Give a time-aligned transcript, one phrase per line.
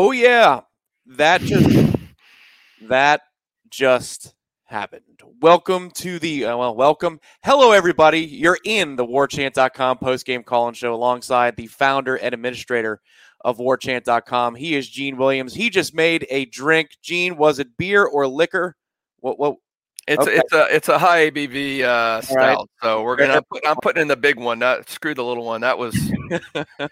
[0.00, 0.60] Oh yeah,
[1.06, 1.96] that just
[2.82, 3.22] that
[3.68, 4.32] just
[4.62, 5.02] happened.
[5.40, 7.18] Welcome to the uh, well, welcome.
[7.42, 8.20] Hello everybody.
[8.20, 13.00] You're in the warchant.com post-game call and show alongside the founder and administrator
[13.40, 14.54] of warchant.com.
[14.54, 15.52] He is Gene Williams.
[15.52, 16.90] He just made a drink.
[17.02, 18.76] Gene, was it beer or liquor?
[19.18, 19.56] What what
[20.06, 20.36] It's Okay.
[20.36, 22.36] it's a it's a high ABV uh, stout.
[22.36, 22.58] right.
[22.84, 24.60] So we're gonna put, I'm putting in the big one.
[24.60, 25.62] Not screw the little one.
[25.62, 25.96] That was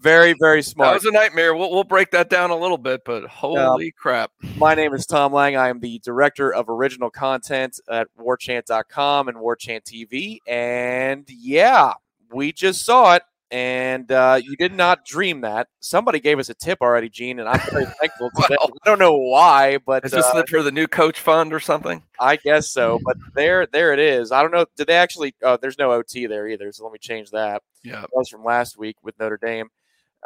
[0.00, 0.88] very very smart.
[0.90, 1.54] that was a nightmare.
[1.54, 4.30] We'll we'll break that down a little bit, but holy crap!
[4.56, 5.56] My name is Tom Lang.
[5.56, 10.38] I am the director of original content at warchant.com and warchant TV.
[10.46, 11.94] And yeah,
[12.32, 13.22] we just saw it.
[13.50, 15.68] And uh, you did not dream that.
[15.80, 18.56] Somebody gave us a tip already, Gene, and I'm very thankful today.
[18.60, 21.60] Well, I don't know why, but Is this uh, for the new coach fund or
[21.60, 22.02] something?
[22.20, 22.98] I guess so.
[23.06, 24.32] But there, there it is.
[24.32, 24.66] I don't know.
[24.76, 25.34] Did they actually?
[25.42, 26.70] Oh, there's no OT there either.
[26.72, 27.62] So let me change that.
[27.82, 28.02] Yeah.
[28.02, 29.70] That was from last week with Notre Dame.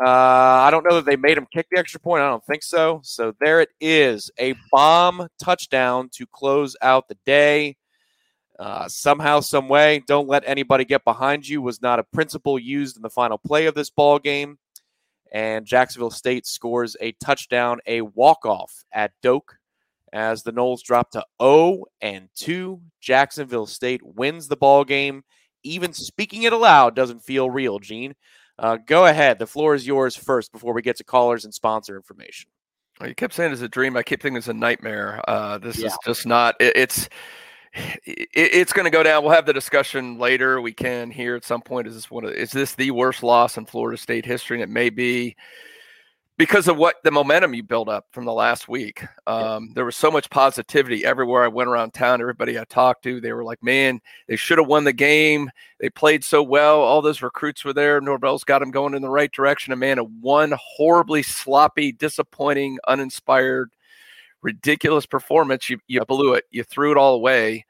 [0.01, 2.23] Uh, I don't know that they made him kick the extra point.
[2.23, 3.01] I don't think so.
[3.05, 7.77] So there it is, a bomb touchdown to close out the day.
[8.59, 12.97] Uh, somehow, some way, don't let anybody get behind you was not a principle used
[12.97, 14.59] in the final play of this ball game.
[15.33, 19.57] And Jacksonville State scores a touchdown, a walk off at Doak
[20.13, 22.81] as the Noles drop to 0 and 2.
[23.01, 25.23] Jacksonville State wins the ball game.
[25.65, 28.15] Even speaking it aloud doesn't feel real, Gene.
[28.59, 29.39] Uh, go ahead.
[29.39, 32.51] The floor is yours first before we get to callers and sponsor information.
[33.01, 33.97] Well, you kept saying it's a dream.
[33.97, 35.21] I keep thinking it's a nightmare.
[35.27, 35.87] Uh, this Yeah.
[35.89, 36.55] is just not.
[36.61, 37.09] It, it's
[37.75, 39.23] it, it's going to go down.
[39.23, 40.61] We'll have the discussion later.
[40.61, 41.87] We can here at some point.
[41.87, 42.25] Is this one?
[42.25, 44.57] Of, is this the worst loss in Florida State history?
[44.59, 45.37] And it may be
[46.39, 49.05] because of what the momentum you built up from the last week.
[49.27, 52.21] Um, There was so much positivity everywhere I went around town.
[52.21, 55.51] Everybody I talked to, they were like, "Man, they should have won the game.
[55.81, 56.81] They played so well.
[56.81, 58.01] All those recruits were there.
[58.01, 62.79] Norvell's got them going in the right direction." And man, a one horribly sloppy, disappointing,
[62.89, 63.71] uninspired,
[64.43, 65.69] ridiculous performance.
[65.69, 66.45] You you blew it.
[66.51, 67.67] You threw it all away.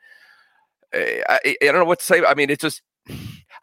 [0.92, 2.24] Eh, I, I don't know what to say.
[2.24, 2.82] I mean, it just.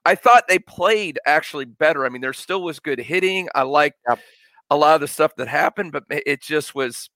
[0.06, 2.06] I thought they played actually better.
[2.06, 3.50] I mean, there still was good hitting.
[3.54, 4.20] I liked Yep.
[4.70, 7.10] A lot of the stuff that happened, but it just was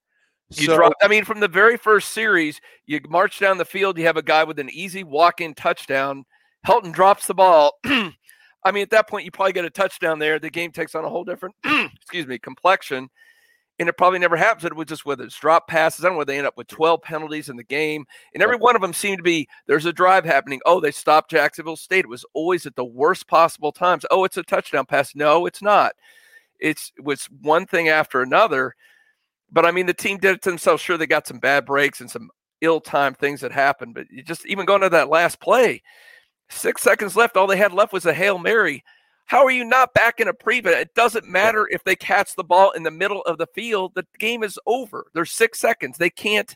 [0.50, 0.92] you So- drop.
[1.02, 3.98] I mean, from the very first series, you march down the field.
[3.98, 6.24] You have a guy with an easy walk-in touchdown.
[6.66, 7.78] Helton drops the ball.
[7.84, 10.38] I mean, at that point, you probably get a touchdown there.
[10.38, 13.08] The game takes on a whole different, excuse me, complexion.
[13.80, 14.64] And it probably never happens.
[14.64, 16.04] It was just whether it's drop passes.
[16.04, 18.04] I don't know whether they end up with 12 penalties in the game.
[18.32, 20.60] And every one of them seemed to be there's a drive happening.
[20.64, 22.04] Oh, they stopped Jacksonville State.
[22.04, 24.06] It was always at the worst possible times.
[24.12, 25.16] Oh, it's a touchdown pass.
[25.16, 25.92] No, it's not.
[26.64, 28.74] It's it was one thing after another.
[29.52, 30.82] But I mean, the team did it to themselves.
[30.82, 32.30] Sure, they got some bad breaks and some
[32.60, 33.94] ill-timed things that happened.
[33.94, 35.82] But you just even going to that last play,
[36.50, 37.36] six seconds left.
[37.36, 38.82] All they had left was a hail mary.
[39.26, 40.76] How are you not back in a prevent?
[40.76, 43.92] It doesn't matter if they catch the ball in the middle of the field.
[43.94, 45.06] The game is over.
[45.14, 45.96] There's six seconds.
[45.98, 46.54] They can't.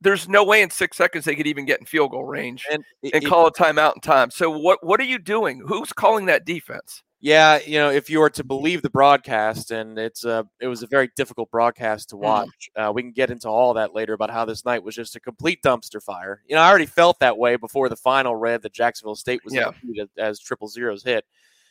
[0.00, 2.84] There's no way in six seconds they could even get in field goal range And,
[3.02, 4.30] and it- call a timeout in time.
[4.30, 5.60] So what what are you doing?
[5.66, 7.02] Who's calling that defense?
[7.20, 10.84] Yeah, you know, if you were to believe the broadcast, and it's a, it was
[10.84, 12.20] a very difficult broadcast to Mhm.
[12.20, 12.70] watch.
[12.76, 15.20] Uh, we can get into all that later about how this night was just a
[15.20, 16.42] complete dumpster fire.
[16.46, 19.52] You know, I already felt that way before the final read that Jacksonville State was
[19.52, 19.72] Yeah.
[20.16, 21.24] as triple zeros hit.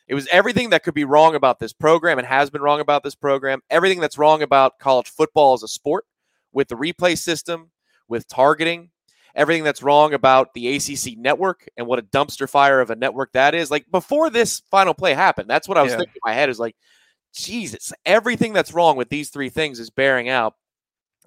[0.09, 3.03] It was everything that could be wrong about this program and has been wrong about
[3.03, 3.61] this program.
[3.69, 6.05] Everything that's wrong about college football as a sport,
[6.51, 7.71] with the replay system,
[8.09, 8.89] with targeting,
[9.37, 13.31] everything that's wrong about the ACC network and what a dumpster fire of a network
[13.33, 13.71] that is.
[13.71, 15.99] Like before this final play happened, that's what I was Yeah.
[15.99, 16.75] thinking in my head is like,
[17.33, 20.55] Jesus, everything that's wrong with these three things is bearing out.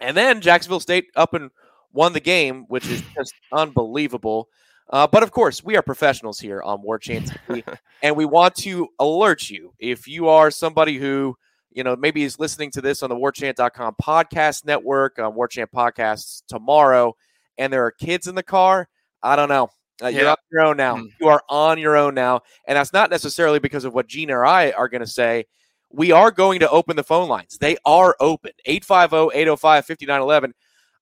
[0.00, 1.50] And then Jacksonville State up and
[1.92, 4.48] won the game, which is just unbelievable.
[4.88, 7.30] Uh, but of course, we are professionals here on War Chant
[8.02, 11.36] and we want to alert you if you are somebody who
[11.70, 16.42] you know maybe is listening to this on the warchant.com podcast network on warchant podcasts
[16.48, 17.14] tomorrow
[17.58, 18.88] and there are kids in the car
[19.22, 19.68] i don't know.
[20.02, 20.96] Uh, you're on your own now.
[20.96, 21.08] Mm.
[21.20, 24.46] you are on your own now and that's not necessarily because of what gina or
[24.46, 25.44] i are going to say.
[25.92, 27.58] We are going to open the phone lines.
[27.58, 28.52] They are open.
[28.66, 30.52] oh, 850-805-5911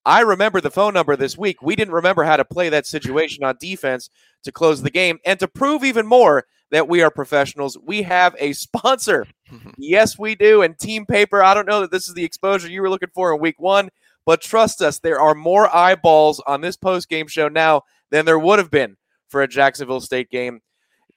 [0.04, 1.60] i remember the phone number this week.
[1.60, 4.08] We didn't remember how to play that situation on defense
[4.44, 8.34] to close the game and to prove even more that we are professionals we have
[8.38, 9.26] a sponsor.
[9.78, 10.60] Yes, we do.
[10.60, 13.32] And team paper, I don't know that this is the exposure you were looking for
[13.32, 13.88] in week one,
[14.28, 17.80] but trust us, there are more eyeballs on this post game show now
[18.10, 18.94] than there would have been
[19.26, 20.60] for a Jacksonville State game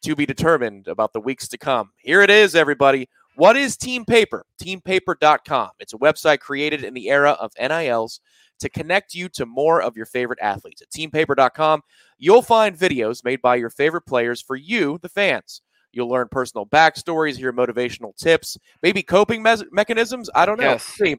[0.02, 1.92] to be determined about the weeks to come.
[1.98, 3.10] Here it is, everybody.
[3.36, 4.46] What is Team Paper?
[4.64, 5.72] Teampaper.com.
[5.80, 8.22] It's a website created in the era of NILs
[8.62, 10.82] to connect you to more of your favorite athletes.
[10.82, 11.82] At teampaper.com,
[12.18, 15.62] you'll find videos made by your favorite players for you, the fans.
[15.92, 20.30] You'll learn personal backstories, hear motivational tips, maybe coping mes- mechanisms.
[20.34, 20.72] I don't know.
[20.72, 20.86] Yes.
[20.86, 21.18] See,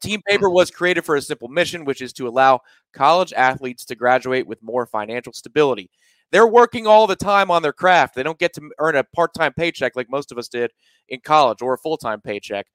[0.00, 2.60] Team Paper was created for a simple mission, which is to allow
[2.92, 5.90] college athletes to graduate with more financial stability.
[6.30, 8.14] They're working all the time on their craft.
[8.14, 10.70] They don't get to earn a part time paycheck like most of us did
[11.08, 12.66] in college or a full time paycheck.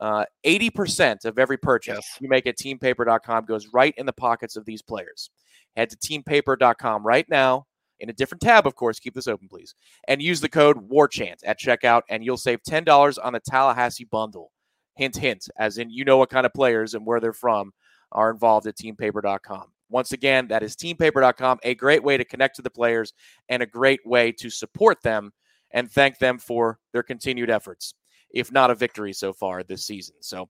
[0.00, 2.18] Uh, 80% of every purchase Yes.
[2.20, 5.30] you make at teampaper.com goes right in the pockets of these players.
[5.74, 7.66] Head to teampaper.com right now
[7.98, 9.00] in a different tab, of course.
[9.00, 9.74] Keep this open, please.
[10.06, 14.52] And use the code WARCHANT at checkout, and you'll save $10 on the Tallahassee bundle.
[14.98, 17.70] Hint, hint, as in you know what kind of players and where they're from
[18.10, 19.66] are involved at teampaper.com.
[19.90, 23.12] Once again, that is teampaper.com, a great way to connect to the players
[23.48, 25.30] and a great way to support them
[25.70, 27.94] and thank them for their continued efforts,
[28.34, 30.16] if not a victory so far this season.
[30.20, 30.48] So,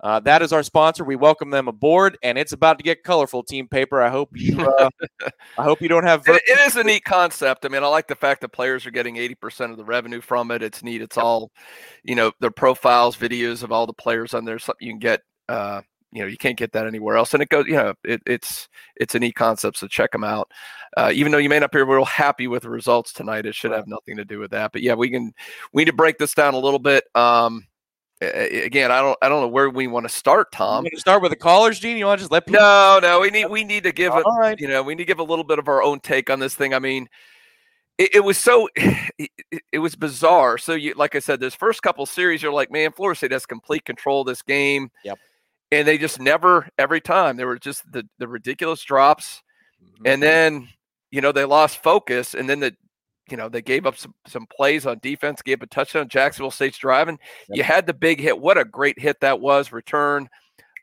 [0.00, 1.04] uh, that is our sponsor.
[1.04, 3.42] We welcome them aboard, and it's about to get colorful.
[3.42, 4.02] Team Paper.
[4.02, 4.60] I hope you.
[4.60, 4.90] Uh,
[5.58, 6.22] I hope you don't have.
[6.26, 7.64] It, it is a neat concept.
[7.64, 10.50] I mean, I like the fact that players are getting 80% of the revenue from
[10.50, 10.62] it.
[10.62, 11.02] It's neat.
[11.02, 11.50] It's all,
[12.02, 14.58] you know, their profiles, videos of all the players on there.
[14.58, 15.82] Something you can get, uh,
[16.12, 17.32] you know, you can't get that anywhere else.
[17.34, 19.78] And it goes, you know, it, it's it's a neat concept.
[19.78, 20.50] So check them out.
[20.96, 23.72] Uh, even though you may not be real happy with the results tonight, it should
[23.72, 24.72] have nothing to do with that.
[24.72, 25.32] But yeah, we can
[25.72, 27.04] we need to break this down a little bit.
[27.14, 27.66] Um,
[28.32, 30.84] again, I don't I don't know where we want to start, Tom.
[30.84, 31.96] to start with the callers, Gene.
[31.96, 32.60] You want to just let people?
[32.60, 34.58] No, no, we need we need to give All right.
[34.58, 36.54] you know we need to give a little bit of our own take on this
[36.54, 37.08] thing i mean
[37.98, 39.30] it, it was so it,
[39.72, 42.90] it- was bizarre so you like i said this first couple series you're like man
[42.92, 45.18] florida state has complete control of this game Yep.
[45.72, 49.42] and they just never every time there were just the, the ridiculous drops
[50.00, 50.12] Mhm.
[50.12, 50.68] and then
[51.10, 52.74] you know they lost focus and then the
[53.30, 56.08] you know they gave up some, some plays on defense gave a touchdown.
[56.08, 57.18] Jacksonville state's driving.
[57.48, 57.56] Yep.
[57.56, 58.38] you had the big hit.
[58.38, 59.72] What a great hit that was.
[59.72, 60.28] Return.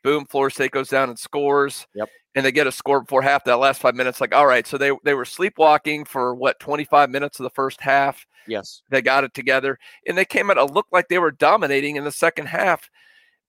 [0.02, 1.86] Boom florida state goes down and scores.
[1.94, 2.08] Yep.
[2.34, 3.44] and they get a score before half.
[3.44, 7.10] That last five minutes like all right so they they were sleepwalking for what 25
[7.10, 8.26] minutes of the first half?
[8.48, 8.82] Yes.
[8.90, 9.78] they got it together.
[10.06, 12.90] And they came out it looked like they were dominating in the second half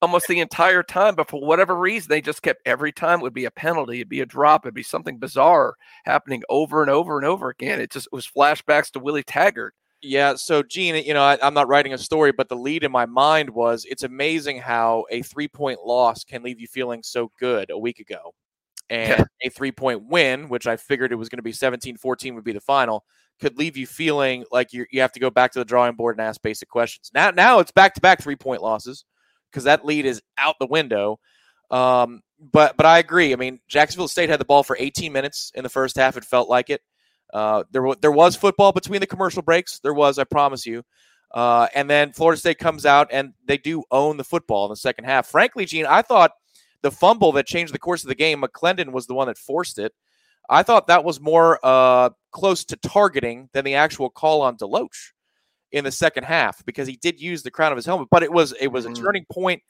[0.04, 3.34] almost the entire time but for whatever reason they just kept every time it would
[3.34, 7.18] be a penalty it'd be a drop it'd be something bizarre happening over and over
[7.18, 10.36] and over again it just it was flashbacks to willie taggart Yeah.
[10.36, 13.06] So, Gene, you know, I, I'm not writing a story, but the lead in my
[13.06, 17.70] mind was it's amazing how a three point loss can leave you feeling so good
[17.72, 18.34] a week ago.
[18.90, 19.48] And Yeah.
[19.48, 22.44] a three point win, which I figured it was going to be 17 14 would
[22.44, 23.06] be the final,
[23.40, 26.18] could leave you feeling like you you have to go back to the drawing board
[26.18, 27.10] and ask basic questions.
[27.14, 29.06] Now, now it's back to back three point losses
[29.54, 31.20] because that lead is out the window.
[31.70, 33.32] Um, but but I agree.
[33.32, 36.18] I mean, Jacksonville State had the ball for 18 minutes in the first half.
[36.18, 36.82] It felt like it.
[37.34, 39.80] Uh, there, there was football between the commercial breaks.
[39.80, 40.84] There was, I promise you.
[41.34, 44.76] Uh, and then Florida State comes out and they do own the football in the
[44.76, 45.26] second half.
[45.28, 46.32] Frankly, Gene, I thought
[46.84, 49.80] the fumble that changed the course of the game, McClendon was the one that forced
[49.80, 49.94] it.
[50.48, 55.14] I thought that was more uh, close to targeting than the actual call on Deloach
[55.74, 58.08] in the second half because he did use the crown of his helmet.
[58.10, 58.96] But it was it was a Mm.
[59.02, 59.62] turning point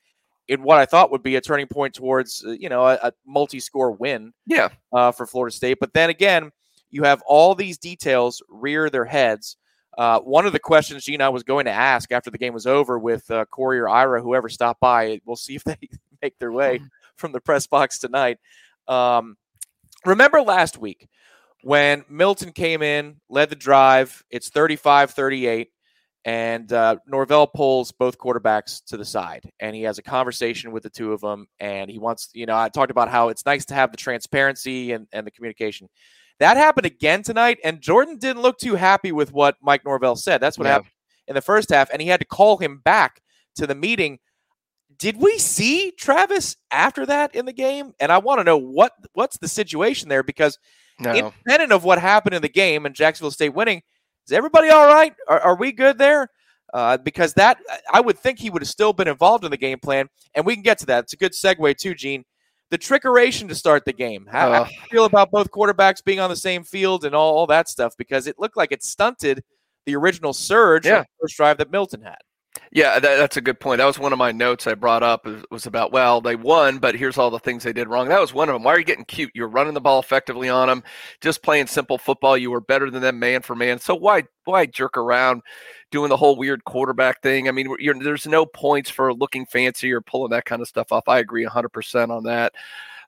[0.47, 3.13] in what I thought would be a turning point towards uh, you know a, a
[3.25, 5.77] multi-score win yeah uh, for Florida State.
[5.79, 6.51] But then again,
[6.91, 9.57] you have all these details rear their heads.
[9.97, 12.65] Uh, one of the questions, Gene, I was going to ask after the game was
[12.65, 15.77] over with uh, Corey or Ira, whoever stopped by, we'll see if they
[16.21, 16.81] make their way
[17.15, 18.39] from the press box tonight.
[18.87, 19.37] Um,
[20.03, 21.07] remember last week
[21.61, 25.69] when Milton came in, led the drive, it's 35 38,
[26.25, 30.83] and uh, Norvell pulls both quarterbacks to the side, and he has a conversation with
[30.83, 33.65] the two of them, and he wants, you know, I talked about how it's nice
[33.65, 35.89] to have the transparency and, and the communication.
[36.39, 40.39] That happened again tonight, and Jordan didn't look too happy with what Mike Norvell said.
[40.39, 40.73] That's what Yeah.
[40.73, 40.91] happened
[41.27, 43.21] in the first half, and he had to call him back
[43.55, 44.19] to the meeting.
[44.97, 47.93] Did we see Travis after that in the game?
[47.99, 50.57] And I want to know what what's the situation there because
[50.99, 51.11] No.
[51.13, 53.81] independent of what happened in the game and Jacksonville State winning,
[54.25, 55.13] is everybody all right?
[55.27, 56.29] Are, are we good there?
[56.73, 57.59] Uh, because that
[57.91, 60.55] I would think he would have still been involved in the game plan, and we
[60.55, 61.03] can get to that.
[61.03, 62.23] It's a good segue too, Gene.
[62.71, 64.27] The trickeration to start the game.
[64.31, 67.37] How, how do you feel about both quarterbacks being on the same field and all,
[67.37, 67.93] all that stuff?
[67.95, 69.43] Because it looked like it stunted
[69.85, 71.03] the original surge Yeah.
[71.21, 72.17] first drive that Milton had.
[72.71, 73.79] Yeah, that, that's a good point.
[73.79, 75.25] That was one of my notes I brought up.
[75.25, 78.07] Was, was about well, they won, but here's all the things they did wrong.
[78.07, 78.63] That was one of them.
[78.63, 79.31] Why are you getting cute?
[79.33, 80.83] You're running the ball effectively on them,
[81.21, 82.37] just playing simple football.
[82.37, 83.79] You were better than them man for man.
[83.79, 85.41] So why why jerk around
[85.91, 87.47] doing the whole weird quarterback thing?
[87.47, 91.07] I mean, there's no points for looking fancy or pulling that kind of stuff off.
[91.07, 92.53] I agree 100 percent on that.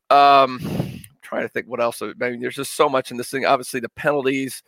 [0.10, 2.02] Um, I'm trying to think what else.
[2.02, 3.46] I mean, there's just so much in this thing.
[3.46, 4.64] Obviously, the penalties.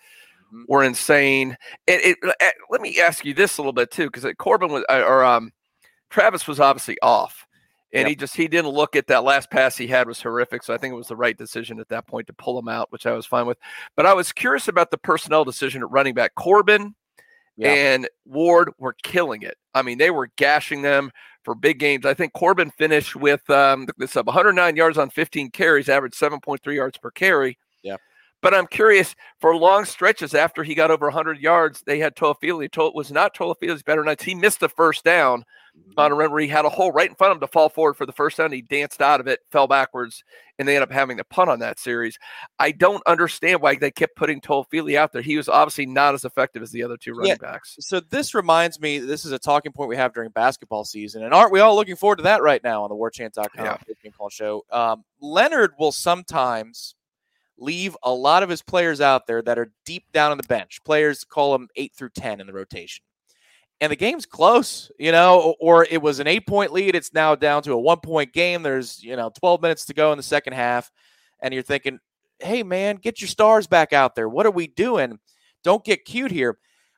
[0.68, 1.58] Were insane.
[1.88, 4.84] It, it, eh, let me ask you this a little bit too, because Corbin was
[4.89, 5.51] uh, or um,
[6.10, 7.46] Travis was obviously off,
[7.94, 8.08] and Yep.
[8.10, 10.63] he just he didn't look at that last pass he had was horrific.
[10.63, 12.92] So I think it was the right decision at that point to pull him out,
[12.92, 13.58] which I was fine with.
[13.96, 16.36] But I was curious about the personnel decision at running back.
[16.36, 16.96] Corbin
[17.58, 17.74] Yeah.
[17.74, 19.58] and Ward were killing it.
[19.74, 21.12] I mean, they were gashing them
[21.44, 22.06] for big games.
[22.06, 26.75] I think Corbin finished with um, this up 109 yards on 15 carries, averaged 7.3
[26.75, 27.58] yards per carry.
[28.41, 32.72] But I'm curious for long stretches after he got over 100 yards, they had Toafili.
[32.74, 34.24] To- was not Toafili's better nights.
[34.24, 35.44] He missed the first down
[35.96, 37.70] on a run where he had a hole right in front of him to fall
[37.70, 38.51] forward for the first down.
[38.51, 40.24] He danced out of it, fell backwards,
[40.58, 42.17] and they ended up having to punt on that series.
[42.58, 45.22] I don't understand why they kept putting Toafili out there.
[45.22, 47.51] He was obviously not as effective as the other two running Yeah.
[47.51, 47.75] backs.
[47.79, 51.32] So this reminds me, this is a talking point we have during basketball season, and
[51.34, 53.77] aren't we all looking forward to that right now on the WarChant.com Yeah.
[54.17, 54.65] Call Show?
[54.72, 56.96] Um, Leonard will sometimes
[57.57, 60.83] leave a lot of his players out there that are deep down on the bench.
[60.83, 63.03] Players call them eight through ten in the rotation,
[63.81, 66.95] and the game's close, you know, or, it was an eight-point lead.
[66.95, 68.63] It's now down to a one-point game.
[68.63, 70.91] There's you know 12 minutes to go in the second half,
[71.41, 71.99] and you're thinking,
[72.39, 74.29] "Hey, man, get your stars back out there.
[74.29, 75.19] What are we doing?
[75.63, 76.57] Don't get cute here."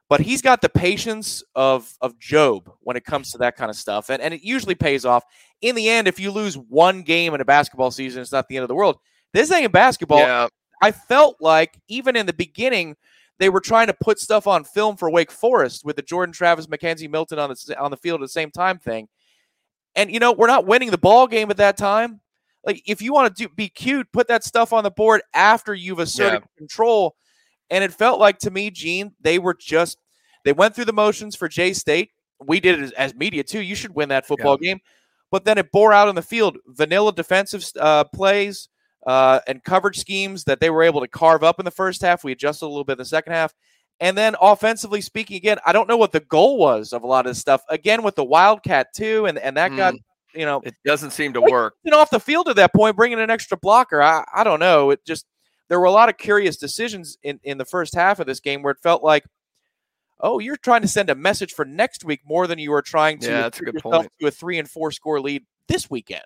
[0.09, 3.77] but he's got the patience of of Job when it comes to that kind of
[3.77, 5.23] stuff, and and it usually pays off.
[5.61, 8.57] In the end, if you lose one game in a basketball season, it's not the
[8.57, 8.97] end of the world.
[9.33, 10.19] This ain't basketball.
[10.19, 10.47] yeah,
[10.81, 12.95] I felt like even in the beginning,
[13.39, 16.67] they were trying to put stuff on film for Wake Forest with the Jordan Travis,
[16.67, 19.07] McKenzie Milton on the on the field at the same time thing.
[19.95, 22.21] And you know, we're not winning the ball game at that time.
[22.65, 25.73] Like if you want to do, be cute, put that stuff on the board after
[25.73, 27.15] you've asserted control.
[27.69, 29.97] And it felt like to me, Gene, they were just
[30.43, 32.11] they went through the motions for J State.
[32.45, 33.61] We did it as, as media too.
[33.61, 34.79] You should win that football game.
[35.31, 36.57] But then it bore out on the field.
[36.67, 38.67] Vanilla defensive uh, plays
[39.05, 42.23] uh, and coverage schemes that they were able to carve up in the first half.
[42.23, 43.53] We adjusted a little bit in the second half.
[44.01, 47.25] And then offensively speaking, again, I don't know what the goal was of a lot
[47.25, 47.63] of this stuff.
[47.69, 49.93] Again, with the Wildcat too, and, and that got,
[50.33, 51.75] you know, it doesn't seem to work.
[51.83, 54.01] been off the field at that point, bringing an extra blocker.
[54.01, 54.91] I, I don't know.
[54.91, 55.25] It just
[55.67, 58.61] there were a lot of curious decisions in in the first half of this game
[58.61, 59.25] where it felt like,
[60.21, 63.19] oh, you're trying to send a message for next week more than you were trying
[63.19, 64.09] to Yeah, that's a good point.
[64.21, 66.23] to a three and four score lead this weekend.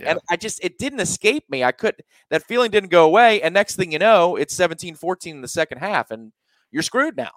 [0.00, 0.12] Yeah.
[0.12, 1.64] And I just it didn't escape me.
[1.64, 1.96] I could
[2.30, 3.42] that feeling didn't go away.
[3.42, 6.32] And next thing you know, it's 17-14 in the second half, and
[6.70, 7.30] you're screwed now.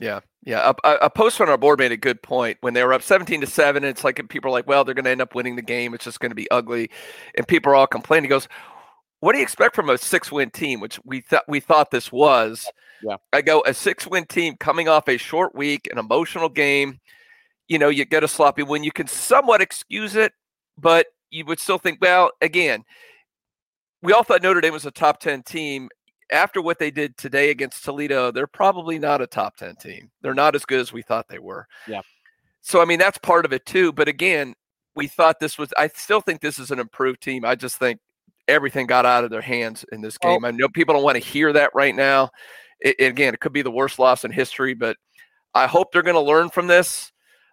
[0.00, 0.70] Yeah, yeah.
[0.70, 2.92] A, a, uh, a post on our board made a good point when they were
[2.92, 3.84] up seventeen to seven.
[3.84, 5.92] It's like people are like, "Well, they're going to end up winning the game.
[5.92, 6.90] It's just going to be ugly,"
[7.36, 8.24] and people are all complaining.
[8.24, 8.48] He goes,
[9.20, 12.70] "What do you expect from a six-win team?" Which we thought we thought this was.
[13.02, 13.16] Yeah.
[13.32, 17.00] I go a six-win team coming off a short week, an emotional game.
[17.66, 18.84] You know, you get a sloppy win.
[18.84, 20.32] You can somewhat excuse it,
[20.78, 22.84] but you would still think, well, again,
[24.02, 25.88] we all thought Notre Dame was a top ten team
[26.30, 30.10] after what they did today against Toledo, they're probably not a top 10 team.
[30.22, 31.66] They're not as good as we thought they were.
[31.86, 32.02] Yeah.
[32.60, 33.92] So, I mean, that's part of it too.
[33.92, 34.54] But again,
[34.94, 37.44] we thought this was, I still think this is an improved team.
[37.44, 38.00] I just think
[38.46, 40.44] everything got out of their hands in this Well- game.
[40.44, 42.30] I know people don't want to hear that right now.
[42.80, 44.96] It, again, it could be the worst loss in history, but
[45.54, 47.10] I hope they're going to learn from this.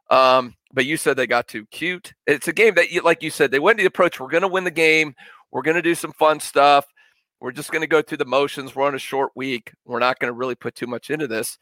[0.09, 2.13] Um, but you said they got too cute.
[2.27, 4.19] It's a game that, you, like you said, they went to the approach.
[4.19, 5.15] We're going to win the game.
[5.51, 6.85] We're going to do some fun stuff.
[7.39, 8.75] We're just going to go through the motions.
[8.75, 9.73] We're on a short week.
[9.85, 11.57] We're not going to really put too much into this.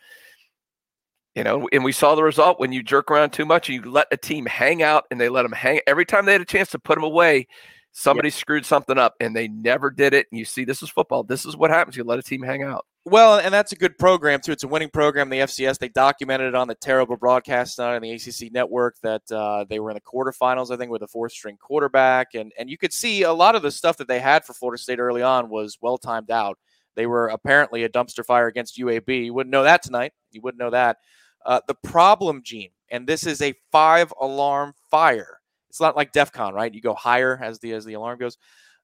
[1.35, 3.91] You know, and we saw the result when you jerk around too much, and you
[3.91, 5.79] let a team hang out and they let them hang.
[5.88, 7.47] Every time they had a chance to put them away,
[7.91, 10.27] somebody screwed something up and they never did it.
[10.31, 11.23] And you see, this is football.
[11.23, 11.97] This is what happens.
[11.97, 12.85] You let a team hang out.
[13.05, 14.53] Well, and that's a good program too.
[14.53, 15.29] It's a winning program.
[15.29, 19.65] The FCS they documented it on the terrible broadcast on the ACC network that uh,
[19.67, 22.77] they were in the quarterfinals, I think, with a fourth string quarterback, and and you
[22.77, 25.50] could see a lot of the stuff that they had for Florida State early on
[25.50, 26.57] was well timed out.
[26.95, 29.25] They were apparently a dumpster fire against UAB.
[29.25, 30.13] You wouldn't know that tonight.
[30.31, 30.98] You wouldn't know that.
[31.45, 35.39] Uh, the problem, Gene, and this is a five alarm fire.
[35.69, 36.74] It's not like DEF CON, right?
[36.74, 38.38] You go higher as the as the alarm goes.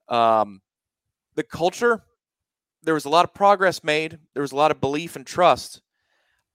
[0.09, 0.61] Um,
[1.35, 2.03] the culture
[2.83, 4.19] there was a lot of progress made.
[4.33, 5.81] There was a lot of belief and trust.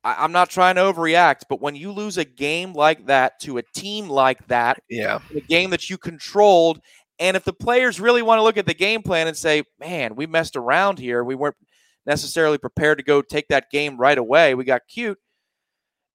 [0.04, 3.58] I, am not trying to overreact, but when you lose a game like that to
[3.58, 6.80] a team like that, yeah, a game that you controlled,
[7.18, 10.14] and if the players really want to look at the game plan and say, "Man,
[10.14, 11.24] we messed around here.
[11.24, 11.56] We weren't
[12.04, 14.54] necessarily prepared to go take that game right away.
[14.54, 15.18] We got cute."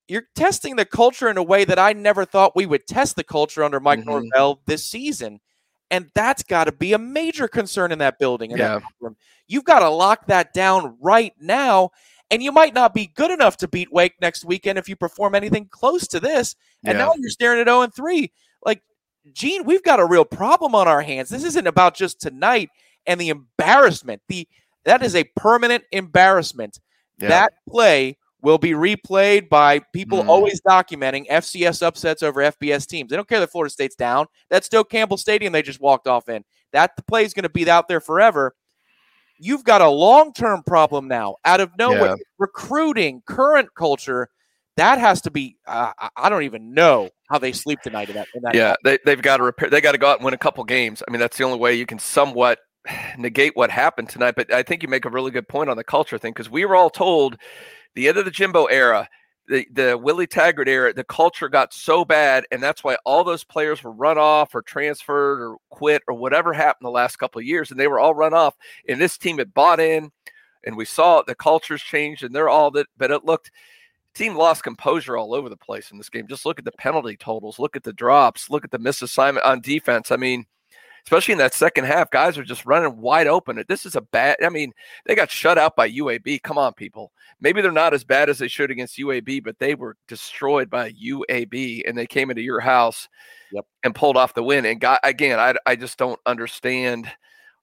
[0.08, 3.24] You're testing the culture in a way that I never thought we would test the
[3.24, 4.10] culture under Mike mm-hmm.
[4.10, 5.40] Norvell this season.
[5.92, 8.52] And that's got to be a major concern in that building.
[8.52, 8.80] In yeah.
[9.02, 9.16] That
[9.48, 11.90] You've got to lock that down right now.
[12.32, 15.34] And you might not be good enough to beat Wake next weekend if you perform
[15.34, 16.56] anything close to this.
[16.86, 17.06] And yeah.
[17.06, 18.32] now you're staring at 0 and 3.
[18.64, 18.84] Like,
[19.34, 21.30] Gene, we've got a real problem on our hands.
[21.30, 22.70] This isn't about just tonight
[23.08, 24.22] and the embarrassment.
[24.28, 24.48] The
[24.86, 26.80] that is a permanent embarrassment.
[27.20, 27.30] Yeah.
[27.30, 30.28] That play will be replayed by people mm.
[30.28, 33.10] always documenting FCS upsets over FBS teams.
[33.10, 34.28] They don't care that Florida State's down.
[34.50, 36.44] That's still Campbell Stadium they just walked off in.
[36.72, 38.56] That the play is going to be out there forever.
[39.40, 42.10] You've got a long term problem now out of nowhere.
[42.10, 42.24] Yeah.
[42.38, 44.30] Recruiting, current culture.
[44.78, 45.58] That has to be.
[45.68, 48.28] Uh, I don't even know how they sleep tonight in that.
[48.34, 49.70] In that yeah, they, they've got to repair.
[49.70, 51.04] They got to go out and win a couple games.
[51.08, 52.60] I mean, that's the only way you can somewhat
[53.18, 54.36] negate what happened tonight.
[54.36, 56.66] But I think you make a really good point on the culture thing because we
[56.66, 57.38] were all told
[57.96, 59.10] the end of the Jimbo era,
[59.48, 63.44] the, the Willie Taggart era, the culture got so bad, and that's why all those
[63.44, 67.46] players were run off or transferred or quit or whatever happened the last couple of
[67.46, 68.56] years, and they were all run off.
[68.88, 70.12] And this team had bought in,
[70.64, 72.88] and we saw the cultures changed, and they're all that.
[72.98, 73.52] But it looked
[74.14, 76.28] team lost composure all over the place in this game.
[76.28, 79.62] Just look at the penalty totals, look at the drops, look at the misassignment on
[79.62, 80.12] defense.
[80.12, 80.46] I mean,
[81.10, 83.64] especially in that second half, guys are just running wide open.
[83.68, 84.38] This is a bad.
[84.44, 84.72] I mean,
[85.08, 86.44] they got shut out by UAB.
[86.44, 87.12] Come on, people.
[87.42, 90.92] Maybe they're not as bad as they should against UAB, but they were destroyed by
[90.92, 93.10] UAB, and they came into your house
[93.52, 93.66] yep.
[93.84, 94.66] and pulled off the win.
[94.66, 97.10] And got again, I I just don't understand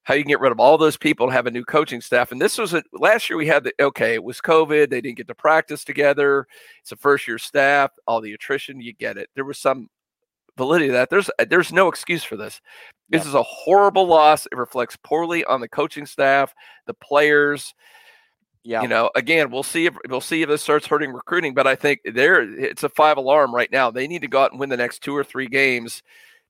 [0.03, 2.33] how you can get rid of all those people and have a new coaching staff.
[2.33, 4.91] And this was a, last year we had the okay, it was COVID.
[4.91, 6.49] They didn't get to practice together.
[6.83, 9.31] It's a first year staff, all the attrition, you get it.
[9.37, 9.89] There was some
[10.57, 11.11] validity of that.
[11.11, 12.61] There's uh, there's no excuse for this.
[13.09, 13.29] This yeah.
[13.29, 14.47] is a horrible loss.
[14.47, 16.55] It reflects poorly on the coaching staff,
[16.87, 17.75] the players.
[18.65, 18.83] Yeah.
[18.83, 21.77] You know, again, we'll see if we'll see if this starts hurting recruiting, but I
[21.77, 23.91] think there it's a five alarm right now.
[23.91, 26.03] They need to go out and win the next two or three games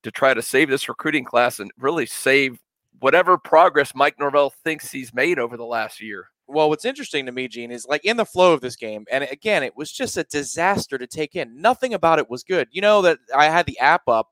[0.03, 2.59] to try to save this recruiting class and really save
[3.01, 7.33] whatever progress Mike Norvell thinks he's made over the last year well, what's interesting to
[7.33, 10.17] me, Gene, is like in the flow of this game, and again, it was just
[10.17, 11.61] a disaster to take in.
[11.61, 12.69] Nothing about it was good.
[12.71, 14.29] You know that I had the app up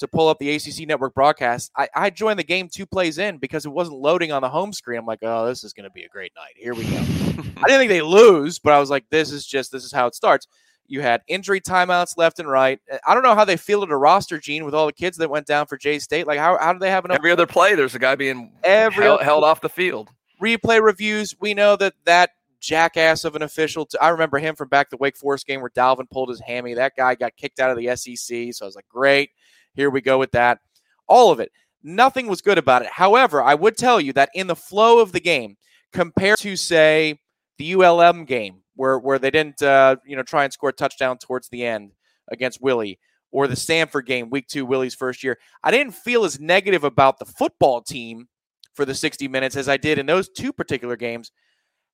[0.00, 1.70] to pull up the ACC network broadcast.
[1.76, 4.72] I, I joined the game two plays in because it wasn't loading on the home
[4.72, 4.98] screen.
[4.98, 6.54] I'm like, oh, this is going to be a great night.
[6.56, 6.98] Here we go.
[6.98, 10.08] I didn't think they lose, but I was like, this is just this is how
[10.08, 10.48] it starts.
[10.88, 12.80] You had injury timeouts left and right.
[12.92, 15.30] Uh, I don't know how they fielded a roster, Gene, with all the kids that
[15.30, 16.26] went down for Jay State.
[16.26, 17.18] Like, how, how do they have enough?
[17.18, 20.10] Every other play, there's a guy being every held, held off the field
[20.42, 23.86] replay reviews, we know that that jackass of an official.
[23.86, 26.74] T- I remember him from back the Wake Forest game where Dalvin pulled his hammy.
[26.74, 28.54] That guy got kicked out of the SEC.
[28.54, 29.30] So I was like, great,
[29.74, 30.60] here we go with that.
[31.06, 31.50] All of it.
[31.82, 32.88] Nothing was good about it.
[32.88, 35.56] However, I would tell you that in the flow of the game,
[35.92, 37.18] compared to say
[37.58, 41.18] the ULM game where where they didn't uh, you know try and score a touchdown
[41.18, 41.92] towards the end
[42.30, 42.98] against Willie,
[43.32, 47.18] or the Stanford game, week two, Willie's first year, I didn't feel as negative about
[47.18, 48.28] the football team
[48.74, 51.30] for the 60 minutes as I did in those two particular games.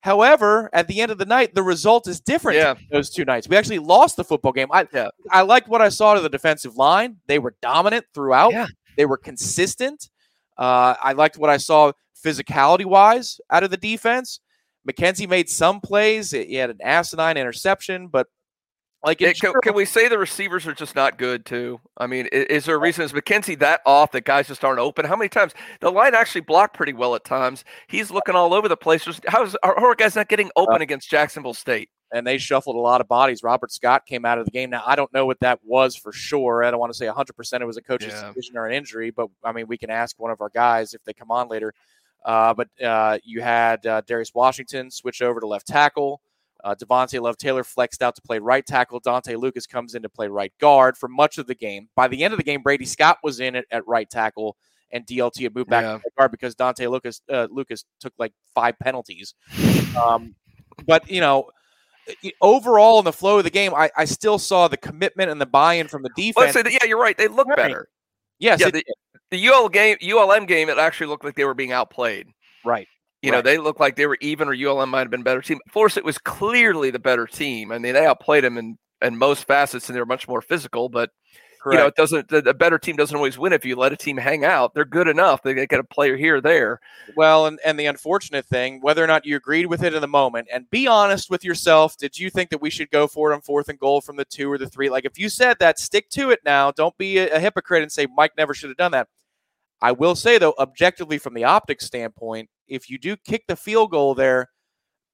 [0.01, 2.75] However, at the end of the night, the result is different yeah.
[2.89, 3.49] those two nights.
[3.49, 4.69] We actually lost the football game.
[4.71, 5.09] I yeah.
[5.29, 7.17] I liked what I saw to the defensive line.
[7.27, 8.53] They were dominant throughout.
[8.53, 8.67] Yeah.
[8.95, 10.09] They were consistent.
[10.57, 11.91] Uh, I liked what I saw
[12.23, 14.39] physicality wise out of the defense.
[14.89, 16.31] McKenzie made some plays.
[16.31, 18.27] He had an asinine interception, but
[19.03, 21.79] like, it, can, can, we say the receivers are just not good too?
[21.97, 23.05] I mean, is, is, there a reason?
[23.05, 25.05] Is McKenzie that off that guys just aren't open?
[25.05, 27.63] How many times the line actually blocked pretty well at times?
[27.87, 29.07] He's looking all over the place.
[29.27, 31.89] How's our, our guys not getting open uh, against Jacksonville State?
[32.11, 33.41] And they shuffled a lot of bodies.
[33.43, 34.71] Robert Scott came out of the game.
[34.71, 36.63] Now I don't know what that was for sure.
[36.63, 38.27] I don't want to say 100 percent it was a coach's yeah.
[38.27, 41.03] decision or an injury, but I mean we can ask one of our guys if
[41.03, 41.73] they come on later.
[42.25, 46.19] Uh, but uh, you had uh, Darius Washington switch over to left tackle.
[46.63, 48.99] Uh, Devontay Love Taylor flexed out to play right tackle.
[48.99, 51.87] Dontae Lucas comes in to play right guard for much of the game.
[51.95, 54.57] By the end of the game, Brady Scott was in at, at right tackle,
[54.91, 55.97] and DLT had moved back yeah.
[55.97, 59.33] to guard because Dontae Lucas uh, Lucas took like five penalties.
[59.97, 60.35] Um,
[60.85, 61.49] but you know,
[62.41, 65.45] overall in the flow of the game, I, I still saw the commitment and the
[65.45, 66.53] buy-in from the Well, defense.
[66.53, 67.17] so the- yeah, you're right.
[67.17, 67.57] They look Right.
[67.57, 67.87] better.
[68.39, 68.83] yes, yeah, the,
[69.31, 72.27] the UL game, ULM game, it actually looked like they were being outplayed.
[72.65, 72.87] right.
[73.21, 75.41] You know, they looked like they were even, or ULM might have been a better
[75.41, 75.59] team.
[75.75, 77.71] It was clearly the better team.
[77.71, 80.87] I mean, they outplayed them in, in most facets, and they were much more physical.
[80.87, 81.11] But
[81.59, 81.73] Correct.
[81.73, 82.29] you know, it doesn't.
[82.29, 84.73] The, the better team doesn't always win if you let a team hang out.
[84.73, 85.43] They're good enough.
[85.43, 86.79] They get a player here or there.
[87.17, 90.07] Well, and, and the unfortunate thing, whether or not you agreed with it in the
[90.07, 93.35] moment, and be honest with yourself, did you think that we should go for it
[93.35, 94.89] on fourth and goal from the two or the three?
[94.89, 96.71] Like, if you said that, stick to it now.
[96.71, 99.09] Don't be a, a hypocrite and say Mike never should have done that.
[99.81, 103.91] I will say, though, objectively from the optics standpoint, if you do kick the field
[103.91, 104.49] goal there,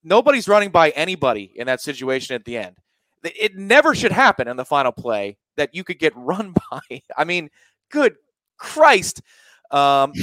[0.04, 2.78] nobody's running by anybody in that situation at the end.
[3.23, 7.01] It- never should happen in the final play that you could get run by.
[7.17, 7.49] I mean,
[7.89, 8.15] good
[8.58, 9.21] Christ.
[9.76, 10.14] Um,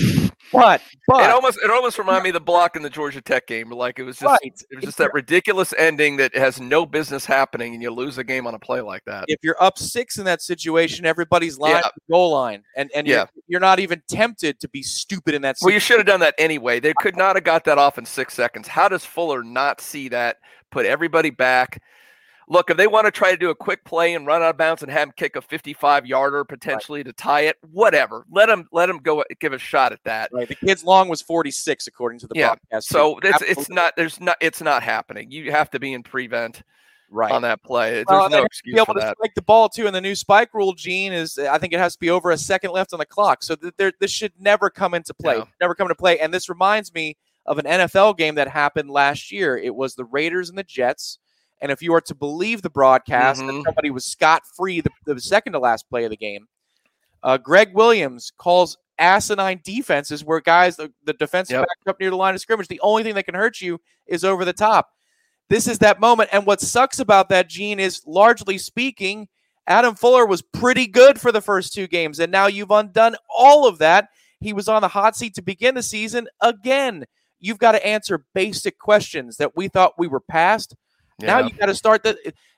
[0.50, 3.46] but, but it almost it almost reminded me of the block in the Georgia Tech
[3.46, 3.70] game.
[3.70, 4.40] Like it was just right.
[4.42, 8.24] it was just that ridiculous ending that has no business happening, and you lose a
[8.24, 9.26] game on a play like that.
[9.28, 11.90] if you're up six in that situation, everybody's line Yeah.
[12.10, 13.14] goal line, and and Yeah.
[13.34, 15.58] you're, you're not even tempted to be stupid in that.
[15.58, 15.66] Situation.
[15.66, 16.80] Well, you should have done that anyway.
[16.80, 18.68] They could not have got that off in six seconds.
[18.68, 20.38] How does Fuller not see that?
[20.70, 21.82] Put everybody back.
[22.48, 24.56] Look, if they want to try to do a quick play and run out of
[24.56, 28.24] bounds and have him kick a 55 yarder potentially to tie it, whatever.
[28.30, 30.30] Let him let him go give a shot at that.
[30.32, 30.48] Right.
[30.48, 32.88] The kid's long was 46, according to the Yeah, broadcast.
[32.88, 35.30] So it's it's not there's not it's not happening.
[35.30, 36.62] You have to be in prevent
[37.10, 37.30] right.
[37.30, 37.92] on that play.
[37.92, 39.16] There's Well, no excuse be able for to that.
[39.18, 39.86] spike the ball too.
[39.86, 42.38] And the new spike rule, Gene, is I think it has to be over a
[42.38, 43.42] second left on the clock.
[43.42, 45.38] So th- there, this should never come into play.
[45.38, 45.48] No.
[45.60, 46.18] Never come into play.
[46.18, 49.56] And this reminds me of an NFL game that happened last year.
[49.56, 51.18] It was the Raiders and the Jets.
[51.62, 53.64] And if you are to believe the broadcast, that Mhm.
[53.64, 56.46] somebody was scot free the, the second to last play of the game.
[57.22, 61.66] Uh, Gregg Williams calls asinine defenses where guys, the, the defensive Yep.
[61.66, 64.24] back up near the line of scrimmage, the only thing that can hurt you is
[64.24, 64.90] over the top.
[65.48, 66.30] This is that moment.
[66.32, 69.28] And what sucks about that, Gene, is largely speaking,
[69.68, 72.18] Adam Fuller was pretty good for the first two games.
[72.18, 74.08] And now you've undone all of that.
[74.40, 77.04] He was on the hot seat to begin the season again.
[77.38, 80.74] You've got to answer basic questions that we thought we were past.
[81.22, 81.46] Now Yeah.
[81.46, 82.16] you got to start the.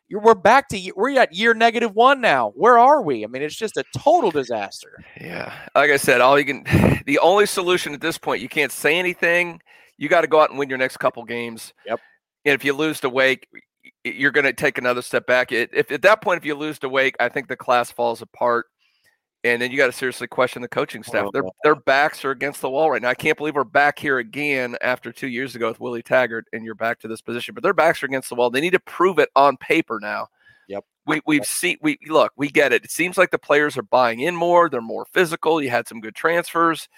[0.08, 2.50] you're- We're back to we're at year negative one now.
[2.54, 3.24] Where are we?
[3.24, 5.02] I mean, it's just a total disaster.
[5.20, 5.52] Yeah.
[5.74, 6.64] Like I said, all you can
[7.06, 9.60] the only solution at this point, you can't say anything.
[9.96, 11.72] You got to go out and win your next couple games.
[11.86, 12.00] Yep.
[12.44, 13.48] And if you lose to Wake,
[14.04, 15.52] you're going to take another step back.
[15.52, 18.20] It, if at that point, if you lose to Wake, I think the class falls
[18.20, 18.66] apart.
[19.44, 21.30] And then you got to seriously question the coaching staff.
[21.32, 21.54] Their Oh.
[21.62, 23.10] their backs are against the wall right now.
[23.10, 26.64] I can't believe we're back here again after two years ago with Willie Taggart, and
[26.64, 27.54] you're back to this position.
[27.54, 28.48] But their backs are against the wall.
[28.50, 30.28] They need to prove it on paper now.
[30.68, 30.84] Yep.
[31.06, 32.84] We we've seen we look, we get it.
[32.86, 35.60] It seems like the players are buying in more, they're more physical.
[35.60, 36.88] You had some good transfers.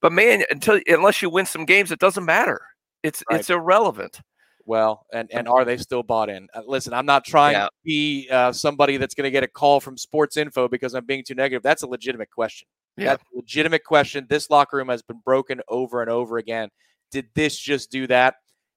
[0.00, 2.60] But man, until unless you win some games, it doesn't matter.
[3.02, 3.40] It's Right.
[3.40, 4.20] it's irrelevant.
[4.66, 6.48] Well, and and are they still bought in?
[6.54, 7.64] Uh, listen, I'm not trying Yeah.
[7.66, 11.04] to be uh, somebody that's going to get a call from Sports Info because I'm
[11.04, 11.62] being too negative.
[11.62, 12.66] That's a legitimate question.
[12.96, 13.10] Yeah.
[13.10, 14.26] That's a legitimate question.
[14.28, 16.68] This locker room has been broken over and over again.
[17.10, 18.36] Did this just do that?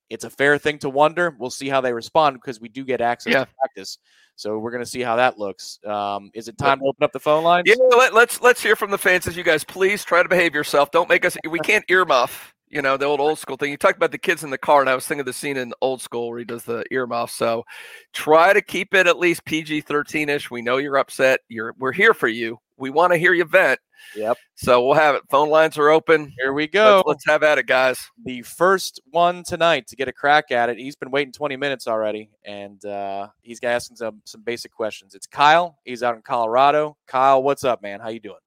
[0.10, 1.36] It's a fair thing to wonder.
[1.38, 3.45] We'll see how they respond because we do get access Yeah.
[3.45, 3.97] to practice.
[4.36, 5.80] So we're going to see how that looks.
[5.86, 7.63] Um, is it time to open up the phone lines?
[7.67, 10.54] Yeah, let, let's let's hear from the fans as you guys please try to behave
[10.54, 10.91] yourself.
[10.91, 13.71] Don't make us we can't earmuff, you know, the old old school thing.
[13.71, 15.58] You talked about the kids in the car, and I was thinking of the scene
[15.58, 17.30] in old school where he does the earmuff.
[17.30, 17.63] So
[18.13, 20.51] try to keep it at least PG thirteen ish.
[20.51, 21.41] We know you're upset.
[21.49, 22.60] You're we're here for you.
[22.77, 23.80] We want to hear you vent.
[24.15, 24.38] Yep.
[24.56, 25.23] So we'll have it.
[25.30, 26.32] Phone lines are open.
[26.39, 26.97] Here we go.
[26.97, 27.99] Let's, let's have at it, guys.
[28.23, 30.77] the first one tonight to get a crack at it.
[30.77, 35.15] He's been waiting 20 minutes already, and uh, he's asking some some basic questions.
[35.15, 35.77] It's Kyle.
[35.86, 36.97] He's out in Colorado.
[37.08, 37.99] Kyle, what's up, man?
[37.99, 38.38] How you doing?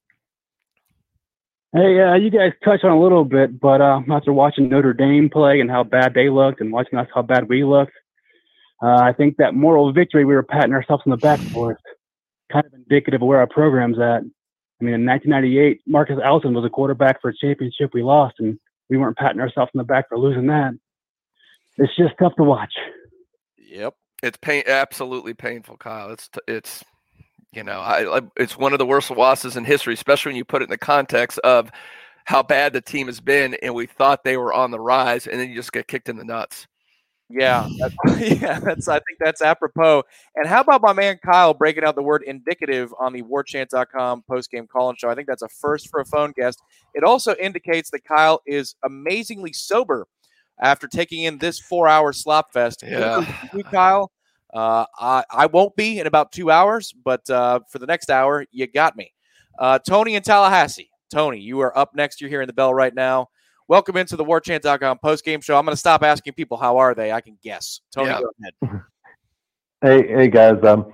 [1.73, 5.31] Hey, uh, you guys touched on a little bit, but uh, after watching Notre Dame
[5.31, 7.93] play and how bad they looked, and watching us how bad we looked,
[8.83, 11.79] uh, I think that moral victory we were patting ourselves on the back for is
[12.51, 14.23] kind of indicative of where our program's at.
[14.23, 18.59] I mean, in 1998, Marcus Allison was a quarterback for a championship we lost, and
[18.89, 20.73] we weren't patting ourselves on the back for losing that.
[21.77, 22.73] It's just tough to watch.
[23.59, 23.95] Yep.
[24.25, 26.11] It's pain, absolutely painful, Kyle.
[26.11, 26.85] It's t- it's
[27.53, 30.63] you know, I, it's one of the worst losses in history, especially when you put
[30.63, 31.71] it in the context of
[32.25, 35.41] how bad the team has been, and we thought they were on the rise, and
[35.41, 36.67] then you just get kicked in the nuts.
[37.29, 38.59] Yeah, that's, yeah.
[38.59, 40.03] That's I think that's apropos.
[40.35, 44.67] And how about my man Kyle breaking out the word indicative on the WarChant.com post-game
[44.67, 45.09] call-in show?
[45.09, 46.61] I think that's a first for a phone guest.
[46.95, 50.07] It also indicates that Kyle is amazingly sober
[50.61, 52.83] after taking in this four-hour slop fest.
[52.85, 53.25] Yeah.
[53.55, 54.11] you, Kyle.
[54.53, 58.45] Uh, I, I won't be in about two hours, but uh, for the next hour,
[58.51, 59.13] you got me.
[59.59, 60.91] Uh, Tony in Tallahassee.
[61.13, 62.21] Tony, you are up next.
[62.21, 63.29] You're hearing the bell right now.
[63.69, 65.57] Welcome into the WarChant.com post game show.
[65.57, 67.13] I'm going to stop asking people how are they.
[67.13, 67.81] I can guess.
[67.95, 68.21] Tony, Yeah.
[68.21, 68.31] go
[68.63, 68.83] ahead.
[69.83, 70.63] Hey, hey guys.
[70.63, 70.93] Um,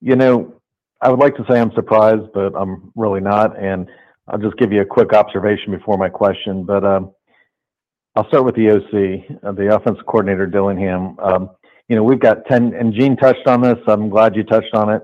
[0.00, 0.60] you know,
[1.00, 3.56] I would like to say I'm surprised, but I'm really not.
[3.56, 3.88] And
[4.26, 6.64] I'll just give you a quick observation before my question.
[6.64, 7.12] But um,
[8.16, 11.16] I'll start with the OC, uh, the offensive coordinator Dillingham.
[11.20, 11.50] Um,
[11.88, 13.78] you know, we've got 10, and Gene touched on this.
[13.86, 15.02] I'm glad you touched on it.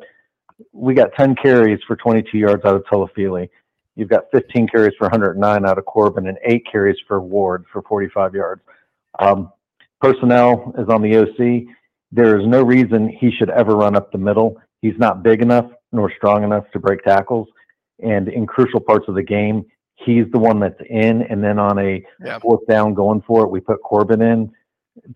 [0.73, 3.49] We got 10 carries for 22 yards out of Toafili.
[3.97, 7.83] You've got 15 carries for 109 out of Corbin and eight carries for Ward for
[7.83, 8.62] 45 yards.
[9.18, 9.53] Um,
[10.01, 11.75] personnel is on the OC.
[12.12, 14.61] There is no reason he should ever run up the middle.
[14.83, 17.49] He's not big enough nor strong enough to break tackles.
[18.03, 21.23] And in crucial parts of the game, he's the one that's in.
[21.23, 22.38] And then on a Yeah.
[22.40, 24.53] fourth down going for it, we put Corbin in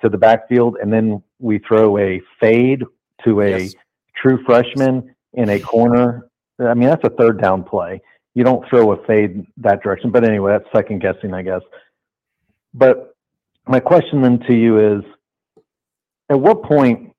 [0.00, 2.84] to the backfield, and then we throw a fade
[3.24, 3.74] to a Yes.
[4.16, 6.28] true freshman in a corner.
[6.58, 8.00] I mean, that's a third down play.
[8.34, 10.10] You don't throw a fade that direction.
[10.10, 11.62] But anyway, that's second guessing, I guess.
[12.74, 13.14] But
[13.66, 15.04] my question then to you is
[16.28, 17.12] at what point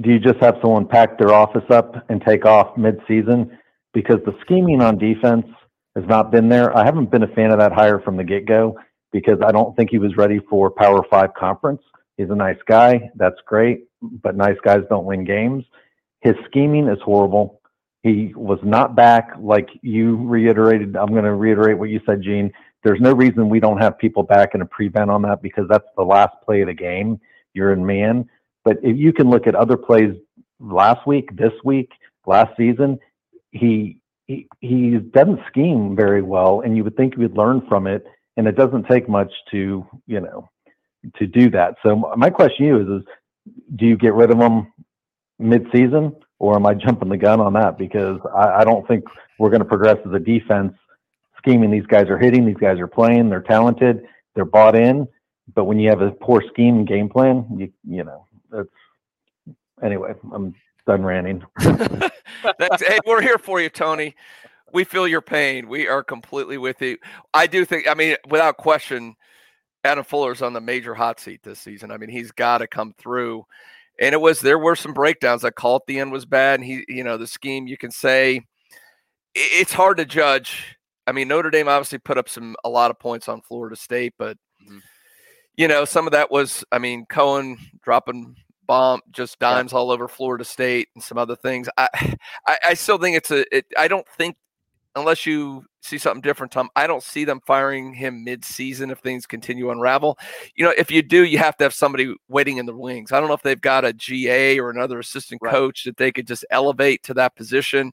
[0.00, 3.58] do you just have someone pack their office up and take off mid-season
[3.92, 5.46] because the scheming on defense
[5.94, 6.76] has not been there.
[6.76, 8.78] I haven't been a fan of that hire from the get-go
[9.12, 11.82] because I don't think he was ready for Power 5 conference.
[12.16, 15.64] He's a nice guy, that's great, but nice guys don't win games.
[16.20, 17.60] His scheming is horrible.
[18.02, 20.96] He was not back like you reiterated.
[20.96, 22.52] I'm going to reiterate what you said, Gene.
[22.82, 25.86] There's no reason we don't have people back in a prevent on that because that's
[25.96, 27.20] the last play of the game.
[27.54, 28.28] You're in man.
[28.64, 30.14] But if you can look at other plays
[30.58, 31.90] last week, this week,
[32.26, 32.98] last season,
[33.52, 37.86] he he he doesn't scheme very well, and you would think you would learn from
[37.86, 38.04] it.
[38.36, 40.48] And it doesn't take much to you know
[41.16, 41.76] to do that.
[41.82, 43.08] So my question to you is: is
[43.76, 44.72] do you get rid of them
[45.38, 47.78] mid-season, or am I jumping the gun on that?
[47.78, 49.04] Because I, I don't think
[49.38, 50.74] we're going to progress as a defense.
[51.38, 55.08] Scheming, these guys are hitting, these guys are playing, they're talented, they're bought in.
[55.54, 58.68] But when you have a poor scheme and game plan, you you know that's
[59.82, 60.14] anyway.
[60.32, 60.54] I'm
[60.86, 61.42] done ranting.
[61.60, 62.82] Thanks.
[62.86, 64.14] hey, we're here for you, Tony.
[64.72, 65.68] We feel your pain.
[65.68, 66.98] We are completely with you.
[67.34, 69.16] I do think, I mean, without question,
[69.84, 71.90] Adam Fuller's on the major hot seat this season.
[71.90, 73.44] I mean, he's got to come through.
[74.00, 75.42] And it was there were some breakdowns.
[75.42, 76.60] That call at the end was bad.
[76.60, 78.40] And he, you know, the scheme you can say
[79.34, 80.76] it's hard to judge.
[81.06, 84.14] I mean, Notre Dame obviously put up some a lot of points on Florida State,
[84.18, 84.36] but
[84.68, 84.80] Mhm.
[85.56, 90.06] you know, some of that was, I mean, Coan dropping bomb just dimes all over
[90.06, 91.68] Florida State and some other things.
[91.76, 91.88] I,
[92.46, 93.56] I, I still think it's a.
[93.56, 94.36] It, I don't think
[94.94, 96.70] unless you see something different, Tom.
[96.76, 100.18] I don't see them firing him mid-season if things continue to unravel.
[100.54, 103.12] You know, if you do, you have to have somebody waiting in the wings.
[103.12, 105.50] I don't know if they've got a GA or another assistant Right.
[105.50, 107.92] coach that they could just elevate to that position.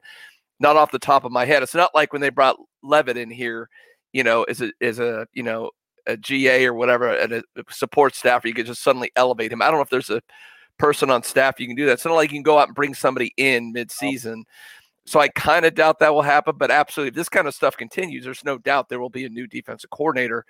[0.59, 1.63] Not off the top of my head.
[1.63, 3.69] It's not like when they brought Levitt in here,
[4.13, 5.71] you know, as a as a you know
[6.05, 9.61] a GA or whatever, and a support staff, you could just suddenly elevate him.
[9.61, 10.21] I don't know if there's a
[10.77, 11.93] person on staff you can do that.
[11.93, 14.45] It's not like you can go out and bring somebody in mid-season.
[15.09, 17.75] So I kind of doubt that will happen, but absolutely, if this kind of stuff
[17.75, 20.45] continues, there's no doubt there will be a new defensive coordinator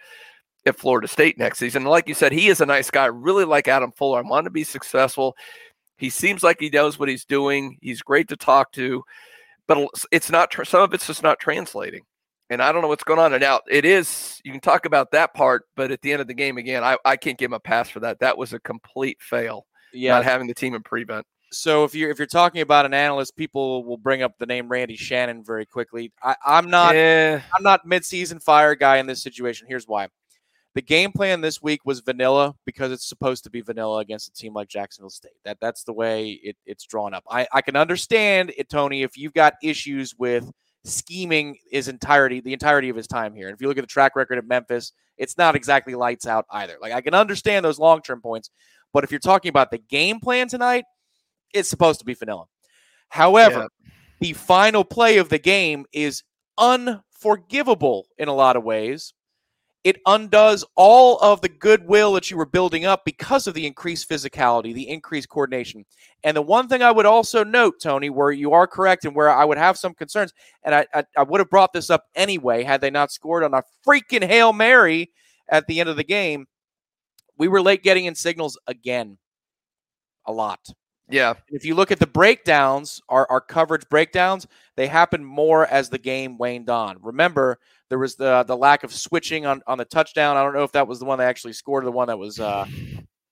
[0.66, 1.84] at Florida State next season.
[1.84, 3.04] And like you said, he is a nice guy.
[3.04, 4.20] I really like Adam Fuller.
[4.20, 5.38] I want to be successful.
[5.98, 7.78] He seems like he knows what he's doing.
[7.82, 9.02] He's great to talk to,
[9.66, 10.54] but it's not.
[10.68, 12.02] Some of it's just not translating,
[12.50, 13.32] and I don't know what's going on.
[13.32, 14.42] And now it is.
[14.44, 16.98] You can talk about that part, but at the end of the game, again, I,
[17.06, 18.20] I can't give him a pass for that.
[18.20, 19.68] That was a complete fail.
[19.94, 20.16] Yeah.
[20.16, 21.26] Not having the team in prevent.
[21.52, 24.68] So if you're if you're talking about an analyst, people will bring up the name
[24.68, 26.12] Randy Shannon very quickly.
[26.24, 27.42] I, I'm not yeah.
[27.56, 29.68] I'm not midseason fire guy in this situation.
[29.68, 30.08] Here's why.
[30.76, 34.34] The game plan this week was vanilla because it's supposed to be vanilla against a
[34.34, 35.32] team like Jacksonville State.
[35.44, 37.24] That that's the way it, it's drawn up.
[37.30, 40.50] I, I can understand it, Tony, if you've got issues with
[40.86, 43.48] scheming his entirety, the entirety of his time here.
[43.48, 46.46] And if you look at the track record at Memphis, it's not exactly lights out
[46.52, 46.78] either.
[46.80, 48.52] Like I can understand those long term points,
[48.94, 50.86] but if you're talking about the game plan tonight,
[51.54, 52.46] it's supposed to be vanilla.
[53.10, 53.70] However,
[54.20, 56.24] the final play of the game is
[56.58, 59.14] unforgivable in a lot of ways.
[59.86, 64.10] It undoes all of the goodwill that you were building up because of the increased
[64.10, 65.86] physicality, the increased coordination.
[66.26, 69.30] And the one thing I would also note, Tony, where you are correct and where
[69.30, 70.34] I would have some concerns,
[70.64, 73.54] and I, I, I would have brought this up anyway had they not scored on
[73.54, 75.12] a freaking Hail Mary
[75.48, 76.46] at the end of the game.
[77.38, 79.18] We were late getting in signals again.
[80.26, 80.60] A lot.
[81.10, 81.30] Yeah.
[81.32, 85.90] And if you look at the breakdowns, our, our coverage breakdowns, they happened more as
[85.90, 86.98] the game waned on.
[87.02, 90.38] Remember, there was the the lack of switching on, on the touchdown.
[90.38, 92.20] I don't know if that was the one that actually scored or the one that
[92.20, 92.66] was uh,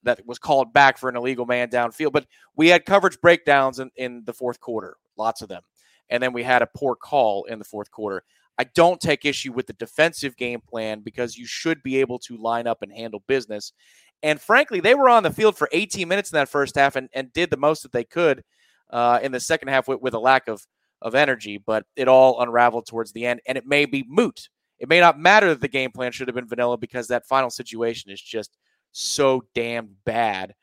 [0.03, 2.11] that was called back for an illegal man downfield.
[2.11, 5.61] But we had coverage breakdowns in, in the fourth quarter, lots of them.
[6.09, 8.23] And then we had a poor call in the fourth quarter.
[8.57, 12.37] I don't take issue with the defensive game plan because you should be able to
[12.37, 13.71] line up and handle business.
[14.23, 17.09] And frankly, they were on the field for 18 minutes in that first half and,
[17.13, 18.43] and did the most that they could
[18.89, 20.65] uh, in the second half with, with a lack of,
[21.01, 23.41] of energy, but it all unraveled towards the end.
[23.47, 24.49] And it may be moot.
[24.79, 27.49] It may not matter that the game plan should have been vanilla because that final
[27.49, 28.57] situation is just
[28.91, 30.53] so damn bad.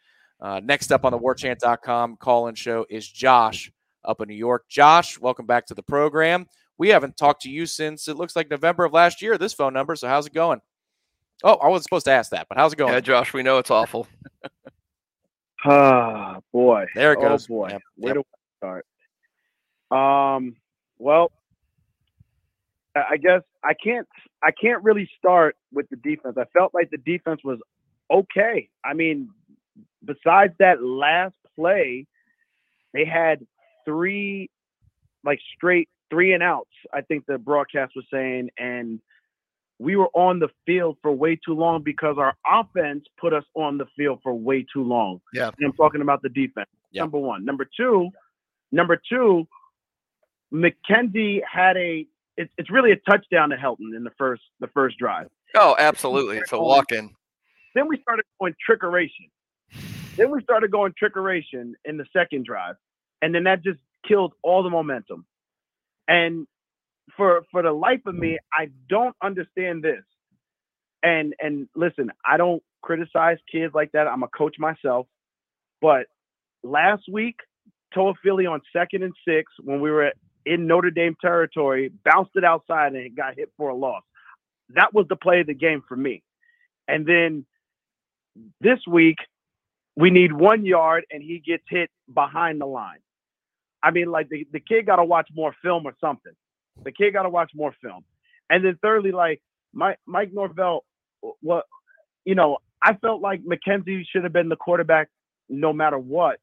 [0.40, 3.71] Uh, next up on the warchant.com call in show is Josh
[4.05, 4.64] up in New York.
[4.69, 6.47] Josh, welcome back to the program.
[6.77, 9.73] We haven't talked to you since it looks like November of last year, this phone
[9.73, 9.95] number.
[9.97, 10.61] So, how's it going?
[11.42, 12.92] Oh, I wasn't supposed to ask that, but how's it going?
[12.92, 14.07] Yeah, Josh, we know it's awful.
[15.66, 16.85] Ah, boy.
[16.94, 17.47] There it oh, goes.
[17.47, 17.68] boy.
[17.70, 18.27] Yep, Where yep.
[18.61, 18.83] do I
[19.90, 20.37] start?
[20.37, 20.57] Um,
[20.99, 21.33] well,
[22.94, 24.07] I guess I can't
[24.42, 26.37] I can't really start with the defense.
[26.38, 27.59] I felt like the defense was
[28.11, 28.68] okay.
[28.85, 29.31] I mean,
[30.05, 32.07] besides that last play,
[32.92, 33.44] they had
[33.85, 34.51] three
[35.25, 36.70] like straight three and outs.
[36.92, 39.01] I think the broadcast was saying, and
[39.78, 43.78] we were on the field for way too long because our offense put us on
[43.78, 45.20] the field for way too long.
[45.32, 45.50] Yeah.
[45.58, 46.68] And I'm talking about the defense.
[46.92, 47.02] Yeah.
[47.02, 47.44] Number one.
[47.44, 48.08] Number two.
[48.70, 49.46] Number two.
[50.52, 52.06] McKenzie had a.
[52.37, 55.28] It's it's really a touchdown to Helton in the first the first drive.
[55.56, 56.38] Oh, absolutely.
[56.38, 57.10] It's a walk in.
[57.74, 59.30] Then we started going trickeration.
[60.16, 62.76] Then we started going trickeration in the second drive,
[63.22, 65.26] and then that just killed all the momentum.
[66.06, 66.46] And
[67.17, 70.03] for for the life of me, I don't understand this.
[71.03, 74.07] And and listen, I don't criticize kids like that.
[74.07, 75.07] I'm a coach myself,
[75.81, 76.07] but
[76.62, 77.37] last week,
[77.95, 80.12] Toafili on second and six when we were
[80.47, 84.03] in Notre Dame territory, bounced it outside and it got hit for a loss.
[84.71, 86.23] That was the play of the game for me.
[86.88, 87.47] And then
[88.61, 89.19] this week,
[89.97, 92.99] we need one yard and he gets hit behind the line.
[93.83, 96.33] I mean, like the, the kid got to watch more film or something.
[96.82, 98.04] The kid got to watch more film.
[98.50, 99.40] And then thirdly, like
[99.72, 100.84] Mike, Mike Norvell,
[101.40, 101.64] what,
[102.24, 105.08] you know, I felt like McKenzie should have been the quarterback
[105.48, 106.38] no matter what.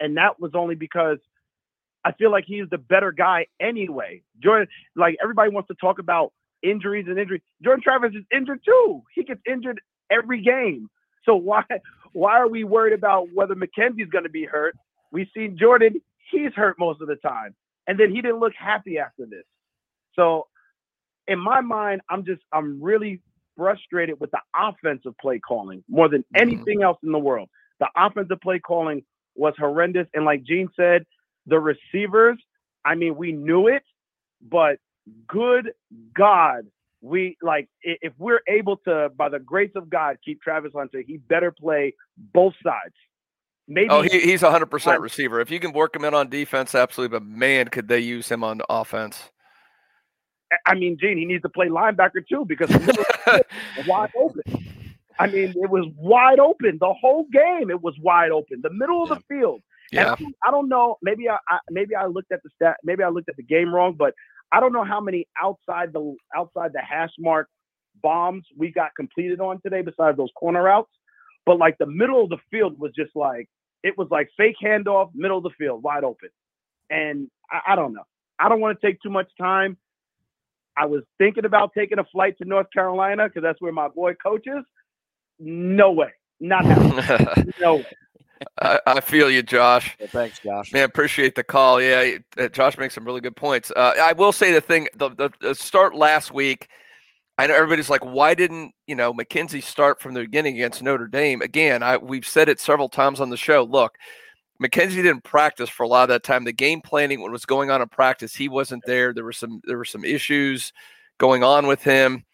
[0.00, 1.18] And that was only because
[2.04, 4.22] I feel like he's the better guy anyway.
[4.42, 7.42] Jordan, like everybody wants to talk about injuries and injuries.
[7.62, 9.02] Jordan Travis is injured too.
[9.14, 10.88] He gets injured every game.
[11.24, 11.62] So why
[12.12, 14.76] why are we worried about whether McKenzie's going to be hurt?
[15.12, 17.54] We've seen Jordan; he's hurt most of the time,
[17.86, 19.44] and then he didn't look happy after this.
[20.14, 20.46] So,
[21.26, 23.20] in my mind, I'm just I'm really
[23.56, 26.40] frustrated with the offensive play calling more than mm-hmm.
[26.40, 27.48] anything else in the world.
[27.80, 31.04] The offensive play calling was horrendous, and like Gene said,
[31.46, 32.38] the receivers.
[32.84, 33.82] I mean, we knew it,
[34.42, 34.78] but
[35.26, 35.72] good
[36.14, 36.66] God,
[37.00, 41.16] we like if we're able to, by the grace of God, keep Travis Hunter, he
[41.16, 41.94] better play
[42.32, 42.94] both sides.
[43.66, 45.00] Maybe Oh, he, he's a 100% Right.
[45.00, 45.40] receiver.
[45.40, 47.18] If you can work him in on defense, absolutely.
[47.18, 49.30] But man, could they use him on offense?
[50.66, 53.04] I mean, Gene, he needs to play linebacker too because the middle
[53.76, 54.42] was wide open.
[55.18, 57.70] I mean, it was wide open the whole game.
[57.70, 59.62] It was wide open, the middle of the field.
[59.92, 60.12] Yeah.
[60.12, 60.96] I don't, I don't know.
[61.02, 62.76] Maybe I, I maybe I looked at the stat.
[62.84, 63.94] Maybe I looked at the game wrong.
[63.96, 64.14] But
[64.52, 67.48] I don't know how many outside the outside the hash mark
[68.02, 70.90] bombs we got completed on today, besides those corner routes.
[71.46, 73.48] But like the middle of the field was just like
[73.82, 76.30] it was like fake handoff, middle of the field, wide open.
[76.90, 78.04] And I, I don't know.
[78.38, 79.76] I don't want to take too much time.
[80.76, 84.14] I was thinking about taking a flight to North Carolina because that's where my boy
[84.14, 84.64] coaches.
[85.38, 87.52] No way, not happening.
[87.60, 87.86] no way.
[88.60, 89.96] I, I feel you, Josh.
[90.00, 90.72] Yeah, thanks, Josh.
[90.72, 91.80] Man, appreciate the call.
[91.80, 93.70] Yeah, uh, Josh makes some really good points.
[93.70, 96.68] Uh, I will say the thing, the, the, the start last week.
[97.36, 101.08] I know everybody's like, why didn't you know McKenzie start from the beginning against Notre
[101.08, 101.42] Dame?
[101.42, 103.64] Again, I we've said it several times on the show.
[103.64, 103.96] Look,
[104.62, 106.44] McKenzie didn't practice for a lot of that time.
[106.44, 109.12] The game planning, what was going on in practice, he wasn't there.
[109.12, 110.72] There were some there were some issues
[111.18, 112.24] going on with him.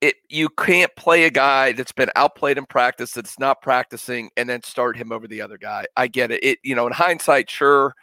[0.00, 4.48] It you can't play a guy that's been outplayed in practice that's not practicing and
[4.48, 5.86] then start him over the other guy.
[5.96, 6.42] I get it.
[6.42, 7.94] It you know in hindsight, sure,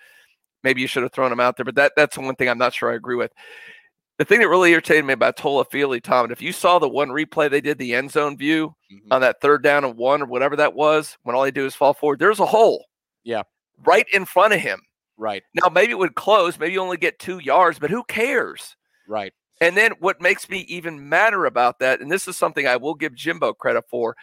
[0.63, 2.57] maybe you should have thrown him out there, but that that's the one thing I'm
[2.59, 3.31] not sure I agree with.
[4.19, 7.09] The thing that really irritated me about Toafili, Tom, and if you saw the one
[7.09, 9.07] replay they did, the end zone view Mhm.
[9.11, 11.75] on that third down and one or whatever that was, when all they do is
[11.75, 12.85] fall forward, there's a hole.
[13.23, 13.41] Yeah.
[13.83, 14.81] Right in front of him.
[15.15, 18.75] Right, Now maybe it would close, maybe you only get two yards, but who cares?
[19.07, 19.31] right.
[19.61, 22.95] And then what makes me even madder about that, and this is something I will
[22.95, 24.15] give Jimbo credit for,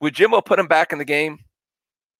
[0.00, 1.38] would Jimbo put him back in the game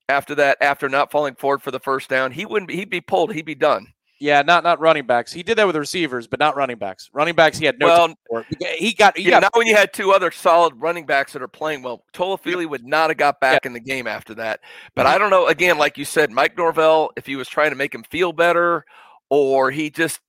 [0.08, 2.30] after that, after not falling forward for the first down?
[2.30, 3.86] He wouldn't be, he'd be pulled, he'd be done.
[4.20, 5.32] Yeah, not not running backs.
[5.32, 7.08] He did that with receivers, but not running backs.
[7.14, 7.86] Running backs, he had no.
[7.86, 8.44] Well, for.
[8.60, 11.40] he got he Yeah, got not when you had two other solid running backs that
[11.40, 12.04] are playing well.
[12.12, 14.60] Toafili would not have got back in the game after that.
[14.94, 15.46] But I don't know.
[15.46, 18.84] Again, like you said, Mike Norvell, if he was trying to make him feel better,
[19.30, 20.20] or he just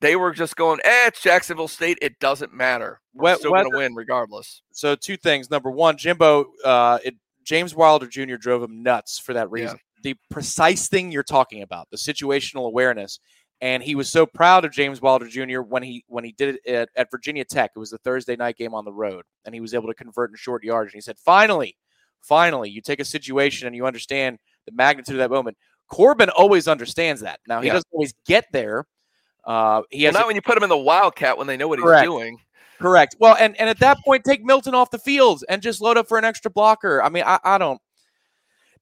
[0.00, 1.98] they were just going, eh, it's Jacksonville State.
[2.00, 3.00] It doesn't matter.
[3.14, 4.62] We're Whe- still going to win regardless.
[4.70, 5.50] So two things.
[5.50, 8.36] Number one, Jimbo, uh, it, James Wilder Jr.
[8.36, 9.78] drove him nuts for that reason.
[10.04, 13.18] The precise thing you're talking about, the situational awareness,
[13.60, 15.60] and he was so proud of James Wilder Jr.
[15.62, 17.72] when he when he did it at, at Virginia Tech.
[17.74, 20.30] It was the Thursday night game on the road, and he was able to convert
[20.30, 20.92] in short yardage.
[20.92, 21.76] And he said, "Finally,
[22.20, 25.56] finally, you take a situation and you understand the magnitude of that moment."
[25.90, 27.40] Corbin always understands that.
[27.48, 27.74] Now he Yeah.
[27.74, 28.86] doesn't always get there.
[29.44, 31.56] Uh, he Well, has a- not when you put him in the Wildcat when they
[31.56, 32.02] know what Correct.
[32.02, 32.38] he's doing.
[32.80, 33.16] Correct.
[33.20, 36.08] Well, and, and at that point, take Milton off the field and just load up
[36.08, 37.02] for an extra blocker.
[37.02, 37.80] I mean, I, I don't.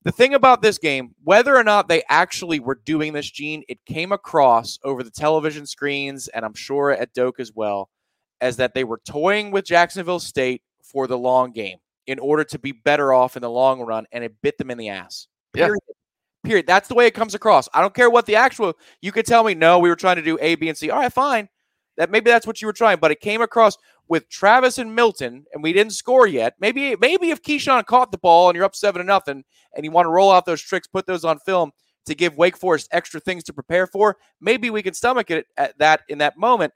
[0.05, 3.84] The thing about this game, whether or not they actually were doing this, Gene, it
[3.86, 7.88] came across over the television screens, and I'm sure at Doak as well,
[8.40, 12.59] as that they were toying with Jacksonville State for the long game in order to
[12.59, 15.28] be better off in the long run, and it bit them in the ass.
[15.55, 15.66] Yeah.
[15.66, 15.80] Period.
[16.44, 16.66] Period.
[16.66, 17.68] That's the way it comes across.
[17.72, 18.74] I don't care what the actual.
[19.00, 20.90] You could tell me, no, we were trying to do A, B, and C.
[20.90, 21.48] All right, fine.
[21.96, 23.76] That maybe that's what you were trying, but it came across
[24.09, 26.55] with Travis and Milton, and we didn't score yet.
[26.61, 29.44] Maybe, maybe if Keyshawn caught the ball and you're up seven to nothing,
[29.74, 31.72] and you want to roll out those tricks, put those on film
[32.07, 35.78] to give Wake Forest extra things to prepare for, maybe we can stomach it at
[35.78, 36.72] that in that moment.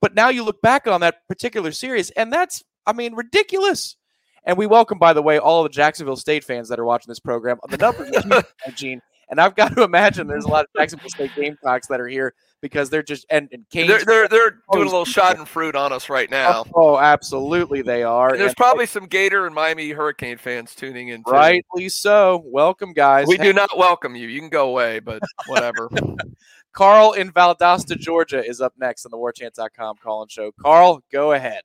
[0.00, 3.96] But now you look back on that particular series, and that's, I mean, ridiculous.
[4.44, 7.10] And we welcome, by the way, all of the Jacksonville State fans that are watching
[7.10, 7.58] this program.
[7.68, 8.44] The numbers,
[8.76, 12.06] Gene, and I've got to imagine there's a lot of Jacksonville State Gamecocks that are
[12.06, 13.88] here because they're just and, and Canes.
[13.88, 16.64] They're they're, they're doing a little schadenfreude on us right now.
[16.74, 18.30] Oh, absolutely, they are.
[18.30, 21.22] And there's And probably some Gator and Miami Hurricane fans tuning in.
[21.24, 21.30] Too.
[21.30, 22.42] rightly so.
[22.46, 23.26] Welcome, guys.
[23.26, 24.28] We do not welcome you.
[24.28, 25.88] You can go away, but whatever.
[26.72, 30.52] Carl in Valdosta, Georgia, is up next on the WarChant.com call-in show.
[30.60, 31.62] Carl, go ahead.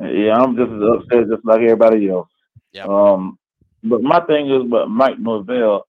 [0.00, 2.28] Yeah, I'm just as upset just like everybody else.
[2.72, 2.84] Yeah.
[2.84, 3.38] Um,
[3.82, 5.87] but my thing is, but Mike Norvell,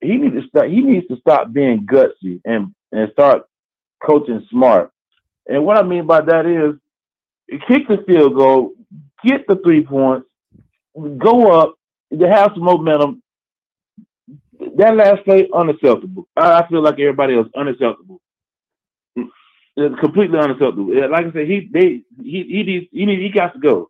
[0.00, 0.70] he needs to start.
[0.70, 3.44] He needs to stop being gutsy and and start
[4.04, 4.90] coaching smart.
[5.46, 8.72] And what I mean by that is, kick the field goal,
[9.24, 10.26] get the three points,
[11.18, 11.74] go up,
[12.18, 13.22] to have some momentum.
[14.76, 16.28] That last play unacceptable.
[16.36, 18.20] I, I feel like everybody else unacceptable.
[19.74, 20.94] It's completely unacceptable.
[21.10, 23.88] Like I said, he they he he needs he needs he got to go.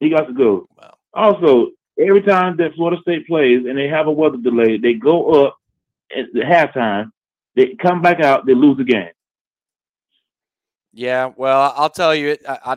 [0.00, 0.66] He got to go.
[0.76, 0.94] Wow.
[1.14, 5.44] Also, every time that Florida State plays and they have a weather delay, they go
[5.46, 5.56] up
[6.16, 7.10] at the halftime.
[7.54, 8.46] They come back out.
[8.46, 9.10] They lose the game.
[10.92, 12.76] Yeah, well, I'll tell you, I, I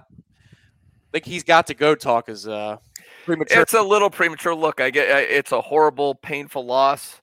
[1.11, 1.95] think he's got to go.
[1.95, 2.77] Talk is uh,
[3.25, 3.61] premature.
[3.61, 4.55] It's a little premature.
[4.55, 7.21] Look, I get I- it's a horrible, painful loss.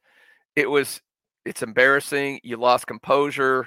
[0.56, 1.00] It was.
[1.44, 2.38] It's embarrassing.
[2.44, 3.66] You lost composure.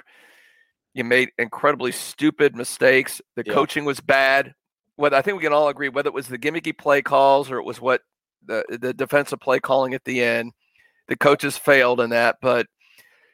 [0.94, 3.20] You made incredibly stupid mistakes.
[3.34, 3.52] The Yeah.
[3.52, 4.54] coaching was bad.
[4.94, 7.58] Whether I think we can all agree whether it was the gimmicky play calls or
[7.58, 8.00] it was what
[8.46, 10.52] the the defensive play calling at the end.
[11.08, 12.66] The coaches failed in that, but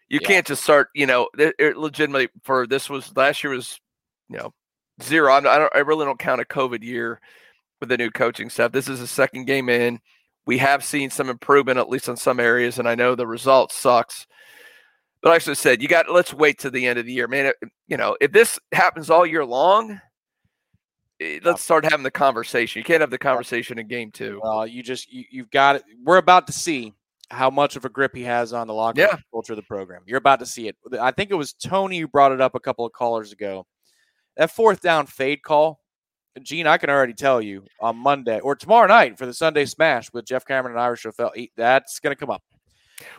[0.09, 0.29] you Yeah.
[0.29, 0.89] can't just start.
[0.95, 3.81] You know, it, it legitimately for this was last year was,
[4.29, 4.53] you know,
[5.03, 5.33] zero.
[5.33, 5.75] I'm, I don't.
[5.75, 7.21] I really don't count a COVID year
[7.81, 8.73] with the new coaching staff.
[8.73, 10.01] This is the second game in.
[10.45, 13.73] We have seen some improvement, at least in some areas, and I know the result
[13.73, 14.27] sucks.
[15.23, 16.11] But like I said, you got.
[16.11, 17.47] Let's wait to the end of the year, man.
[17.47, 17.57] It-
[17.89, 20.01] you know, if this happens all year long,
[21.23, 22.81] Eh, let's start having the conversation.
[22.81, 24.41] You can't have the conversation in game two.
[24.43, 25.85] Well, you just you, you've got it.
[26.05, 26.95] We're about to see
[27.31, 29.19] how much of a grip he has on the locker room Yeah.
[29.31, 30.03] culture of the program.
[30.07, 30.77] You're about to see it.
[31.01, 33.67] I think it was Tony who brought it up a couple of callers ago.
[34.37, 35.81] That fourth down fade call,
[36.43, 40.13] Gene, I can already tell you on Monday or tomorrow night for the Sunday Smash
[40.13, 42.43] with Jeff Cameron and Irish Rafael, that's going to come up.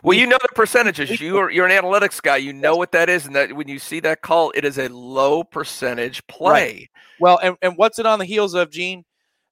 [0.02, 1.20] Well, you know the percentages.
[1.20, 2.36] You are you're an analytics guy.
[2.36, 4.88] You know what that is, and that when you see that call, it is a
[4.88, 6.90] low percentage play.
[7.20, 9.04] Well, and, and what's it on the heels of, Gene?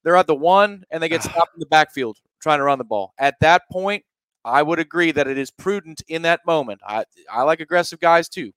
[0.05, 2.85] They're at the one and they get stopped in the backfield trying to run the
[2.85, 3.15] ball.
[3.19, 4.05] At that point,
[4.45, 6.81] I would agree that it is prudent in that moment.
[6.87, 8.53] I, I like aggressive guys too.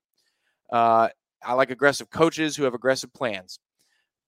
[0.72, 1.10] Uh,
[1.44, 3.60] I like aggressive coaches who have aggressive plans.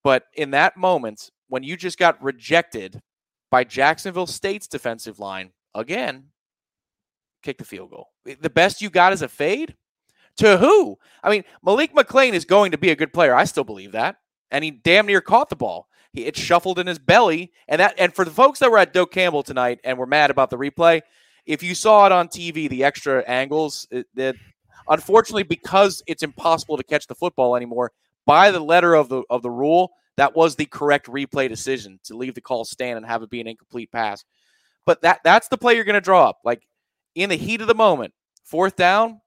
[0.04, 3.00] But in that moment, when you just got rejected
[3.50, 6.26] by Jacksonville State's defensive line again,
[7.42, 8.08] kick the field goal.
[8.24, 9.76] The best you got is a fade?
[10.38, 10.98] To who?
[11.22, 13.34] I mean, Malik McLean is going to be a good player.
[13.34, 14.16] I still believe that.
[14.50, 15.88] And he damn near caught the ball.
[16.12, 17.52] He, it shuffled in his belly.
[17.66, 20.30] And that and for the folks that were at Doak Campbell tonight and were mad
[20.30, 21.02] about the replay,
[21.44, 24.36] if you saw it on TV, the extra angles, that
[24.88, 27.92] unfortunately, because it's impossible to catch the football anymore,
[28.26, 32.16] by the letter of the of the rule, that was the correct replay decision to
[32.16, 34.24] leave the call stand and have it be an incomplete pass.
[34.84, 36.38] But that that's the play you're going to draw up.
[36.44, 36.62] Like
[37.14, 38.12] in the heat of the moment,
[38.44, 39.20] fourth down.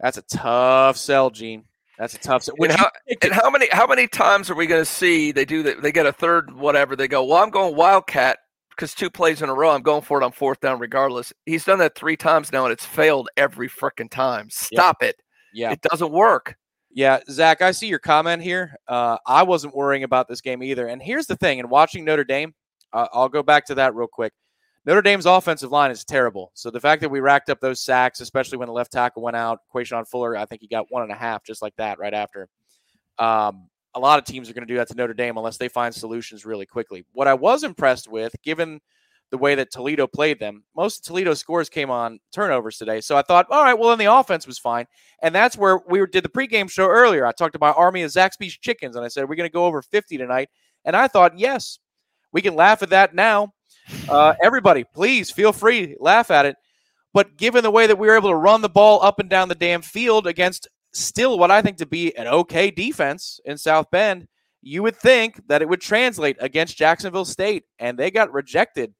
[0.00, 1.64] That's a tough sell, Gene.
[1.98, 2.54] That's a tough sell.
[2.56, 2.90] When And how,
[3.22, 5.82] and how many how many times are we going to see they do that?
[5.82, 6.96] They get a third whatever.
[6.96, 8.38] They go, well, I'm going wildcat
[8.70, 9.70] because two plays in a row.
[9.70, 11.32] I'm going for it on fourth down regardless.
[11.46, 14.48] He's done that three times now, and it's failed every freaking time.
[14.50, 15.16] Stop it.
[15.54, 15.72] Yeah.
[15.72, 16.56] It doesn't work.
[16.94, 18.74] Yeah, Zach, I see your comment here.
[18.86, 20.88] Uh, I wasn't worrying about this game either.
[20.88, 22.54] And here's the thing: in watching Notre Dame,
[22.92, 24.32] uh, I'll go back to that real quick.
[24.84, 26.50] Notre Dame's offensive line is terrible.
[26.54, 29.36] So the fact that we racked up those sacks, especially when the left tackle went
[29.36, 32.14] out, Quashon Fuller, I think he got one and a half just like that right
[32.14, 32.48] after.
[33.18, 35.68] Um, a lot of teams are going to do that to Notre Dame unless they
[35.68, 37.04] find solutions really quickly.
[37.12, 38.80] What I was impressed with, given
[39.30, 43.00] the way that Toledo played them, most of Toledo's scores came on turnovers today.
[43.00, 44.86] So I thought, all right, well, then the offense was fine.
[45.22, 47.24] And that's where we did the pregame show earlier.
[47.24, 49.80] I talked about Army of Zaxby's chickens, and I said, we're going to go over
[49.80, 50.48] 50 tonight.
[50.84, 51.78] And I thought, yes,
[52.32, 53.54] we can laugh at that now.
[54.08, 56.56] Uh, everybody, please feel free, laugh at it.
[57.12, 59.48] But given the way that we were able to run the ball up and down
[59.48, 63.90] the damn field against still what I think to be an okay defense in South
[63.90, 64.28] Bend,
[64.62, 68.94] you would think that it would translate against Jacksonville State, and they got rejected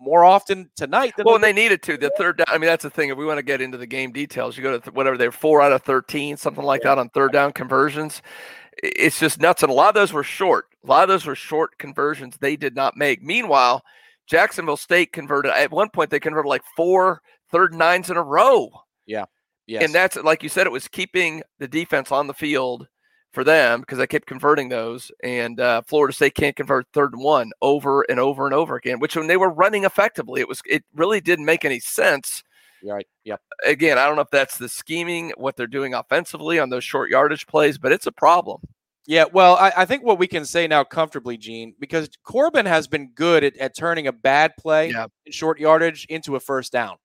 [0.00, 1.14] more often tonight.
[1.24, 1.96] well, and they needed to.
[1.96, 2.46] The third down.
[2.48, 3.10] I mean, that's the thing.
[3.10, 5.32] If we want to get into the game details, you go to th- whatever they're
[5.32, 8.22] four out of thirteen, something like that on third down conversions.
[8.82, 10.66] It's just nuts, and a lot of those were short.
[10.84, 13.22] A lot of those were short conversions they did not make.
[13.22, 13.82] Meanwhile,
[14.26, 16.10] Jacksonville State converted at one point.
[16.10, 18.70] They converted like four third nines in a row.
[19.06, 19.24] Yeah.
[19.66, 19.84] Yes.
[19.84, 22.86] And that's like you said, it was keeping the defense on the field
[23.32, 25.10] for them because I kept converting those.
[25.22, 29.00] And uh, Florida State can't convert third and one over and over and over again,
[29.00, 32.42] which when they were running effectively, it was it really didn't make any sense.
[32.82, 33.06] Right.
[33.24, 33.40] Yep.
[33.64, 37.10] Again, I don't know if that's the scheming, what they're doing offensively on those short
[37.10, 38.60] yardage plays, but it's a problem.
[39.06, 42.88] Yeah, well, I, I think what we can say now comfortably, Gene, because Corbin has
[42.88, 45.06] been good at, at turning a bad play yeah.
[45.24, 46.96] in short yardage into a first down.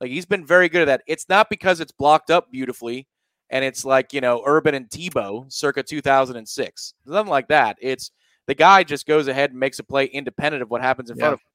[0.00, 1.02] Like he's been very good at that.
[1.06, 3.06] It's not because it's blocked up beautifully
[3.50, 6.94] and it's like, you know, Urban and Tebow circa 2006.
[7.06, 7.76] Nothing like that.
[7.80, 8.10] It's
[8.46, 11.20] the guy just goes ahead and makes a play independent of what happens in Yeah.
[11.20, 11.46] front of him.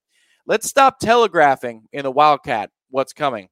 [0.46, 3.50] Let's stop telegraphing in the Wildcat what's coming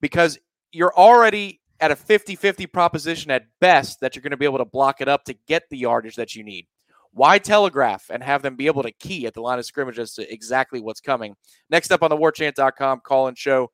[0.00, 0.38] because
[0.72, 4.58] you're already at a 50 50 proposition at best that you're going to be able
[4.58, 6.66] to block it up to get the yardage that you need.
[7.12, 10.12] Why telegraph and have them be able to key at the line of scrimmage as
[10.14, 11.34] to exactly what's coming?
[11.70, 13.70] Next up on the warchant.com call and show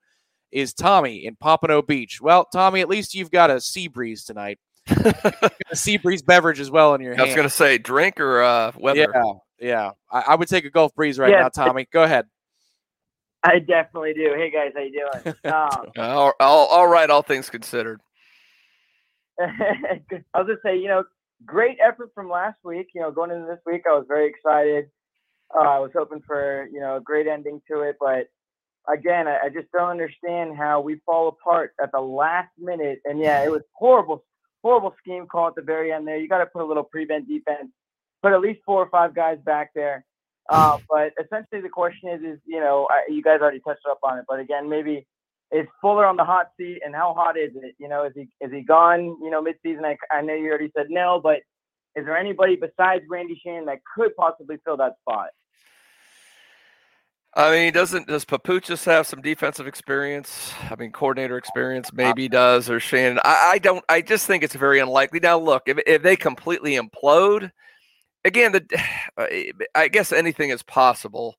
[0.53, 2.20] is Tommy in Pompano Beach.
[2.20, 4.59] Well, Tommy, at least you've got a sea breeze tonight.
[4.88, 8.42] a sea breeze beverage as well in your I was going to say drink or
[8.42, 9.09] uh, weather.
[9.14, 9.90] Yeah, yeah.
[10.11, 11.40] I, I would take a Gulf breeze right Yeah.
[11.42, 11.86] now, Tommy.
[11.92, 12.26] Go ahead.
[13.45, 14.34] I definitely do.
[14.36, 15.34] Hey guys, how you doing?
[15.45, 18.01] Um, All, all, all right, all things considered.
[20.34, 21.05] I'll just say, you know,
[21.45, 22.88] great effort from last week.
[22.95, 24.86] You know, going into this week, I was very excited.
[25.55, 27.97] Uh, I was hoping for, you know, a great ending to it.
[28.01, 28.28] But
[28.93, 33.01] again, I, I just don't understand how we fall apart at the last minute.
[33.05, 34.24] And yeah, it was horrible,
[34.62, 36.18] horrible scheme call at the very end there.
[36.18, 37.68] You got to put a little prevent defense,
[38.22, 40.05] put at least four or five guys back there.
[40.49, 43.99] Uh, but essentially, the question is, is you know, I, you guys already touched up
[44.03, 44.24] on it.
[44.28, 45.07] But again, maybe
[45.53, 47.74] is Fuller on the hot seat, and how hot is it?
[47.78, 49.16] You know, is he is he gone?
[49.22, 49.84] You know, midseason.
[49.84, 51.40] I, I know you already said no, but
[51.95, 55.28] is there anybody besides Randy Shannon that could possibly fill that spot?
[57.34, 60.53] I mean, doesn't does Papuchis have some defensive experience?
[60.70, 63.20] I mean, coordinator experience, maybe does, or Shannon.
[63.24, 63.82] I, I don't.
[63.88, 65.20] I just think it's very unlikely.
[65.20, 67.51] Now, look, if if they completely implode,
[68.24, 71.36] again, the I guess anything is possible.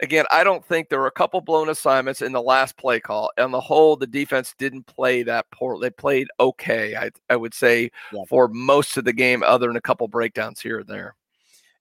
[0.00, 3.30] Again, I don't think there were a couple blown assignments in the last play call.
[3.38, 5.78] On the whole, the defense didn't play that poor.
[5.78, 7.90] They played okay, I I would say,
[8.28, 11.14] for most of the game, other than a couple breakdowns here and there.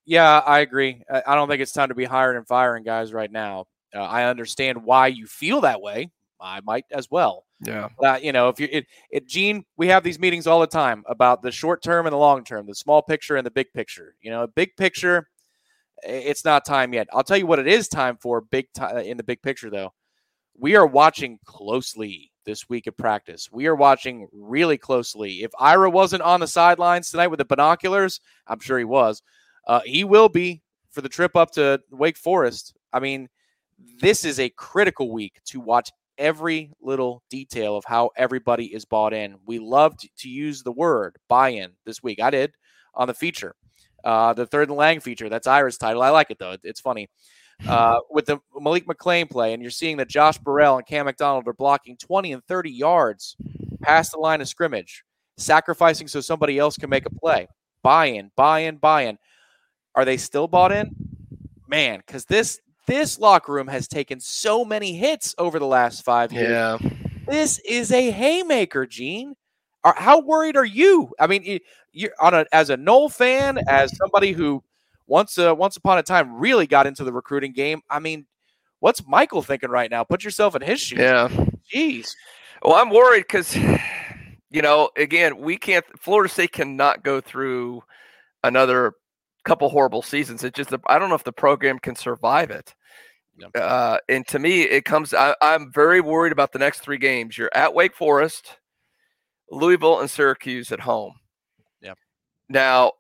[0.05, 1.03] Yeah, I agree.
[1.11, 3.65] I I don't think it's time to be hiring and firing guys right now.
[3.95, 6.11] Uh, I understand why you feel that way.
[6.39, 7.45] I might as well.
[7.65, 7.89] Yeah.
[8.03, 11.03] Uh, you know, if you it, it, Gene, we have these meetings all the time
[11.07, 14.15] about the short term and the long term, the small picture and the big picture.
[14.21, 15.29] You know, big picture,
[16.03, 17.07] it's not time yet.
[17.13, 18.41] I'll tell you what it is time for.
[18.41, 19.93] Big time in the big picture, though.
[20.57, 23.49] We are watching closely this week of practice.
[23.51, 25.43] We are watching really closely.
[25.43, 29.21] If Ira wasn't on the sidelines tonight with the binoculars, I'm sure he was.
[29.67, 30.61] Uh, he will be
[30.91, 32.75] for the trip up to Wake Forest.
[32.91, 33.29] I mean,
[33.99, 39.13] this is a critical week to watch every little detail of how everybody is bought
[39.13, 39.35] in.
[39.45, 42.21] We love to, to use the word buy in this week.
[42.21, 42.53] I did
[42.95, 43.55] on the feature,
[44.03, 45.29] uh, the third and Lang feature.
[45.29, 46.01] That's Ira's title.
[46.01, 46.57] I like it though.
[46.63, 47.09] It's funny.
[47.67, 51.47] Uh, with the Malik McLean play, and you're seeing that Josh Burrell and Cam McDonald
[51.47, 53.35] are blocking 20 and 30 yards
[53.81, 55.03] past the line of scrimmage,
[55.37, 57.47] sacrificing so somebody else can make a play.
[57.81, 59.17] Buy in, buy in, buy in.
[59.95, 60.95] Are they still bought in?
[61.67, 66.31] Man, because this this locker room has taken so many hits over the last five
[66.31, 66.49] years.
[66.49, 66.77] Yeah.
[67.27, 69.35] This is a haymaker, Gene.
[69.83, 71.11] Are, how worried are you?
[71.19, 71.59] I mean, you,
[71.91, 74.63] you're on a as a Nole fan, as somebody who
[75.07, 77.81] once uh, once upon a time really got into the recruiting game.
[77.89, 78.25] I mean,
[78.79, 80.03] what's Michael thinking right now?
[80.03, 80.99] Put yourself in his shoes.
[80.99, 81.29] Yeah.
[81.73, 82.15] Jeez.
[82.61, 83.57] Well, I'm worried because
[84.53, 85.83] You know, again, we can't.
[85.99, 87.81] Florida State cannot go through
[88.43, 88.93] another
[89.43, 90.43] couple horrible seasons.
[90.43, 92.73] It just I don't know if the program can survive it.
[93.55, 95.13] Uh, and to me, it comes.
[95.13, 97.37] I, I'm very worried about the next three games.
[97.37, 98.57] You're at Wake Forest,
[99.49, 101.13] Louisville, and Syracuse at home.
[101.81, 101.93] Yeah.
[102.47, 102.93] Now,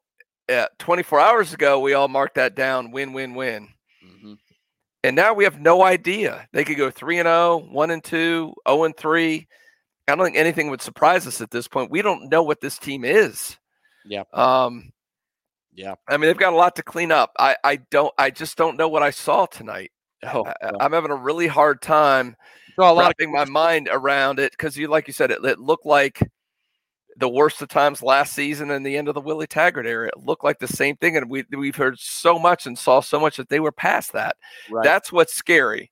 [0.49, 3.69] uh, 24 hours ago, we all marked that down win, win, win.
[4.05, 4.33] Mm-hmm.
[5.03, 6.47] And now we have no idea.
[6.51, 9.47] They could go 3 and 0, 1 and 2, 0 and 3.
[10.07, 11.91] I don't think anything would surprise us at this point.
[11.91, 13.57] We don't know what this team is.
[14.05, 14.23] Yeah.
[14.33, 14.91] Um,
[15.75, 15.95] yeah.
[16.07, 17.31] I mean, they've got a lot to clean up.
[17.37, 19.91] I, I don't, I just don't know what I saw tonight.
[20.25, 22.37] Oh, I, I'm having a really hard time
[22.77, 25.59] a lot of wrapping my mind around it because you, like you said, it, it
[25.59, 26.19] looked like
[27.17, 30.07] the worst of times last season and the end of the Willie Taggart era.
[30.07, 33.19] It looked like the same thing, and we we've heard so much and saw so
[33.19, 34.37] much that they were past that.
[34.71, 34.83] Right.
[34.83, 35.91] That's what's scary.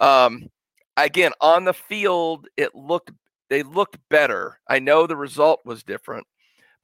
[0.00, 0.50] Um,
[0.96, 3.12] again, on the field, it looked
[3.48, 4.58] they looked better.
[4.68, 6.26] I know the result was different,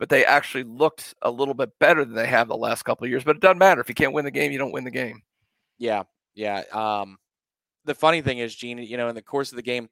[0.03, 3.11] but they actually looked a little bit better than they have the last couple of
[3.11, 3.23] years.
[3.23, 5.23] But it doesn't matter if you can't win the game, you don't win the game.
[5.79, 6.03] Yeah,
[6.35, 6.65] yeah.
[6.73, 7.19] Um,
[7.85, 9.89] the funny thing is, Gene, you know, in the course of the game,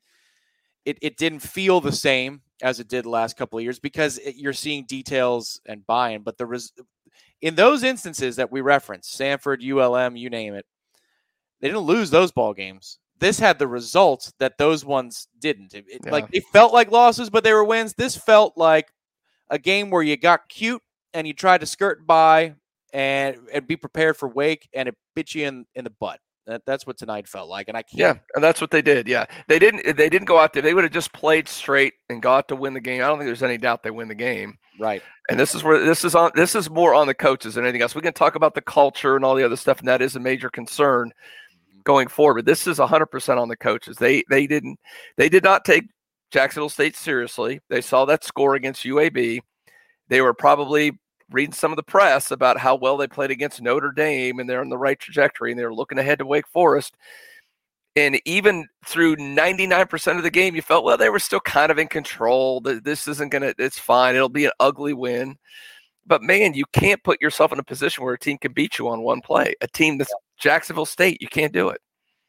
[0.84, 4.18] it, it didn't feel the same as it did the last couple of years because
[4.18, 6.22] it, you're seeing details and buy-in.
[6.22, 6.72] But the res-
[7.40, 10.66] in those instances that we referenced, Sanford, ULM, you name it,
[11.61, 12.98] they didn't lose those ball games.
[13.20, 15.72] This had the results that those ones didn't.
[15.72, 17.94] It, it- Like they felt like losses, but they were wins.
[17.94, 18.88] This felt like
[19.51, 20.82] a game where you got cute
[21.12, 22.55] and you tried to skirt by
[22.92, 26.20] and and be prepared for Wake, and it bit you in in the butt.
[26.46, 27.98] That, that's what tonight felt like, and I can't.
[27.98, 29.07] Yeah, and that's what they did.
[29.07, 29.96] Yeah, they didn't.
[29.96, 30.62] They didn't go out there.
[30.62, 33.03] They would have just played straight and got to win the game.
[33.03, 34.59] I don't think there's any doubt they win the game.
[34.78, 35.03] Right.
[35.28, 36.32] And this is where this is on.
[36.34, 37.94] This is more on the coaches than anything else.
[37.94, 40.20] We can talk about the culture and all the other stuff, and that is a
[40.20, 41.80] major concern mm-hmm.
[41.84, 42.46] going forward.
[42.46, 43.98] This is 100 percent on the coaches.
[43.98, 44.80] They they didn't.
[45.18, 45.84] They did not take
[46.30, 47.60] Jacksonville State seriously.
[47.68, 49.40] They saw that score against UAB.
[50.08, 50.98] They were probably
[51.30, 54.60] reading some of the press about how well they played against Notre Dame and they're
[54.60, 56.96] on the right trajectory and they're looking ahead to Wake Forest.
[57.96, 61.78] And even through 99% of the game, you felt, well, they were still kind of
[61.78, 62.60] in control.
[62.60, 64.14] Th- This isn't going to, it's fine.
[64.14, 65.36] It'll be an ugly win.
[66.06, 68.88] But man, you can't put yourself in a position where a team can beat you
[68.88, 69.54] on one play.
[69.60, 71.80] A team that's Jacksonville State, you can't do it.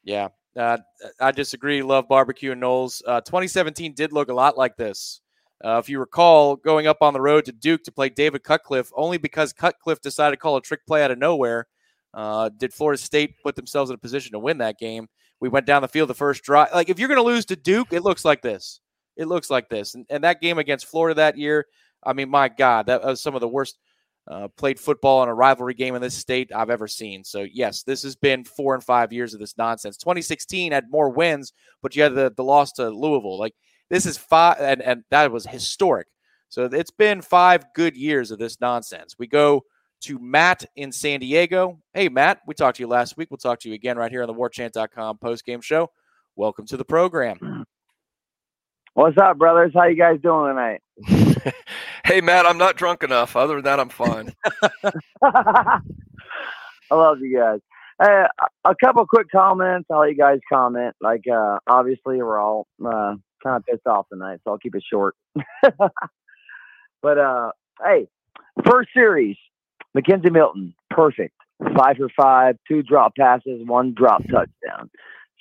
[0.03, 0.77] Yeah, uh,
[1.19, 1.81] I disagree.
[1.81, 3.01] Love barbecue and Noles.
[3.05, 5.21] Uh, 2017 did look a lot like this.
[5.63, 8.91] Uh, if you recall, going up on the road to Duke to play David Cutcliffe,
[8.95, 11.67] only because Cutcliffe decided to call a trick play out of nowhere,
[12.13, 15.07] uh, did Florida State put themselves in a position to win that game.
[15.39, 16.69] We went down the field the first drive.
[16.73, 18.79] Like if you're going to lose to Duke, it looks like this.
[19.17, 19.95] It looks like this.
[19.95, 21.65] And, and that game against Florida that year,
[22.03, 23.77] I mean, my God, that was some of the worst
[24.27, 27.23] uh, played football in a rivalry game in this state I've ever seen.
[27.23, 29.97] So yes, this has been four and five years of this nonsense.
[29.97, 33.39] 2016 had more wins, but you had the, the loss to Louisville.
[33.39, 33.55] Like
[33.89, 36.07] this is five, and, and that was historic.
[36.49, 39.15] So it's been five good years of this nonsense.
[39.17, 39.63] We go
[40.01, 41.79] to Matt in San Diego.
[41.93, 43.29] Hey, Matt, we talked to you last week.
[43.31, 45.89] We'll talk to you again right here on the warchant.com post game show.
[46.35, 47.65] Welcome to the program.
[48.93, 49.71] What's up, brothers?
[49.73, 50.81] How you guys doing tonight?
[52.03, 53.35] Hey, Matt, I'm not drunk enough.
[53.35, 54.33] Other than that, I'm fine.
[55.23, 55.79] I
[56.91, 57.59] love you guys.
[58.03, 58.27] Uh,
[58.65, 59.87] a couple quick comments.
[59.89, 60.95] I'll let you guys comment.
[60.99, 64.83] Like, uh, obviously, we're all uh, kind of pissed off tonight, so I'll keep it
[64.91, 65.15] short.
[67.01, 67.51] but uh,
[67.85, 68.07] hey,
[68.65, 69.37] first series,
[69.95, 71.35] McKenzie Milton, perfect,
[71.77, 74.89] five for five, two drop passes, one drop touchdown.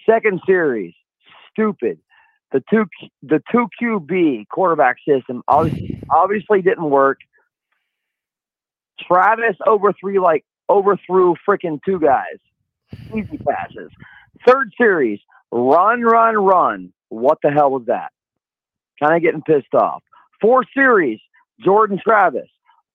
[0.08, 0.94] Second series,
[1.50, 1.98] stupid.
[2.52, 2.86] The two
[3.22, 7.18] the two QB quarterback system obviously, obviously didn't work.
[9.06, 12.38] Travis overthrew like overthrew freaking two guys.
[13.14, 13.90] Easy passes.
[14.46, 15.20] Third series,
[15.52, 16.92] run, run, run.
[17.08, 18.12] What the hell was that?
[19.00, 20.02] Kind of getting pissed off.
[20.40, 21.20] Fourth series,
[21.64, 22.48] Jordan Travis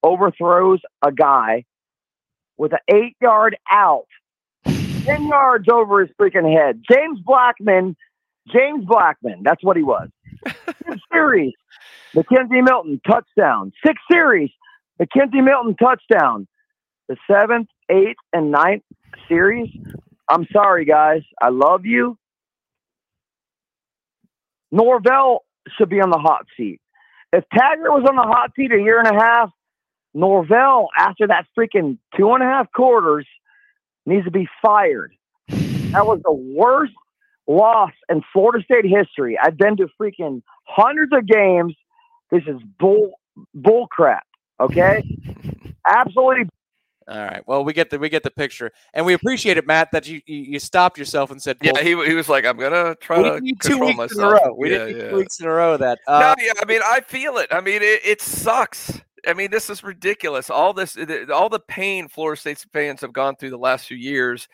[0.04, 1.66] overthrows a guy
[2.58, 4.08] with an eight yard out,
[4.66, 6.82] 10 yards over his freaking head.
[6.90, 7.96] James Blackman,
[8.52, 10.10] James Blackman, that's what he was.
[10.46, 11.54] Fifth series,
[12.16, 13.72] McKenzie Milton, touchdown.
[13.86, 14.52] Sixth series,
[15.02, 16.48] McKenzie Milton, touchdown.
[17.08, 18.84] The seventh, eighth, and ninth
[19.28, 19.70] series,
[20.30, 21.22] I'm sorry, guys.
[21.42, 22.18] I love you.
[24.72, 25.44] Norvell
[25.78, 26.80] should be on the hot seat.
[27.32, 29.52] If Taggart was on the hot seat a year and a half,
[30.14, 33.28] Norvell, after that freaking two and a half quarters,
[34.06, 35.14] needs to be fired.
[35.48, 36.94] That was the worst
[37.48, 39.38] loss in Florida State history.
[39.42, 41.76] I've been to freaking hundreds of games.
[42.32, 43.20] This is bull
[43.54, 44.26] bull crap.
[44.60, 45.04] Okay,
[45.90, 46.50] absolutely.
[47.08, 47.44] All right.
[47.46, 50.22] Well, we get the we get the picture, and we appreciate it, Matt, that you
[50.26, 53.24] you, you stopped yourself and said, Yeah, he, he was like, I'm gonna try we
[53.26, 54.56] to didn't need two control weeks in a row.
[54.58, 55.10] We Yeah, didn't yeah.
[55.12, 56.00] two weeks in a row of that.
[56.08, 57.48] Uh, no, yeah, I mean, I feel it.
[57.52, 59.02] I mean, it, it sucks.
[59.28, 60.50] I mean, this is ridiculous.
[60.50, 60.98] All this,
[61.32, 64.48] all the pain Florida State fans have gone through the last few years,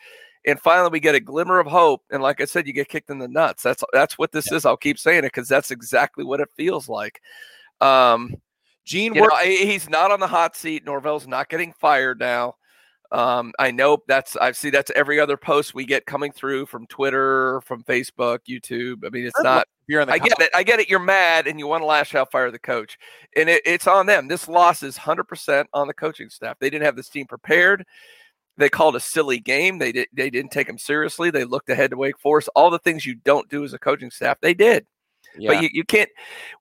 [0.46, 2.02] and finally we get a glimmer of hope.
[2.10, 3.62] And like I said, you get kicked in the nuts.
[3.62, 4.64] That's that's what this is.
[4.66, 7.20] I'll keep saying it because that's exactly what it feels like.
[7.80, 8.34] Um,
[8.84, 10.84] Gene, know, he's not on the hot seat.
[10.84, 12.56] Norvell's not getting fired now.
[13.12, 16.86] Um, I know that's I see that's every other post we get coming through from
[16.86, 19.04] Twitter, from Facebook, YouTube.
[19.06, 19.68] I mean, it's not.
[19.86, 20.50] you're in the I get it.
[20.54, 20.88] I get it.
[20.88, 22.98] You're mad and you want to lash out, fire the coach,
[23.36, 24.28] and it, it's on them.
[24.28, 26.58] This loss is 100 percent on the coaching staff.
[26.58, 27.84] They didn't have this team prepared.
[28.62, 29.78] They called a silly game.
[29.78, 30.06] They did.
[30.12, 31.32] They didn't take them seriously.
[31.32, 32.48] They looked ahead to Wake Forest.
[32.54, 34.86] All the things you don't do as a coaching staff, they did.
[35.36, 35.50] Yeah.
[35.52, 36.08] But you, you can't.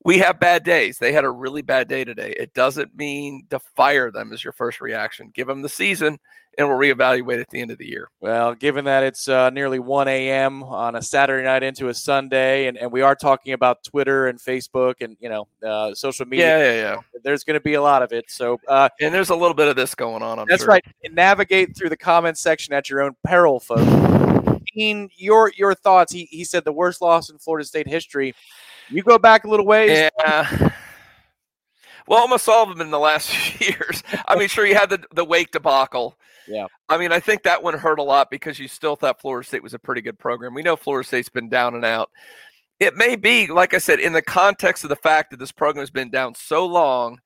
[0.03, 0.97] We have bad days.
[0.97, 2.33] They had a really bad day today.
[2.35, 5.29] It doesn't mean to fire them as your first reaction.
[5.31, 6.17] Give them the season,
[6.57, 8.09] and we'll reevaluate at the end of the year.
[8.19, 10.63] Well, given that it's uh, nearly 1 a.m.
[10.63, 14.39] on a Saturday night into a Sunday, and, and we are talking about Twitter and
[14.39, 17.19] Facebook and you know uh, social media, Yeah, yeah, yeah.
[17.23, 18.25] there's going to be a lot of it.
[18.29, 20.39] So uh, And there's a little bit of this going on.
[20.39, 20.69] I'm that's sure.
[20.69, 20.85] right.
[21.11, 24.61] Navigate through the comments section at your own peril, folks.
[24.75, 26.11] Dean, your your thoughts.
[26.13, 28.33] He he said the worst loss in Florida State history.
[28.89, 30.11] You go back a little ways.
[30.19, 30.69] Yeah.
[32.07, 34.03] Well, almost all of them in the last few years.
[34.27, 36.17] I mean, sure, you had the the Wake debacle.
[36.51, 36.67] Yeah.
[36.89, 39.63] I mean, I think that one hurt a lot because you still thought Florida State
[39.63, 40.53] was a pretty good program.
[40.53, 42.09] We know Florida State's been down and out.
[42.79, 45.81] It may be, like I said, in the context of the fact that this program
[45.81, 47.19] has been down so long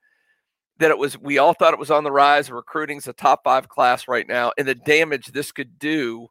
[0.78, 2.52] that it was we all thought it was on the rise.
[2.52, 6.28] Recruiting's a top five class right now, and the damage this could do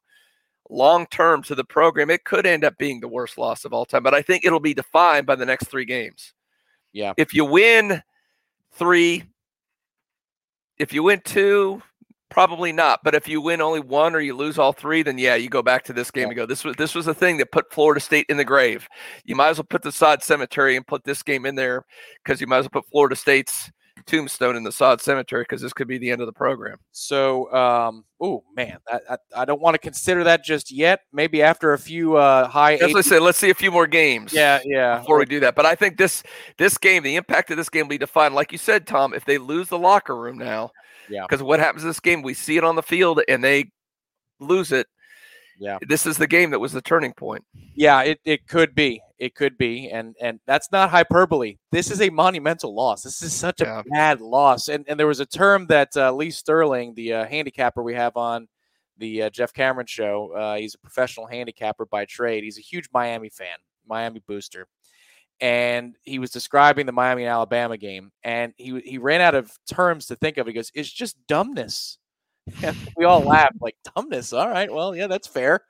[0.71, 3.85] long term to the program, it could end up being the worst loss of all
[3.85, 4.03] time.
[4.03, 6.35] But I think it'll be defined by the next three games.
[6.93, 7.15] Yeah.
[7.17, 8.03] If you win
[8.73, 9.25] three,
[10.79, 11.83] if you win two,
[12.35, 13.01] probably not.
[13.05, 15.63] But if you win only one or you lose all three, then yeah, you go
[15.63, 16.47] back to this game and go.
[16.47, 18.89] This was this was a thing that put Florida State in the grave.
[19.25, 21.85] You might as well put the sod cemetery and put this game in there
[22.25, 23.71] because you might as well put Florida State's
[24.07, 26.77] tombstone in the sod cemetery because this could be the end of the program.
[26.91, 31.01] So, um, oh man, I, I, I don't want to consider that just yet.
[31.13, 32.73] Maybe after a few uh, high.
[32.77, 33.19] That's what I eight- say.
[33.21, 34.33] Let's see a few more games.
[34.33, 34.99] Yeah, yeah.
[34.99, 36.25] Before we do that, but I think this
[36.59, 39.15] this game, the impact of this game will be defined, like you said, Tom.
[39.15, 40.73] If they lose the locker room now,
[41.09, 41.27] Yeah.
[41.29, 43.71] because what happens in this game, we see it on the field and they
[44.41, 44.87] lose it.
[45.59, 45.79] Yeah.
[45.87, 47.45] This is the game that was the turning point.
[47.75, 49.01] Yeah, it, it could be.
[49.19, 49.89] It could be.
[49.89, 51.57] And and that's not hyperbole.
[51.71, 53.03] This is a monumental loss.
[53.03, 54.69] This is such a bad loss.
[54.69, 58.17] And and there was a term that uh, Lee Sterling, the uh, handicapper we have
[58.17, 58.49] on
[58.99, 62.45] the uh, Jeff Cameron show, uh, he's a professional handicapper by trade.
[62.45, 64.67] He's a huge Miami fan, Miami booster.
[65.41, 69.53] And he was describing the Miami and Alabama game, and he he ran out of
[69.69, 70.47] terms to think of.
[70.47, 71.99] He goes, "It's just dumbness."
[72.97, 74.33] we all laughed like dumbness.
[74.33, 75.61] All right, well, yeah, that's fair.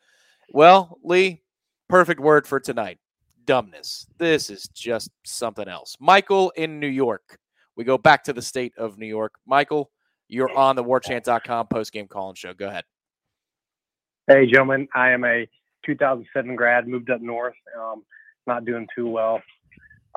[0.51, 1.43] Well, Lee,
[1.89, 2.99] perfect word for tonight.
[3.47, 4.07] Dumbness.
[4.19, 5.97] This is just something else.
[6.01, 7.39] Michael in New York.
[7.77, 9.35] We go back to the state of New York.
[9.47, 9.91] Michael,
[10.29, 12.55] you're on the warchant.com post-game calling show.
[12.55, 12.85] Go ahead.
[14.27, 14.89] Hey, gentlemen.
[14.95, 15.49] I am a
[15.85, 17.57] 2007 grad, moved up north.
[17.79, 18.05] Um,
[18.47, 19.43] not doing too well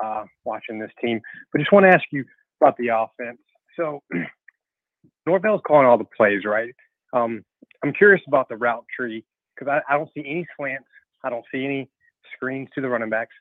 [0.02, 1.20] uh, watching this team.
[1.52, 2.24] But just want to ask you
[2.60, 3.40] about the offense.
[3.76, 4.02] So,
[5.26, 6.74] Norvell's calling all the plays, right?
[7.12, 7.44] Um,
[7.84, 9.24] I'm curious about the route tree
[9.54, 10.88] because I, I don't see any slants.
[11.24, 11.90] I don't see any
[12.34, 13.34] screens to the running backs.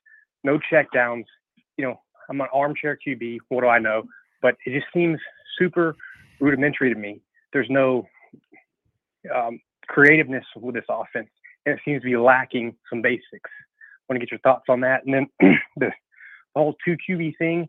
[0.44, 1.26] No check downs.
[1.78, 2.00] You know,
[2.30, 3.38] I'm an armchair QB.
[3.50, 4.04] What do I know?
[4.42, 5.20] But it just seems
[5.58, 5.96] super
[6.40, 7.22] rudimentary to me.
[7.54, 8.08] There's no
[9.34, 11.30] um, creativeness with this offense,
[11.66, 13.50] and it seems to be lacking some basics.
[14.10, 15.06] Want to get your thoughts on that?
[15.06, 15.92] And then the
[16.58, 17.68] whole two QB thing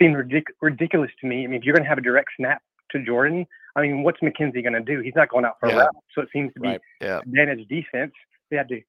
[0.00, 1.44] seemed ridic- ridiculous to me.
[1.44, 3.46] I mean, if you're going to have a direct snap to Jordan,
[3.76, 5.00] I mean, what's McKenzie going to do?
[5.00, 5.74] He's not going out for Yeah.
[5.76, 6.80] a route, so it seems to be Right.
[7.00, 7.18] Yeah.
[7.18, 8.12] advantage defense.
[8.50, 8.80] They had to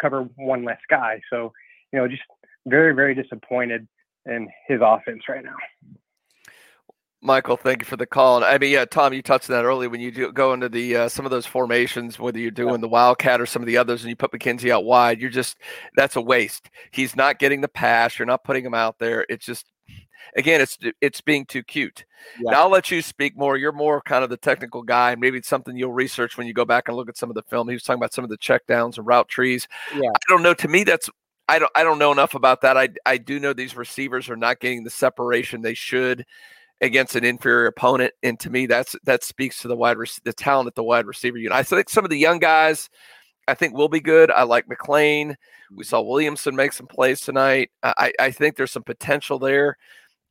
[0.00, 1.52] cover one less guy, so
[1.92, 2.22] you know, just
[2.66, 3.86] very, very disappointed
[4.26, 5.56] in his offense right now.
[7.22, 8.36] Michael, thank you for the call.
[8.36, 10.70] And I mean, yeah, Tom, you touched on that earlier when you do go into
[10.70, 13.76] the uh, some of those formations, whether you're doing the Wildcat or some of the
[13.76, 15.58] others, and you put McKenzie out wide, you're just
[15.96, 16.70] that's a waste.
[16.92, 18.18] He's not getting the pass.
[18.18, 19.26] You're not putting him out there.
[19.28, 19.66] It's just
[20.34, 22.06] again, it's it's being too cute.
[22.42, 22.52] Yeah.
[22.52, 23.58] Now I'll let you speak more.
[23.58, 26.54] You're more kind of the technical guy, and maybe it's something you'll research when you
[26.54, 27.68] go back and look at some of the film.
[27.68, 29.68] He was talking about some of the check downs and route trees.
[29.94, 30.08] Yeah.
[30.08, 30.54] I don't know.
[30.54, 31.10] To me, that's
[31.48, 32.78] I don't I don't know enough about that.
[32.78, 36.24] I I do know these receivers are not getting the separation they should
[36.80, 40.32] against an inferior opponent, and to me, that's that speaks to the wide rec- the
[40.32, 41.52] talent at the wide receiver unit.
[41.52, 42.88] I think some of the young guys,
[43.48, 44.30] I think will be good.
[44.30, 45.36] I like McLean.
[45.74, 47.70] We saw Williamson make some plays tonight.
[47.82, 49.76] I I think there's some potential there,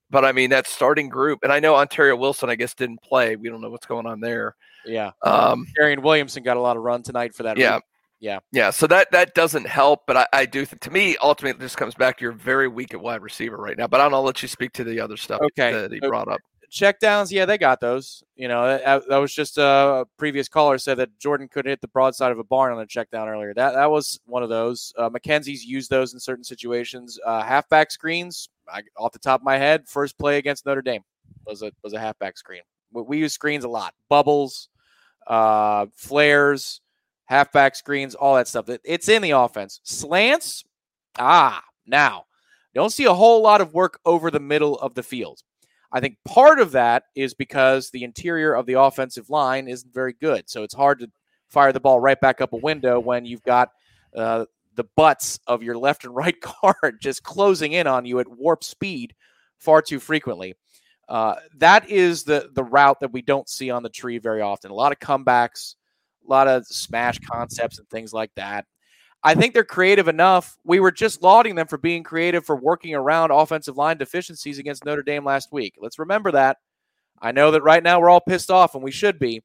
[0.10, 3.36] but I mean that starting group, and I know Ontario Wilson, I guess, didn't play.
[3.36, 4.56] We don't know what's going on there.
[4.86, 5.12] Yeah.
[5.24, 7.58] Um, Arian Williamson got a lot of run tonight for that.
[7.58, 7.76] Yeah.
[7.76, 7.82] reason.
[8.20, 8.40] Yeah.
[8.52, 11.76] Yeah, so that that doesn't help, but I, I do think to me ultimately this
[11.76, 13.88] comes back to you're very weak at wide receiver right now.
[13.88, 15.72] But I don't know, I'll let you speak to the other stuff Okay.
[15.72, 16.42] that he brought up.
[16.70, 18.22] check downs, yeah, they got those.
[18.36, 21.80] You know, that, that was just uh, a previous caller said that Jordan could hit
[21.82, 23.54] the broadside of a barn on a check down earlier.
[23.54, 24.94] That that was one of those.
[24.98, 27.18] Uh, McKenzie's used those in certain situations.
[27.26, 31.04] Uh, halfback screens, I, off the top of my head, first play against Notre Dame
[31.46, 32.62] was a was a halfback screen.
[32.92, 34.68] We, we use screens a lot, bubbles,
[35.26, 36.82] uh, flares,
[37.30, 38.68] halfback screens, all that stuff.
[38.70, 39.80] It- It's in the offense.
[39.84, 40.64] Slants,
[41.20, 42.26] ah, now
[42.74, 45.42] don't see a whole lot of work over the middle of the field.
[45.92, 50.14] I think part of that is because the interior of the offensive line isn't very
[50.14, 50.50] good.
[50.50, 51.12] So it's hard to
[51.50, 53.70] fire the ball right back up a window when you've got
[54.16, 58.28] uh, the butts of your left and right guard just closing in on you at
[58.28, 59.14] warp speed
[59.60, 60.56] far too frequently.
[61.08, 64.70] Uh, that is the the route that we don't see on the tree very often.
[64.70, 65.74] A lot of comebacks,
[66.30, 68.66] a lot of smash concepts and things like that.
[69.24, 70.58] I think they're creative enough.
[70.64, 74.86] We were just lauding them for being creative for working around offensive line deficiencies against
[74.86, 75.76] Notre Dame last week.
[75.78, 76.58] Let's remember that.
[77.22, 79.44] I know that right now we're all pissed off, and we should be,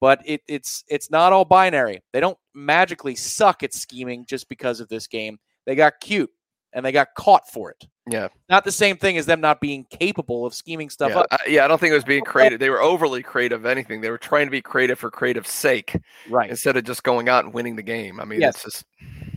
[0.00, 2.02] but it, it's it's not all binary.
[2.14, 5.38] They don't magically suck at scheming just because of this game.
[5.66, 6.30] They got cute
[6.72, 7.86] and they got caught for it.
[8.10, 8.28] Yeah.
[8.48, 11.26] Not the same thing as them not being capable of scheming stuff Yeah, up.
[11.30, 12.58] I, yeah, I don't think it was being creative.
[12.58, 13.64] They were overly creative.
[13.64, 15.96] Anything, they were trying to be creative for creative sake,
[16.28, 16.50] right?
[16.50, 18.18] Instead of just going out and winning the game.
[18.20, 18.56] I mean, Yes.
[18.56, 18.84] it's just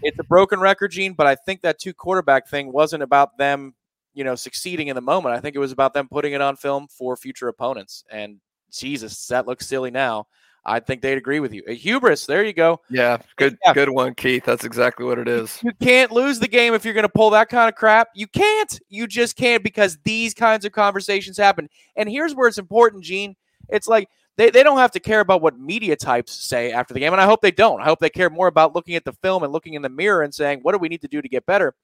[0.01, 3.75] it's a broken record, Gene, but I think that two quarterback thing wasn't about them,
[4.13, 5.35] you know, succeeding in the moment.
[5.35, 8.03] I think it was about them putting it on film for future opponents.
[8.11, 8.39] And
[8.71, 10.25] Jesus, that looks silly now.
[10.65, 11.63] I think they'd agree with you.
[11.67, 12.81] A hubris, there you go.
[12.89, 14.43] yeah, good good one, Keith.
[14.43, 15.59] That's exactly what it is.
[15.63, 18.09] You can't lose the game if you're going to pull that kind of crap.
[18.15, 18.79] You can't.
[18.89, 21.69] You just can't because these kinds of conversations happen.
[21.95, 23.35] And here's where it's important, Gene.
[23.69, 26.99] It's like they, they don't have to care about what media types say after the
[26.99, 27.13] game.
[27.13, 27.81] And I hope they don't.
[27.81, 30.23] I hope they care more about looking at the film and looking in the mirror
[30.23, 31.75] and saying, what do we need to do to get better?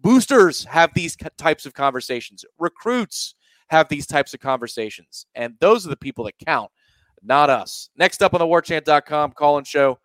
[0.00, 3.34] Boosters have these types of conversations, recruits
[3.68, 5.26] have these types of conversations.
[5.34, 6.70] And those are the people that count,
[7.22, 7.88] not us.
[7.96, 9.98] Next up on the warchant.com call in show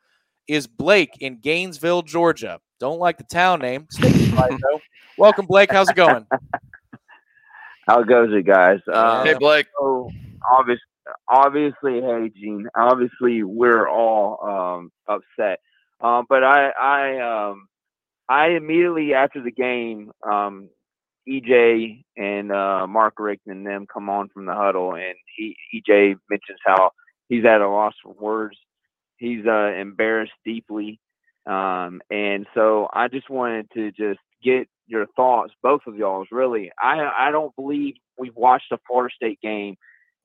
[0.47, 2.59] is Blake in Gainesville, Georgia.
[2.80, 3.88] Don't like the town name.
[3.91, 4.80] Stay quiet, though.
[5.18, 5.72] Welcome, Blake.
[5.72, 6.26] How's it going?
[7.88, 8.80] How goes it, guys?
[8.91, 9.68] Uh, Hey, Blake.
[9.80, 10.11] So
[10.51, 10.82] obviously,
[11.30, 12.68] obviously, hey, Gene.
[12.76, 15.59] Obviously, we're all um, upset.
[16.01, 17.68] Um, but I, I, um,
[18.30, 20.70] I immediately after the game, um,
[21.28, 26.15] EJ and uh, Mark Richt and them come on from the huddle, and he, EJ
[26.30, 26.91] mentions how
[27.30, 28.57] he's at a loss for words.
[29.17, 30.99] He's uh, embarrassed deeply,
[31.45, 36.28] um, and so I just wanted to just get your thoughts, both of y'all's.
[36.32, 39.75] Really, I I don't believe we've watched a Florida State game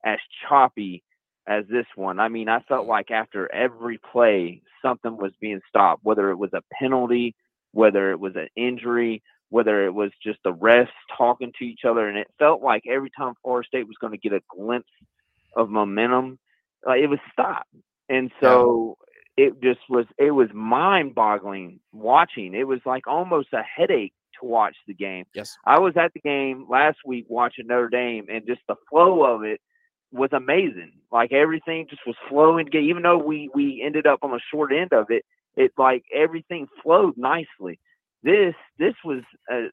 [0.05, 1.03] as choppy
[1.47, 2.19] as this one.
[2.19, 6.51] I mean, I felt like after every play, something was being stopped, whether it was
[6.53, 7.35] a penalty,
[7.71, 10.87] whether it was an injury, whether it was just the refs
[11.17, 12.07] talking to each other.
[12.07, 14.89] And it felt like every time Florida State was going to get a glimpse
[15.55, 16.39] of momentum,
[16.87, 17.69] uh, it was stopped.
[18.09, 18.97] And so
[19.37, 22.53] it just was, it was mind boggling watching.
[22.53, 25.25] It was like almost a headache to watch the game.
[25.33, 25.57] Yes.
[25.65, 29.43] I was at the game last week watching Notre Dame, and just the flow of
[29.43, 29.61] it
[30.11, 30.93] was amazing.
[31.11, 32.67] Like everything just was flowing.
[32.73, 35.25] Even though we we ended up on the short end of it,
[35.55, 37.79] it like everything flowed nicely.
[38.21, 39.67] This this was a,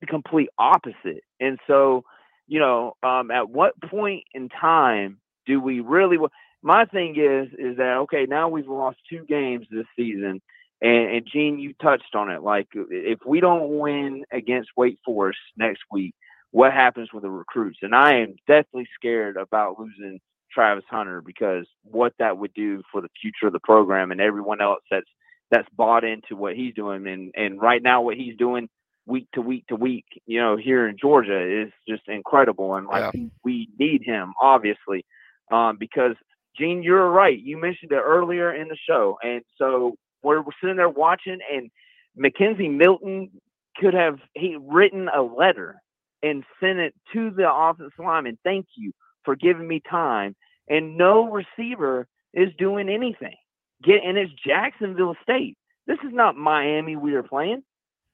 [0.00, 1.22] the complete opposite.
[1.40, 2.04] And so,
[2.46, 6.18] you know, um, at what point in time do we really?
[6.66, 8.26] My thing is is that okay?
[8.28, 10.42] Now we've lost two games this season.
[10.82, 12.42] And, and Gene, you touched on it.
[12.42, 16.12] Like, if we don't win against Wake Forest next week,
[16.50, 17.78] what happens with the recruits?
[17.82, 20.18] And I am definitely scared about losing
[20.52, 24.60] Travis Hunter because what that would do for the future of the program and everyone
[24.60, 25.06] else that's
[25.52, 27.06] that's bought into what he's doing.
[27.06, 28.68] And and right now, what he's doing
[29.06, 32.74] week to week to week, you know, here in Georgia is just incredible.
[32.74, 33.14] And like
[33.44, 35.06] we need him, obviously,
[35.52, 36.16] um, because
[36.58, 37.38] Gene, you're right.
[37.38, 41.70] You mentioned it earlier in the show, and so we're, we're sitting there watching, and
[42.18, 43.30] McKenzie Milton
[43.76, 45.76] could have he written a letter
[46.22, 48.38] and sent it to the offensive lineman.
[48.44, 48.92] Thank you
[49.24, 50.34] for giving me time.
[50.68, 53.36] And no receiver is doing anything.
[53.84, 55.56] Get and it's Jacksonville State.
[55.86, 57.62] This is not Miami we are playing.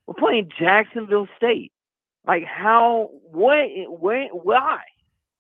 [0.06, 1.72] We're playing Jacksonville State.
[2.26, 4.80] Like how what where why?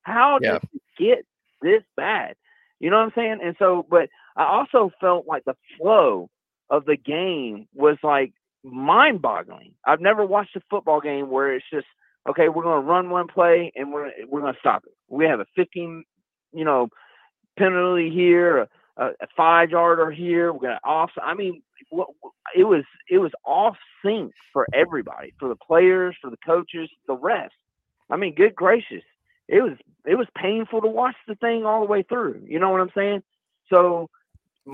[0.02, 0.58] How Yeah.
[0.60, 1.26] did it get
[1.60, 2.34] this bad?
[2.82, 3.38] You know what I'm saying?
[3.42, 6.28] And so but I also felt like the flow
[6.68, 8.32] of the game was like
[8.64, 9.72] mind boggling.
[9.86, 11.86] I've never watched a football game where it's just
[12.28, 14.92] okay, we're going to run one play and we're we're going to stop it.
[15.08, 16.04] We have a 15,
[16.52, 16.88] you know,
[17.56, 18.66] penalty here,
[18.96, 20.52] a, a, five yarder here.
[20.52, 21.10] We're gonna off.
[21.22, 21.62] I mean,
[22.56, 27.16] it was it was off sync for everybody, for the players, for the coaches, the
[27.16, 27.54] rest.
[28.10, 29.04] I mean, good gracious,
[29.48, 29.74] it was
[30.06, 32.42] it was painful to watch the thing all the way through.
[32.48, 33.22] You know what I'm saying?
[33.70, 34.08] So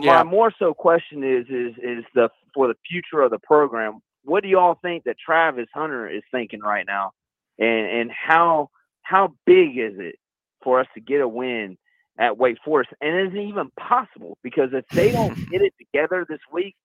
[0.01, 0.14] Yeah.
[0.14, 4.01] my more so question is is is the for the future of the program.
[4.25, 7.12] What do y'all think that Travis Hunter is thinking right now,
[7.59, 8.71] and and how
[9.03, 10.16] how big is it
[10.62, 11.79] for us to get a win
[12.19, 12.91] at Wake Forest?
[13.01, 14.39] And is it even possible?
[14.43, 16.77] Because if they don't get it together this week,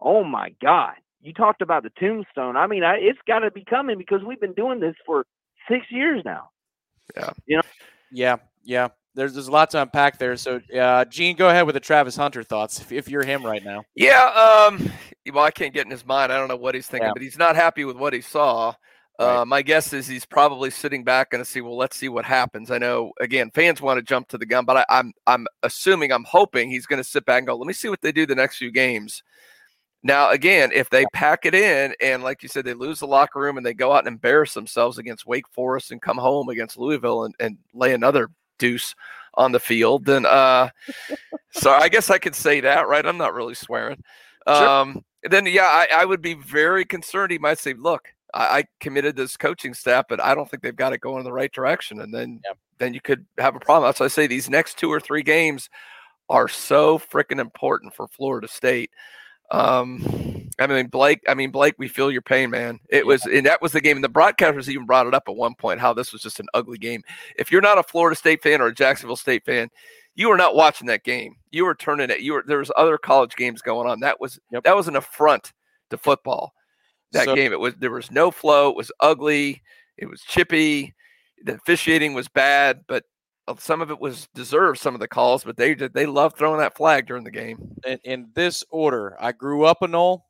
[0.00, 0.94] oh my God!
[1.22, 2.56] You talked about the tombstone.
[2.56, 5.26] I mean, I, it's got to be coming because we've been doing this for
[5.70, 6.50] six years now.
[7.16, 7.30] Yeah.
[7.46, 7.62] You know.
[8.10, 8.88] Yeah, yeah.
[9.14, 10.36] There's there's a lot to unpack there.
[10.36, 13.64] So, uh, Gene, go ahead with the Travis Hunter thoughts if, if you're him right
[13.64, 13.82] now.
[13.96, 14.24] Yeah,
[14.68, 14.90] um,
[15.32, 16.32] well, I can't get in his mind.
[16.32, 17.12] I don't know what he's thinking, Yeah.
[17.14, 18.74] but he's not happy with what he saw.
[19.18, 22.24] Uh, my guess is he's probably sitting back and to see, well, let's see what
[22.24, 22.70] happens.
[22.70, 26.12] I know, again, fans want to jump to the gun, but I, I'm I'm assuming,
[26.12, 28.26] I'm hoping he's going to sit back and go, let me see what they do
[28.26, 29.24] the next few games.
[30.02, 33.40] Now, again, if they pack it in and, like you said, they lose the locker
[33.40, 36.78] room and they go out and embarrass themselves against Wake Forest and come home against
[36.78, 38.94] Louisville and, and lay another deuce
[39.34, 40.68] on the field, then uh,
[41.52, 43.06] so I guess I could say that, right?
[43.06, 44.02] I'm not really swearing.
[44.46, 47.30] Um, then yeah, I, I would be very concerned.
[47.30, 50.74] He might say, "Look, I, I committed this coaching staff, but I don't think they've
[50.74, 52.40] got it going in the right direction," and then
[52.78, 53.88] then you could have a problem.
[53.88, 55.70] That's why I say these next two or three games
[56.28, 58.90] are so freaking important for Florida State.
[59.50, 61.20] Um, I mean Blake.
[61.28, 61.74] I mean Blake.
[61.78, 62.80] We feel your pain, man.
[62.88, 63.96] It was, and that was the game.
[63.96, 66.46] And the broadcasters even brought it up at one point how this was just an
[66.54, 67.02] ugly game.
[67.38, 69.68] If you're not a Florida State fan or a Jacksonville State fan,
[70.14, 71.36] you were not watching that game.
[71.50, 72.20] You were turning it.
[72.20, 74.00] You were there was other college games going on.
[74.00, 75.52] That was that was an affront
[75.90, 76.52] to football.
[77.12, 77.52] That So- game.
[77.52, 78.70] It was there was no flow.
[78.70, 79.62] It was ugly.
[79.96, 80.94] It was chippy.
[81.44, 83.04] The officiating was bad, but
[83.48, 84.78] Uh, some of it was deserved.
[84.78, 85.94] Some of the calls, but they did.
[85.94, 87.58] They loved throwing that flag during the game.
[87.86, 89.16] in, in this order.
[89.18, 90.26] I grew up a Nole.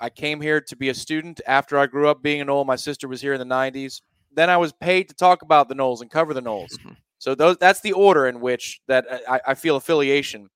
[0.00, 2.64] I came here to be a student after I grew up being a Nole.
[2.64, 4.02] My sister was here in the 90s.
[4.34, 6.76] Then I was paid to talk about the Noles and cover the Noles.
[6.78, 6.92] Mm-hmm.
[7.18, 10.48] so those that's the order in which that uh, I, I feel affiliation.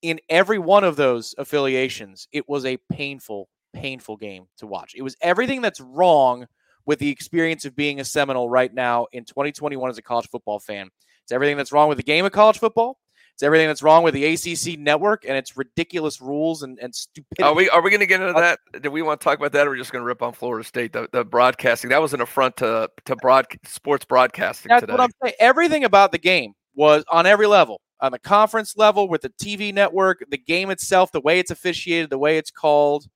[0.00, 4.94] In every one of those affiliations, it was a painful, painful game to watch.
[4.96, 6.46] It was everything that's wrong
[6.86, 10.60] with the experience of being a Seminole right now in 2021 as a college football
[10.60, 10.88] fan.
[11.28, 12.98] It's everything that's wrong with the game of college football.
[13.34, 17.42] It's everything that's wrong with the ACC network and its ridiculous rules and, and stupidity.
[17.42, 18.60] Are we are we going to get into uh, that?
[18.80, 20.32] Do we want to talk about that, or are we just going to rip on
[20.32, 20.94] Florida State?
[20.94, 24.92] The, the broadcasting that was an affront to to broad sports broadcasting That's today.
[24.94, 25.34] what I'm saying.
[25.38, 27.82] Everything about the game was on every level.
[28.00, 32.08] On the conference level, with the TV network, the game itself, the way it's officiated,
[32.08, 33.06] the way it's called,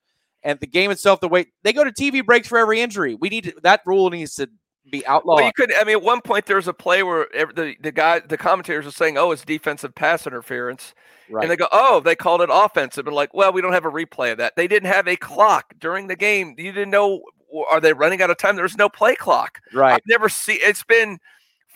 [0.43, 3.15] and the game itself, the way they go to TV breaks for every injury.
[3.15, 4.51] We need to, that rule needs to
[4.91, 5.37] be outlawed.
[5.37, 5.72] Well, you could.
[5.74, 8.37] I mean, at one point there was a play where ev- the the guy, the
[8.37, 10.95] commentators were saying, "Oh, it's defensive pass interference,"
[11.30, 11.43] Right.
[11.43, 13.91] and they go, "Oh, they called it offensive." And like, well, we don't have a
[13.91, 14.55] replay of that.
[14.57, 16.55] They didn't have a clock during the game.
[16.59, 17.22] You didn't know.
[17.70, 18.57] Are they running out of time?
[18.57, 19.61] There's no play clock.
[19.74, 19.95] Right.
[19.95, 20.59] I've never seen.
[20.62, 21.18] It's been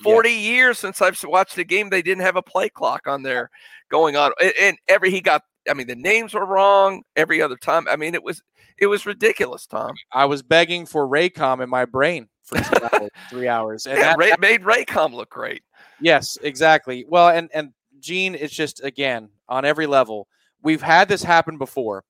[0.03, 1.91] 40 years since I've watched a game.
[1.91, 3.51] They didn't have a play clock on there
[3.91, 5.43] going on, and, and every he got.
[5.69, 7.87] I mean, the names were wrong every other time.
[7.89, 8.43] I mean, it was
[8.79, 9.95] it was ridiculous, Tom.
[10.13, 14.05] I was begging for Raycom in my brain for two hours, three hours, and Yeah,
[14.05, 15.63] that, Ray, made Raycom look great.
[16.01, 17.05] Yes, exactly.
[17.09, 20.29] Well, and and Gene, it's just again on every level.
[20.63, 22.05] We've had this happen before.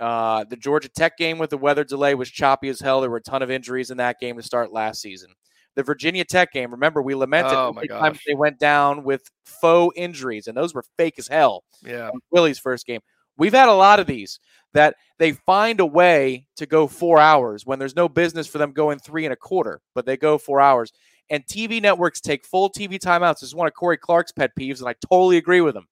[0.00, 3.00] Uh, the Georgia Tech game with the weather delay was choppy as hell.
[3.00, 5.30] There were a ton of injuries in that game to start last season.
[5.76, 8.18] The Virginia Tech game, remember, we lamented Oh, my gosh.
[8.26, 11.64] they went down with faux injuries, and those were fake as hell.
[11.84, 12.10] Yeah.
[12.30, 13.00] Willie's first game.
[13.36, 14.40] We've had a lot of these
[14.72, 18.72] that they find a way to go four hours when there's no business for them
[18.72, 20.92] going three and a quarter, but they go four hours.
[21.30, 23.40] And TV networks take full TV timeouts.
[23.40, 25.86] This is one of Corey Clark's pet peeves, and I totally agree with him.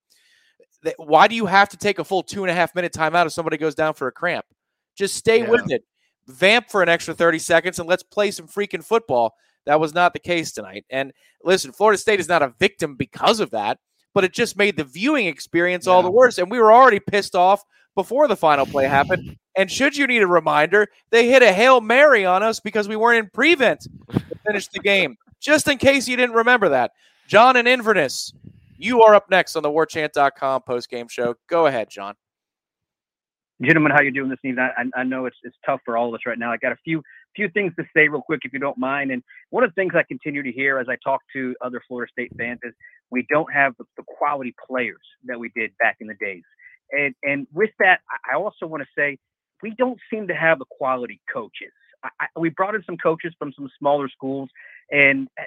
[0.97, 3.32] Why do you have to take a full two and a half minute timeout if
[3.32, 4.45] somebody goes down for a cramp?
[4.97, 5.51] Just stay Yeah.
[5.51, 5.84] with it.
[6.26, 9.34] Vamp for an extra 30 seconds and let's play some freaking football.
[9.64, 10.84] That was not the case tonight.
[10.90, 11.12] And
[11.45, 13.78] listen, Florida State is not a victim because of that,
[14.14, 16.38] but it just made the viewing experience all the worse.
[16.38, 17.62] And we were already pissed off
[17.94, 19.36] before the final play happened.
[19.54, 22.96] And should you need a reminder, they hit a Hail Mary on us because we
[22.96, 25.14] weren't in prevent to finish the game.
[25.40, 26.92] Just in case you didn't remember that.
[27.26, 28.32] John and Inverness,
[28.78, 31.34] you are up next on the warchant.com post game show.
[31.50, 32.14] Go ahead, John.
[33.62, 34.66] gentlemen, how you doing this evening?
[34.76, 36.50] I, I know it's it's tough for all of us right now.
[36.50, 37.02] I got a few
[37.36, 39.10] few things to say real quick, if you don't mind.
[39.10, 42.10] And one of the things I continue to hear as I talk to other Florida
[42.10, 42.72] State fans is
[43.12, 46.42] we don't have the, quality players that we did back in the days.
[46.90, 48.00] And and with that,
[48.30, 49.18] I also want to say
[49.62, 51.72] we don't seem to have the quality coaches.
[52.02, 54.50] I, I, we brought in some coaches from some smaller schools,
[54.90, 55.44] and uh,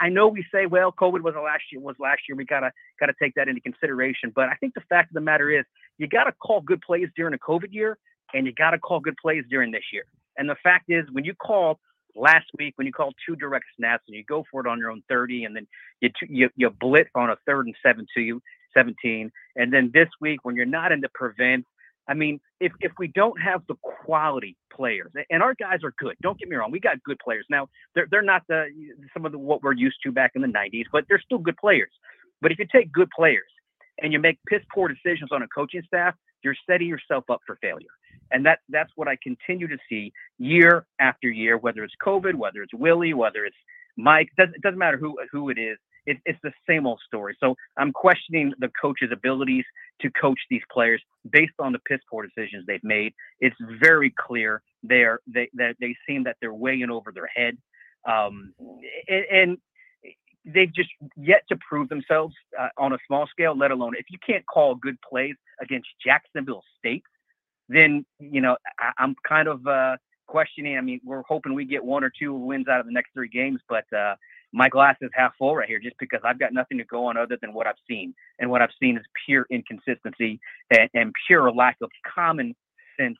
[0.00, 2.36] I know we say, well, COVID was last year was last year.
[2.36, 4.32] We gotta gotta take that into consideration.
[4.34, 5.64] But I think the fact of the matter is,
[5.98, 7.98] you gotta call good plays during a COVID year,
[8.32, 10.04] and you gotta call good plays during this year.
[10.36, 11.78] And the fact is, when you call
[12.16, 14.90] last week, when you call two direct snaps and you go for it on your
[14.90, 15.66] own 30, and then
[16.00, 18.40] you you, you blitz on a third and seven to you
[18.74, 21.64] 17, and then this week when you're not in the prevent
[22.08, 26.16] I mean, if if we don't have the quality players, and our guys are good,
[26.22, 27.46] don't get me wrong, we got good players.
[27.48, 28.66] Now they're they're not the
[29.12, 31.56] some of the what we're used to back in the '90s, but they're still good
[31.56, 31.90] players.
[32.42, 33.50] But if you take good players
[34.02, 37.56] and you make piss poor decisions on a coaching staff, you're setting yourself up for
[37.62, 37.88] failure.
[38.30, 42.62] And that that's what I continue to see year after year, whether it's COVID, whether
[42.62, 43.56] it's Willie, whether it's
[43.96, 47.00] Mike, it doesn't, it doesn't matter who who it is it, it's the same old
[47.06, 47.36] story.
[47.40, 49.64] So I'm questioning the coach's abilities
[50.02, 53.14] to coach these players based on the piss poor decisions they've made.
[53.40, 57.56] It's very clear they're they that they seem that they're way in over their head,
[58.08, 58.52] um,
[59.08, 59.58] and, and
[60.44, 63.56] they've just yet to prove themselves uh, on a small scale.
[63.56, 67.04] Let alone if you can't call good plays against Jacksonville State,
[67.68, 69.66] then you know I, I'm kind of.
[69.66, 69.96] Uh,
[70.26, 70.76] questioning.
[70.76, 73.28] I mean, we're hoping we get one or two wins out of the next three
[73.28, 74.14] games, but uh,
[74.52, 77.16] my glass is half full right here just because I've got nothing to go on
[77.16, 78.14] other than what I've seen.
[78.38, 80.40] And what I've seen is pure inconsistency
[80.70, 82.54] and, and pure lack of common
[82.98, 83.18] sense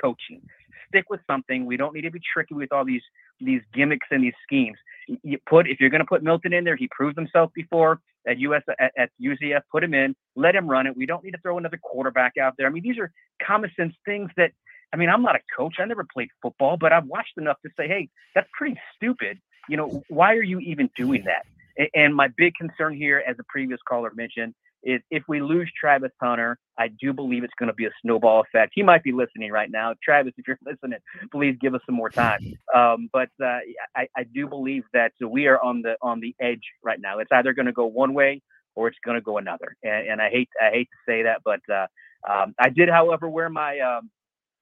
[0.00, 0.42] coaching.
[0.88, 1.66] Stick with something.
[1.66, 3.02] We don't need to be tricky with all these
[3.40, 4.78] these gimmicks and these schemes.
[5.22, 8.38] You put if you're going to put Milton in there, he proved himself before at
[8.38, 9.60] US at, at UCF.
[9.70, 10.96] Put him in, let him run it.
[10.96, 12.66] We don't need to throw another quarterback out there.
[12.66, 13.10] I mean, these are
[13.44, 14.52] common sense things that.
[14.90, 15.74] I mean, I'm not a coach.
[15.78, 19.76] I never played football, but I've watched enough to say, hey, that's pretty stupid you
[19.76, 21.90] know, why are you even doing that?
[21.94, 26.12] And my big concern here, as the previous caller mentioned, is if we lose Travis
[26.20, 28.72] Hunter, I do believe it's going to be a snowball effect.
[28.74, 29.94] He might be listening right now.
[30.02, 30.98] Travis, if you're listening,
[31.32, 32.54] please give us some more time.
[32.74, 33.60] Um, but uh,
[33.96, 37.18] I, I, do believe that we are on the on the edge right now.
[37.18, 38.42] It's either going to go one way
[38.74, 39.74] or it's going to go another.
[39.82, 41.86] And, and, I hate I hate to say that, but uh,
[42.30, 44.10] um, I did, however, wear my um,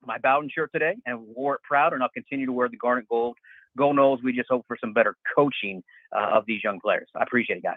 [0.04, 3.08] my Bowden shirt today and wore it proud, and I'll continue to wear the garnet
[3.08, 3.36] gold
[3.76, 4.22] go Noles.
[4.22, 5.82] We just hope for some better coaching
[6.16, 7.08] uh, of these young players.
[7.14, 7.76] I appreciate it, guys.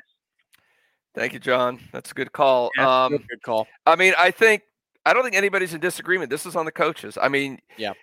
[1.16, 1.80] Thank you, John.
[1.92, 2.70] That's a good call.
[2.78, 3.68] Yeah, um, good call.
[3.86, 4.64] I mean, I think
[5.06, 6.30] I don't think anybody's in disagreement.
[6.30, 7.18] This is on the coaches.
[7.22, 7.94] I mean, yeah,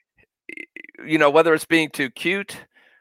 [1.05, 2.57] you know, whether it's being too cute,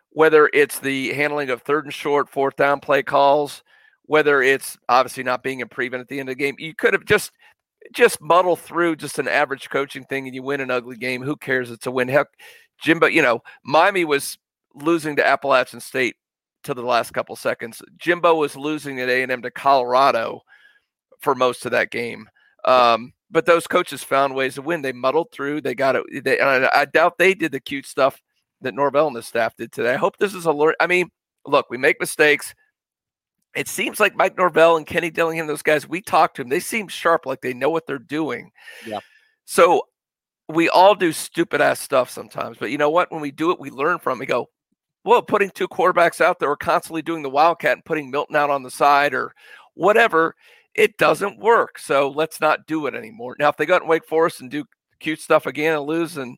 [0.10, 3.64] whether it's the handling of third and short, fourth down play calls,
[4.03, 6.93] whether it's obviously not being in prevent at the end of the game, you could
[6.93, 7.32] have just
[7.93, 11.22] just muddle through just an average coaching thing and you win an ugly game.
[11.24, 11.72] Who cares?
[11.72, 12.08] It's a win.
[12.08, 12.28] Heck,
[12.82, 14.38] Jimbo, you know, Miami was
[14.74, 16.16] losing to Appalachian State
[16.66, 17.82] to the last couple seconds.
[17.97, 20.41] Jimbo was losing at A&M to Colorado
[21.20, 22.30] for most of that game.
[22.66, 24.82] Um, but those coaches found ways to win.
[24.82, 25.61] They muddled through.
[25.61, 26.24] They got it.
[26.24, 28.22] They, I, I, doubt they did the cute stuff
[28.61, 29.93] that Norvell and the staff did today.
[29.93, 30.74] I hope this is a learn.
[30.80, 31.09] I mean,
[31.45, 32.53] look, we make mistakes.
[33.55, 36.49] It seems like Mike Norvell and Kenny Dillingham, those guys, we talked to them.
[36.49, 38.51] They seem sharp, like they know what they're doing.
[38.86, 38.99] Yeah.
[39.45, 39.84] So
[40.49, 43.11] we all do stupid ass stuff sometimes, but you know what?
[43.11, 44.18] When we do it, we learn from.
[44.18, 44.22] It.
[44.22, 44.49] We go,
[45.06, 48.49] well, putting two quarterbacks out there or constantly doing the wildcat and putting Milton out
[48.49, 49.34] on the side or
[49.76, 50.36] whatever,
[50.74, 51.78] it doesn't work.
[51.78, 53.36] So let's not do it anymore.
[53.39, 54.66] Now, if they go out to Wake Forest and do
[54.99, 56.38] cute stuff again and lose, and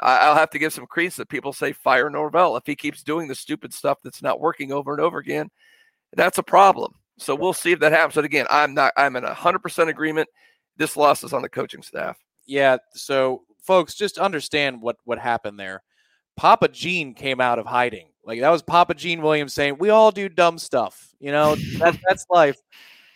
[0.00, 3.28] I'll have to give some credence that people say fire Norvell if he keeps doing
[3.28, 5.48] the stupid stuff that's not working over and over again.
[6.14, 6.94] That's a problem.
[7.18, 8.16] So we'll see if that happens.
[8.16, 8.92] But again, I'm not.
[8.96, 10.28] I'm in hundred percent agreement.
[10.76, 12.16] This loss is on the coaching staff.
[12.46, 12.78] Yeah.
[12.94, 15.82] So folks, just understand what what happened there.
[16.36, 18.08] Papa Gene came out of hiding.
[18.24, 21.98] Like that was Papa Gene Williams saying, "We all do dumb stuff." You know, that,
[22.08, 22.56] that's life.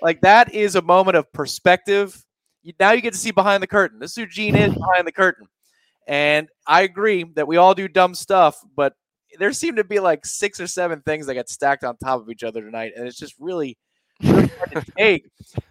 [0.03, 2.25] Like that is a moment of perspective.
[2.63, 3.99] You, now you get to see behind the curtain.
[3.99, 5.47] This is who Gene is behind the curtain.
[6.07, 8.95] And I agree that we all do dumb stuff, but
[9.39, 12.31] there seem to be like six or seven things that got stacked on top of
[12.31, 13.77] each other tonight, and it's just really,
[14.23, 15.29] really hard to take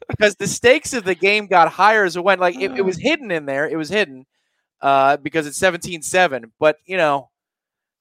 [0.09, 2.41] because the stakes of the game got higher as it went.
[2.41, 4.25] Like it, it was hidden in there, it was hidden
[4.81, 6.51] uh, because it's 17-7.
[6.59, 7.29] But you know,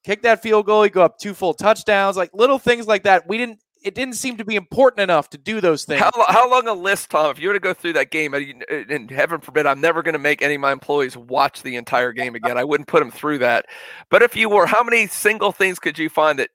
[0.04, 3.26] kick that field goal, you go up two full touchdowns, like little things like that.
[3.28, 3.60] We didn't.
[3.82, 6.00] It didn't seem to be important enough to do those things.
[6.00, 7.30] How, how long a list, Tom?
[7.30, 10.18] If you were to go through that game, and heaven forbid, I'm never going to
[10.18, 12.56] make any of my employees watch the entire game again.
[12.56, 13.66] I wouldn't put them through that.
[14.08, 16.48] But if you were, how many single things could you find that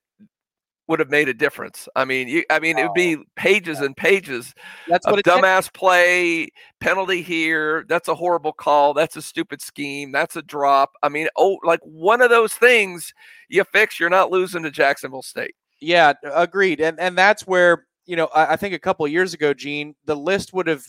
[0.89, 1.87] would have made a difference.
[1.95, 4.55] I mean, you, I mean, it would oh, be pages and pages
[4.87, 6.49] That's of dumbass play,
[6.79, 7.85] penalty here.
[7.87, 8.95] That's a horrible call.
[8.95, 10.11] That's a stupid scheme.
[10.11, 10.93] That's a drop.
[11.03, 13.13] I mean, oh, like one of those things
[13.49, 15.53] you fix, you're not losing to Jacksonville State.
[15.79, 16.81] Yeah, agreed.
[16.81, 20.15] And and that's where you know I, I think a couple years ago, Gene, the
[20.15, 20.83] list would have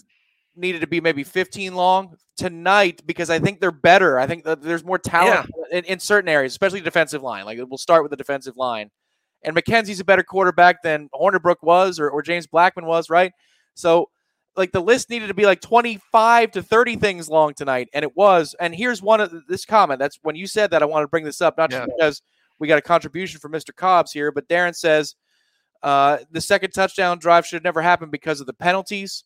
[0.57, 4.19] needed to be maybe 15 long tonight because I think they're better.
[4.19, 7.45] I think that there's more talent in, in certain areas, especially defensive line.
[7.45, 8.91] Like we'll start with the defensive line
[9.43, 13.33] and McKenzie's a better quarterback than Hornibrook was or, or James Blackman was, right?
[13.75, 14.11] So
[14.57, 18.17] like the list needed to be like 25 to 30 things long tonight and it
[18.17, 18.55] was.
[18.61, 19.99] And here's one of this comment.
[20.01, 22.23] That's when you said that i wanted to bring this up not just because
[22.59, 25.15] we got a contribution from mr cobbs here but darren says
[25.83, 29.25] uh, the second touchdown drive should have never happened because of the penalties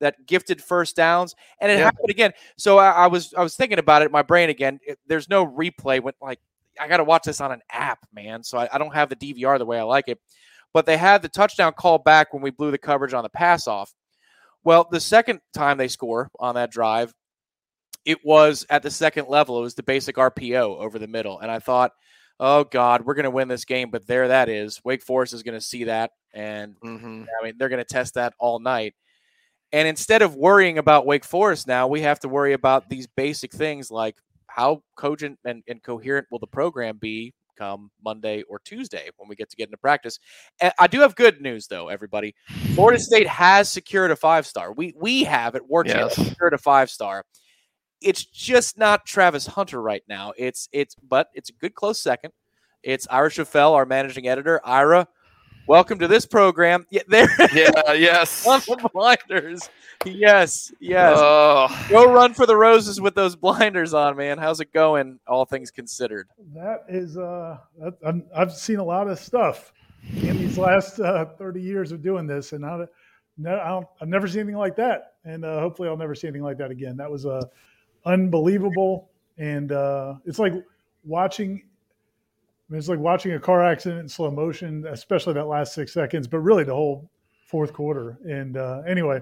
[0.00, 1.34] that gifted first downs.
[1.60, 1.84] And it Yeah.
[1.86, 2.32] happened again.
[2.56, 4.78] So I, I was i was thinking about it in my brain again.
[4.86, 6.38] It- there's no replay when like
[6.80, 9.58] i gotta watch this on an app man so I, I don't have the dvr
[9.58, 10.18] the way i like it
[10.72, 13.66] but they had the touchdown call back when we blew the coverage on the pass
[13.66, 13.92] off
[14.64, 17.14] well, the second time they score on that drive,
[18.04, 19.58] it was at the second level.
[19.58, 21.38] It was the basic RPO over the middle.
[21.38, 21.92] And I thought,
[22.40, 23.90] oh, God, we're going to win this game.
[23.90, 24.80] But there that is.
[24.84, 26.10] Wake Forest is going to see that.
[26.34, 27.24] And Mm-hmm.
[27.40, 28.94] I mean, they're going to test that all night.
[29.72, 33.52] And instead of worrying about Wake Forest now, we have to worry about these basic
[33.52, 34.16] things like
[34.48, 39.34] how cogent and, and coherent will the program be come Monday or Tuesday when we
[39.34, 40.18] get to get into practice.
[40.78, 42.34] I do have good news though, everybody.
[42.74, 44.72] Florida State has secured a five star.
[44.72, 46.14] We we have at War Yes.
[46.14, 47.24] secured a five star.
[48.00, 50.32] It's just not Travis Hunter right now.
[50.36, 52.32] It's it's but it's a good close second.
[52.84, 54.60] It's Ira Schoffel, our managing editor.
[54.64, 55.08] Ira,
[55.68, 56.86] welcome to this program.
[56.90, 57.28] Yeah, there.
[57.52, 58.46] Yeah, yes.
[58.46, 59.68] on the blinders.
[60.04, 61.16] Yes, yes.
[61.20, 61.86] Oh.
[61.88, 64.38] Go run for the roses with those blinders on, man.
[64.38, 65.20] How's it going?
[65.26, 66.28] All things considered.
[66.54, 69.72] That is, uh, that, I'm, I've seen a lot of stuff
[70.22, 72.86] in these last uh, 30 years of doing this, and I,
[73.36, 76.28] no, I don't, I've never seen anything like that, and uh, hopefully I'll never see
[76.28, 76.96] anything like that again.
[76.96, 77.42] That was uh,
[78.04, 80.54] unbelievable, and uh, it's like
[81.04, 81.62] watching.
[82.68, 85.92] I mean, it's like watching a car accident in slow motion, especially that last six
[85.92, 87.10] seconds, but really the whole
[87.46, 88.18] fourth quarter.
[88.24, 89.20] And uh, anyway,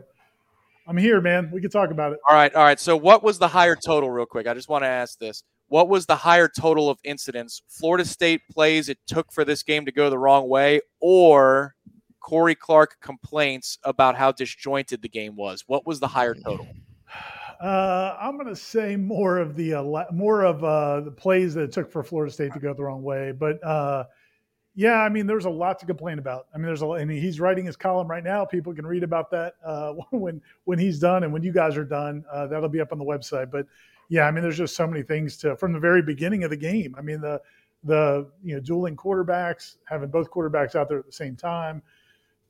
[0.88, 1.50] I'm here, man.
[1.52, 2.18] We can talk about it.
[2.28, 2.80] All right, all right.
[2.80, 4.48] So, what was the higher total, real quick?
[4.48, 5.44] I just want to ask this.
[5.68, 7.62] What was the higher total of incidents?
[7.68, 11.74] Florida State plays it took for this game to go the wrong way, or
[12.20, 15.64] Corey Clark complaints about how disjointed the game was?
[15.66, 16.66] What was the higher total?
[17.60, 21.72] Uh, I'm going to say more of the more of uh, the plays that it
[21.72, 23.32] took for Florida State to go the wrong way.
[23.32, 24.04] But uh,
[24.74, 26.48] yeah, I mean, there's a lot to complain about.
[26.54, 28.44] I mean, there's a and he's writing his column right now.
[28.44, 31.84] People can read about that uh, when when he's done and when you guys are
[31.84, 32.24] done.
[32.30, 33.50] Uh, that'll be up on the website.
[33.50, 33.66] But
[34.08, 36.56] yeah, I mean, there's just so many things to from the very beginning of the
[36.56, 36.94] game.
[36.98, 37.40] I mean, the
[37.84, 41.82] the you know dueling quarterbacks, having both quarterbacks out there at the same time,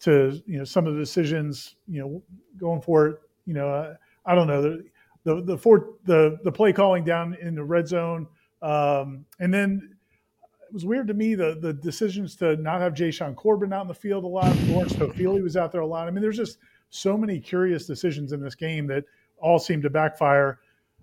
[0.01, 2.23] to you know some of the decisions, you know,
[2.59, 3.20] going for it.
[3.47, 3.97] You know,
[4.27, 4.83] I don't know
[5.27, 8.28] the the four the the play calling down in the red zone,
[8.62, 9.90] um, and then
[10.69, 13.89] it was weird to me the the decisions to not have Jashaun Corbin out in
[13.89, 14.57] the field a lot.
[14.69, 16.07] Lawrence Toafili was out there a lot.
[16.07, 16.59] I mean, there's just
[16.90, 19.05] so many curious decisions in this game that
[19.39, 20.61] all seem to backfire.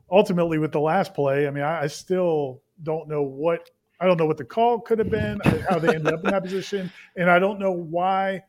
[0.10, 4.18] Ultimately, with the last play, I mean, I, I still don't know what I don't
[4.18, 7.30] know what the call could have been, how they ended up in that position, and
[7.30, 8.44] I don't know why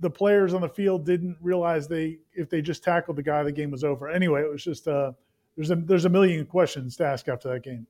[0.00, 3.52] the players on the field didn't realize they if they just tackled the guy, the
[3.52, 4.08] game was over.
[4.08, 5.12] Anyway, it was just uh,
[5.56, 7.86] there's a there's a million questions to ask after that game.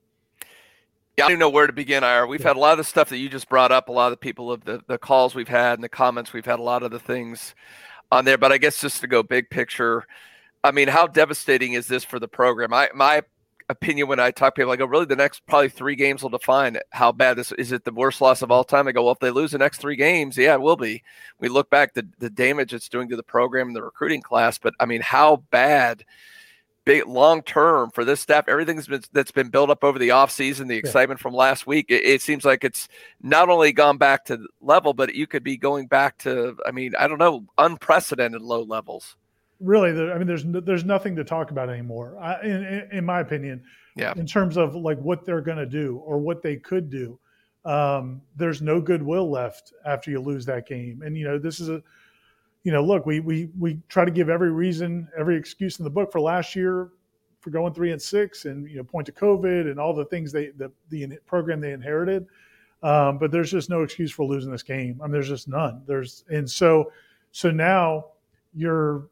[1.17, 2.27] Yeah, I don't know where to begin, Ira.
[2.27, 4.13] We've had a lot of the stuff that you just brought up, a lot of
[4.13, 6.83] the people of the, the calls we've had and the comments we've had, a lot
[6.83, 7.55] of the things
[8.11, 8.37] on there.
[8.37, 10.07] But I guess just to go big picture,
[10.65, 12.75] I mean, how devastating is this for the program?
[12.75, 13.23] I my
[13.69, 16.31] opinion when I talk to people, I go, really, the next probably three games will
[16.31, 17.73] define how bad this is.
[17.73, 18.89] It the worst loss of all time?
[18.89, 21.03] I go, well, if they lose the next three games, yeah, it will be.
[21.39, 24.59] We look back the the damage it's doing to the program and the recruiting class,
[24.59, 26.05] but I mean, how bad?
[26.85, 30.69] big long term for this staff everything's been that's been built up over the offseason
[30.69, 32.89] the excitement from last week it, it seems like it's
[33.23, 36.93] not only gone back to level but you could be going back to i mean
[36.99, 39.17] i don't know unprecedented low levels
[39.65, 43.05] Really, there, I mean, there's there's nothing to talk about anymore, I, in, in, in
[43.05, 43.63] my opinion.
[43.97, 44.13] Yeah.
[44.17, 47.19] In terms of like what they're going to do or what they could do,
[47.65, 51.03] um, there's no goodwill left after you lose that game.
[51.03, 51.83] And you know, this is a,
[52.65, 55.91] you know, look, we we we try to give every reason, every excuse in the
[55.91, 56.91] book for last year
[57.41, 60.33] for going three and six, and you know, point to COVID and all the things
[60.33, 62.27] they the the program they inherited.
[62.83, 65.01] Um, but there's just no excuse for losing this game.
[65.01, 65.83] I mean, there's just none.
[65.87, 66.93] There's and so
[67.33, 68.07] so now
[68.55, 69.09] you're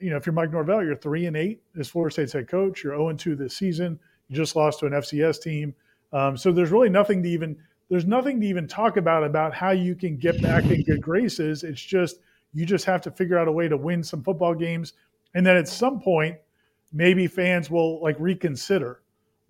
[0.00, 2.82] you know, if you're Mike Norvell, you're three and eight as Florida State's head coach.
[2.84, 3.98] You're 0 and two this season.
[4.28, 5.74] You just lost to an FCS team.
[6.12, 7.56] Um, so there's really nothing to even
[7.90, 11.62] there's nothing to even talk about about how you can get back in good graces.
[11.64, 12.20] It's just
[12.52, 14.94] you just have to figure out a way to win some football games,
[15.34, 16.36] and then at some point,
[16.92, 19.00] maybe fans will like reconsider.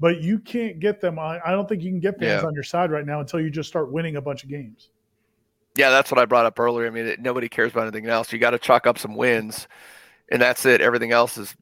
[0.00, 1.40] But you can't get them on.
[1.46, 2.46] I don't think you can get fans Yeah.
[2.46, 4.90] on your side right now until you just start winning a bunch of games.
[5.76, 8.32] yeah that's what i brought up earlier i mean it, nobody cares about anything else
[8.32, 9.66] you got to chalk up some wins
[10.30, 11.54] and that's it everything else is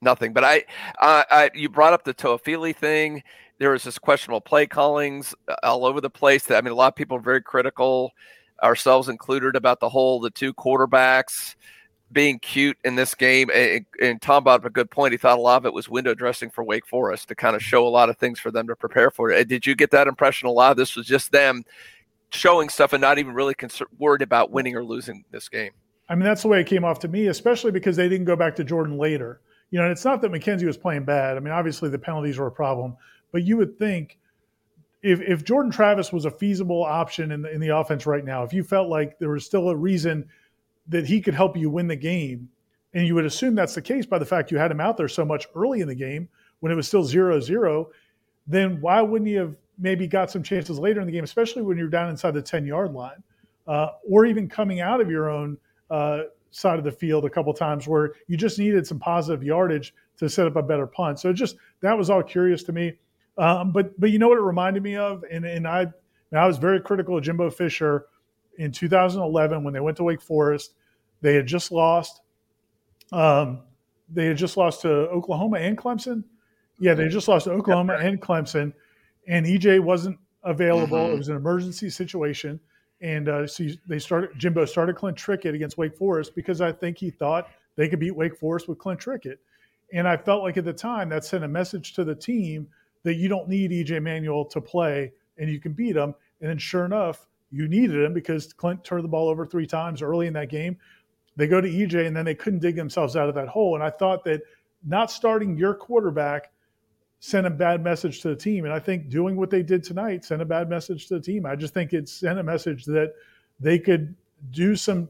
[0.00, 0.58] nothing but i
[1.00, 3.22] uh, I you brought up the toafili thing
[3.58, 6.76] there was this questionable play callings uh, all over the place that i mean a
[6.76, 8.12] lot of people are very critical
[8.62, 11.54] ourselves included, about the whole the two quarterbacks
[12.12, 13.50] being cute in this game.
[13.52, 15.12] And, and Tom brought up a good point.
[15.12, 17.62] He thought a lot of it was window dressing for Wake Forest to kind of
[17.62, 19.48] show a lot of things for them to prepare for it.
[19.48, 20.48] Did you get that impression?
[20.48, 21.64] A lot this was just them
[22.30, 25.70] showing stuff and not even really concerned, worried about winning or losing this game.
[26.08, 28.36] I mean, that's the way it came off to me, especially because they didn't go
[28.36, 29.40] back to Jordan later.
[29.70, 31.36] You know, and it's not that McKenzie was playing bad.
[31.36, 32.96] I mean, obviously the penalties were a problem,
[33.32, 34.18] but you would think
[35.02, 38.42] if, if Jordan Travis was a feasible option in the, in the offense right now,
[38.42, 40.28] if you felt like there was still a reason
[40.88, 42.48] that he could help you win the game,
[42.92, 45.08] and you would assume that's the case by the fact you had him out there
[45.08, 46.28] so much early in the game
[46.60, 47.90] when it was still zero zero,
[48.46, 51.76] then why wouldn't you have maybe got some chances later in the game, especially when
[51.76, 53.22] you're down inside the 10 yard line,
[53.66, 55.58] uh, or even coming out of your own
[55.90, 59.94] uh, side of the field a couple times where you just needed some positive yardage
[60.18, 61.18] to set up a better punt.
[61.18, 62.94] So just that was all curious to me.
[63.36, 65.86] Um, but but you know what it reminded me of, and and I
[66.32, 68.06] I was very critical of Jimbo Fisher
[68.58, 70.74] in 2011 when they went to Wake Forest.
[71.20, 72.20] They had just lost.
[73.12, 73.62] Um,
[74.08, 76.24] they had just lost to Oklahoma and Clemson.
[76.78, 78.72] Yeah, they just lost to Oklahoma and Clemson
[79.26, 80.98] and EJ wasn't available.
[80.98, 81.14] Mm-hmm.
[81.14, 82.60] It was an emergency situation,
[83.00, 84.30] and uh, so they started.
[84.38, 88.16] Jimbo started Clint Trickett against Wake Forest because I think he thought they could beat
[88.16, 89.38] Wake Forest with Clint Trickett,
[89.92, 92.68] and I felt like at the time that sent a message to the team
[93.04, 96.14] that you don't need EJ Manuel to play and you can beat him.
[96.40, 100.02] And then sure enough, you needed him because Clint turned the ball over three times
[100.02, 100.76] early in that game.
[101.36, 103.74] They go to EJ and then they couldn't dig themselves out of that hole.
[103.74, 104.42] And I thought that
[104.84, 106.50] not starting your quarterback
[107.24, 108.66] sent a bad message to the team.
[108.66, 111.46] And I think doing what they did tonight sent a bad message to the team.
[111.46, 113.14] I just think it sent a message that
[113.58, 114.14] they could
[114.50, 115.08] do some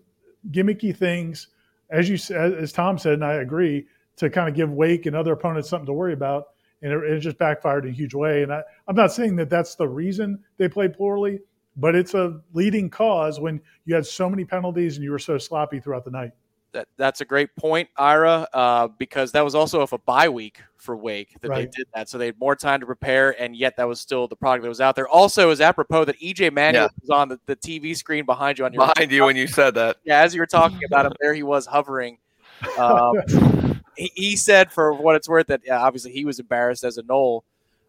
[0.52, 1.48] gimmicky things,
[1.90, 3.88] as you as Tom said, and I agree,
[4.18, 6.50] to kind of give Wake and other opponents something to worry about.
[6.82, 8.44] And it, it just backfired in a huge way.
[8.44, 11.40] And I, I'm not saying that that's the reason they played poorly,
[11.76, 15.36] but it's a leading cause when you had so many penalties and you were so
[15.36, 16.30] sloppy throughout the night
[16.74, 20.60] that that's a great point, Ira, uh, because that was also of a bye week
[20.76, 21.70] for Wake that right.
[21.70, 24.28] they did that, so they had more time to prepare, and yet that was still
[24.28, 25.08] the product that was out there.
[25.08, 26.88] Also, is apropos that EJ Manuel yeah.
[27.00, 29.74] was on the, the, TV screen behind you on your behind you when you said
[29.76, 29.96] that.
[30.04, 32.18] Yeah, as you were talking about him, there he was hovering.
[32.76, 33.14] Um,
[33.96, 37.02] he, he, said, for what it's worth, that yeah, obviously he was embarrassed as a
[37.02, 37.44] Nole.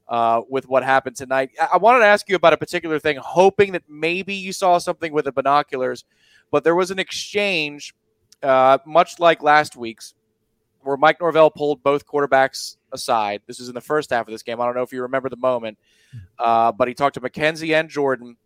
[0.07, 3.17] Uh, with what happened tonight, I-, I wanted to ask you about a particular thing,
[3.19, 6.05] hoping that maybe you saw something with the binoculars,
[6.51, 7.95] but there was an exchange
[8.43, 10.13] uh, much like last week's,
[10.81, 13.41] where Mike Norvell pulled both quarterbacks aside.
[13.47, 14.61] This is in the first half of this game.
[14.61, 15.77] I don't know if you remember the moment,
[16.39, 18.37] uh, but he talked to McKenzie and Jordan.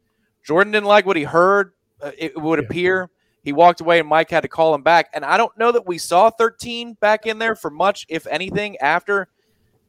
[0.43, 1.73] Jordan didn't like what he heard.
[2.01, 3.09] Uh, it would appear
[3.43, 5.09] he walked away, and Mike had to call him back.
[5.13, 8.77] And I don't know that we saw 13 back in there for much, if anything.
[8.77, 9.29] After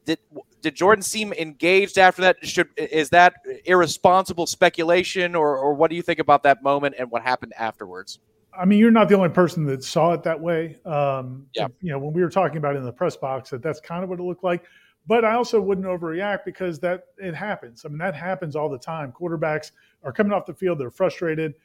[0.05, 0.19] did
[0.61, 2.37] did Jordan seem engaged after that?
[2.41, 7.11] Should is that irresponsible speculation, or or what do you think about that moment and
[7.11, 8.19] what happened afterwards?
[8.57, 10.77] I mean, you're not the only person that saw it that way.
[10.85, 11.67] Um, yeah.
[11.81, 14.03] You know, when we were talking about it in the press box, that that's kind
[14.03, 14.63] of what it looked like.
[15.07, 17.85] But I also wouldn't overreact because that it happens.
[17.85, 19.11] I mean, that happens all the time.
[19.11, 19.71] Quarterbacks
[20.03, 21.55] are coming off the field; they're frustrated.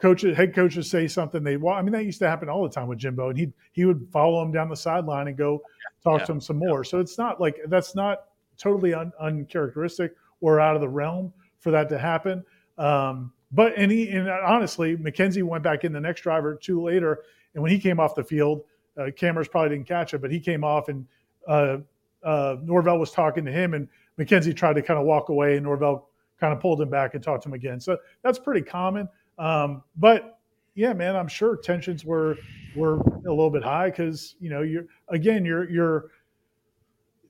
[0.00, 1.42] Coaches, head coaches say something.
[1.42, 3.52] They, well, I mean, that used to happen all the time with Jimbo, and he
[3.72, 5.62] he would follow him down the sideline and go
[6.02, 6.26] talk yeah.
[6.26, 6.84] to him some more.
[6.84, 8.24] So it's not like that's not
[8.56, 12.42] totally un, uncharacteristic or out of the realm for that to happen.
[12.78, 17.24] Um, but and he and honestly, McKenzie went back in the next drive two later,
[17.54, 18.62] and when he came off the field,
[18.98, 21.06] uh, cameras probably didn't catch it, but he came off and
[21.48, 21.78] uh,
[22.22, 25.64] uh, Norvell was talking to him, and McKenzie tried to kind of walk away, and
[25.64, 26.08] Norvell
[26.38, 27.80] kind of pulled him back and talked to him again.
[27.80, 29.08] So that's pretty common.
[29.38, 30.38] Um, but
[30.74, 32.36] yeah, man, I'm sure tensions were
[32.76, 36.10] were a little bit high because you know you're again you're you're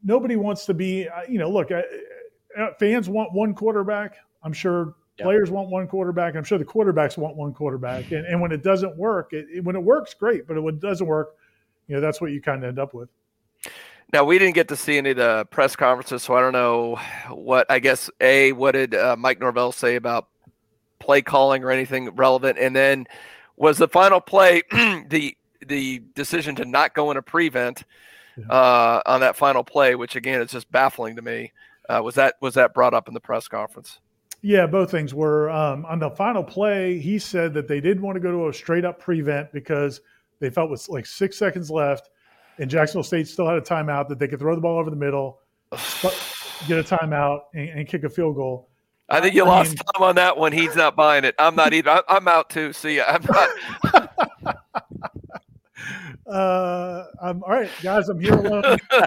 [0.04, 1.82] nobody wants to be uh, you know look uh,
[2.58, 4.16] uh, fans want one quarterback.
[4.42, 6.34] I'm sure Players want one quarterback.
[6.34, 8.10] I'm sure the quarterbacks want one quarterback.
[8.12, 10.46] And, and when it doesn't work, it, it, when it works, great.
[10.46, 11.36] But when it doesn't work,
[11.88, 13.10] you know, that's what you kind of end up with.
[14.12, 16.96] Now we didn't get to see any of the press conferences, so I don't know
[17.28, 17.70] what.
[17.70, 20.28] I guess a what did uh, Mike Norvell say about
[20.98, 23.06] play calling or anything relevant, and then
[23.56, 27.84] was the final play the the decision to not go in a prevent
[28.48, 31.52] uh, on that final play, which again is just baffling to me.
[31.88, 34.00] Uh, was that was that brought up in the press conference?
[34.42, 35.50] Yeah, both things were.
[35.50, 38.52] Um, on the final play, he said that they didn't want to go to a
[38.52, 40.00] straight up prevent because
[40.38, 42.10] they felt with like six seconds left,
[42.58, 44.96] and Jacksonville State still had a timeout that they could throw the ball over the
[44.96, 45.40] middle,
[46.66, 48.68] get a timeout, and, and kick a field goal.
[49.10, 50.52] I think you I lost mean, Tom on that one.
[50.52, 51.34] He's not buying it.
[51.38, 52.02] I'm not either.
[52.08, 52.72] I'm out too.
[52.72, 53.04] See ya.
[53.08, 54.29] I'm not.
[56.30, 58.08] uh, I'm all right, guys.
[58.08, 58.78] I'm here alone.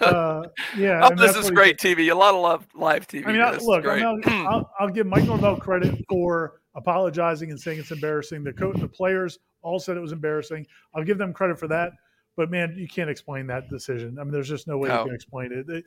[0.00, 0.46] Uh,
[0.76, 2.12] yeah, oh, this is great TV.
[2.12, 3.26] A lot of love live TV.
[3.26, 7.50] I mean, I, look, I mean, I'll, I'll, I'll, give Mike Norvell credit for apologizing
[7.50, 8.44] and saying it's embarrassing.
[8.44, 10.66] The coach, the players all said it was embarrassing.
[10.94, 11.92] I'll give them credit for that.
[12.36, 14.18] But man, you can't explain that decision.
[14.20, 15.00] I mean, there's just no way No.
[15.00, 15.84] you can explain it.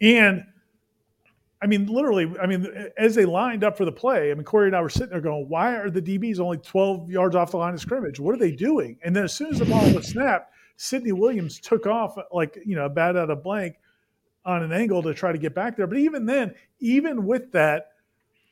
[0.00, 0.44] And
[1.62, 2.66] I mean, literally, I mean,
[2.98, 5.20] as they lined up for the play, I mean, Corey and I were sitting there
[5.20, 8.20] going, why are the DBs only 12 yards off the line of scrimmage?
[8.20, 8.98] What are they doing?
[9.02, 12.76] And then as soon as the ball was snapped, Sidney Williams took off like, you
[12.76, 13.76] know, a bat out of blank
[14.44, 15.86] on an angle to try to get back there.
[15.86, 17.92] But even then, even with that,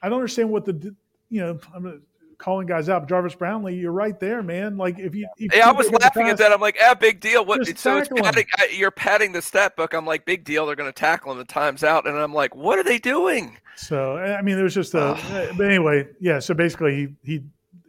[0.00, 0.94] I don't understand what the,
[1.28, 2.02] you know, I'm
[2.42, 3.08] calling guys out.
[3.08, 4.76] Jarvis Brownlee, you're right there, man.
[4.76, 6.52] Like if you, if Yeah, I was pick up the laughing at that.
[6.52, 7.44] I'm like, ah, big deal.
[7.44, 7.66] What?
[7.78, 9.94] So it's padding, I, you're padding the stat book.
[9.94, 10.66] I'm like, big deal.
[10.66, 11.38] They're going to tackle him.
[11.38, 13.56] The time's out, and I'm like, what are they doing?
[13.76, 15.18] So I mean, there's just a.
[15.56, 16.40] But anyway, yeah.
[16.40, 17.42] So basically, he he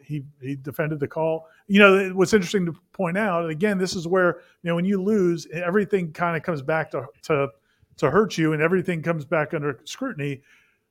[0.04, 1.48] he he defended the call.
[1.68, 4.86] You know, what's interesting to point out, and again, this is where you know when
[4.86, 7.50] you lose, everything kind of comes back to to
[7.98, 10.42] to hurt you, and everything comes back under scrutiny.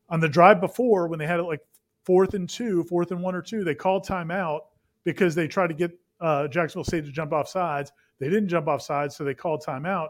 [0.08, 1.60] On the drive before, when they had it like
[2.04, 4.60] fourth and two, fourth and one or two, they called timeout
[5.04, 7.92] because they tried to get uh, Jacksonville State to jump off sides.
[8.18, 10.08] They didn't jump off sides, so they called timeout.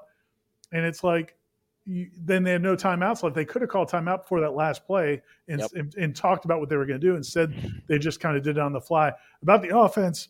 [0.72, 1.36] And it's like,
[1.84, 3.34] you, then they had no timeouts left.
[3.34, 5.70] They could have called timeout before that last play and, Yep.
[5.74, 7.16] and, and talked about what they were going to do.
[7.16, 7.54] Instead,
[7.88, 9.12] they just kind of did it on the fly.
[9.42, 10.28] About the offense,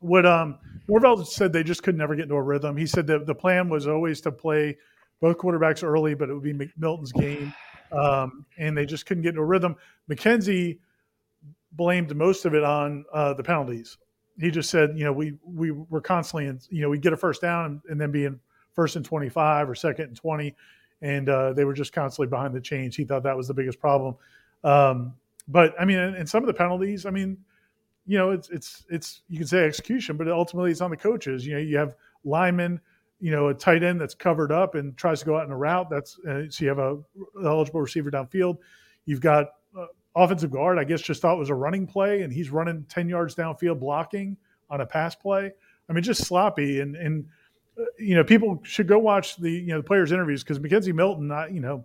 [0.00, 0.58] what um,
[0.88, 2.76] Norvell said they just could never get into a rhythm.
[2.76, 4.76] He said that the plan was always to play
[5.20, 7.54] both quarterbacks early, but it would be McMilton's game,
[7.92, 9.76] um, and they just couldn't get into a rhythm.
[10.10, 10.78] McKenzie
[11.72, 13.98] blamed most of it on uh, the penalties.
[14.38, 17.16] He just said, you know, we we were constantly, in, you know, we get a
[17.16, 18.40] first down and, and then being
[18.72, 20.54] first and twenty five or second and twenty,
[21.02, 22.96] and uh, they were just constantly behind the chains.
[22.96, 24.16] He thought that was the biggest problem.
[24.64, 25.14] Um,
[25.48, 27.36] but I mean, and, and some of the penalties, I mean,
[28.06, 31.46] you know, it's it's it's you can say execution, but ultimately it's on the coaches.
[31.46, 31.94] You know, you have
[32.24, 32.80] linemen,
[33.22, 35.56] you know, a tight end that's covered up and tries to go out in a
[35.56, 35.88] route.
[35.88, 36.98] That's uh, so you have a
[37.44, 38.56] eligible receiver downfield.
[39.04, 39.46] You've got
[39.78, 39.86] uh,
[40.16, 40.76] offensive guard.
[40.76, 43.78] I guess just thought it was a running play, and he's running ten yards downfield
[43.78, 44.36] blocking
[44.70, 45.52] on a pass play.
[45.88, 47.24] I mean, just sloppy and and
[47.78, 50.92] uh, you know people should go watch the you know the players interviews because McKenzie
[50.92, 51.84] Milton, I, you know,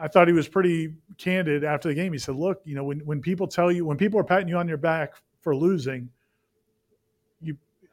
[0.00, 2.14] I thought he was pretty candid after the game.
[2.14, 4.56] He said, "Look, you know, when when people tell you when people are patting you
[4.56, 6.08] on your back for losing,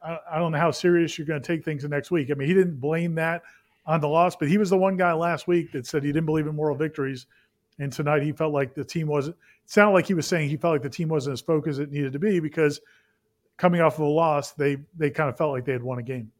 [0.04, 2.30] I, don't know how serious you're going to take things the next week.
[2.30, 3.42] I mean, he didn't blame that
[3.86, 6.26] on the loss, but he was the one guy last week that said he didn't
[6.26, 7.26] believe in moral victories,
[7.78, 9.36] and tonight he felt like the team wasn't.
[9.64, 11.78] It sounded like he was saying he felt like the team wasn't as focused as
[11.80, 12.80] it needed to be because
[13.56, 16.02] coming off of a loss, they they kind of felt like they had won a
[16.02, 16.30] game.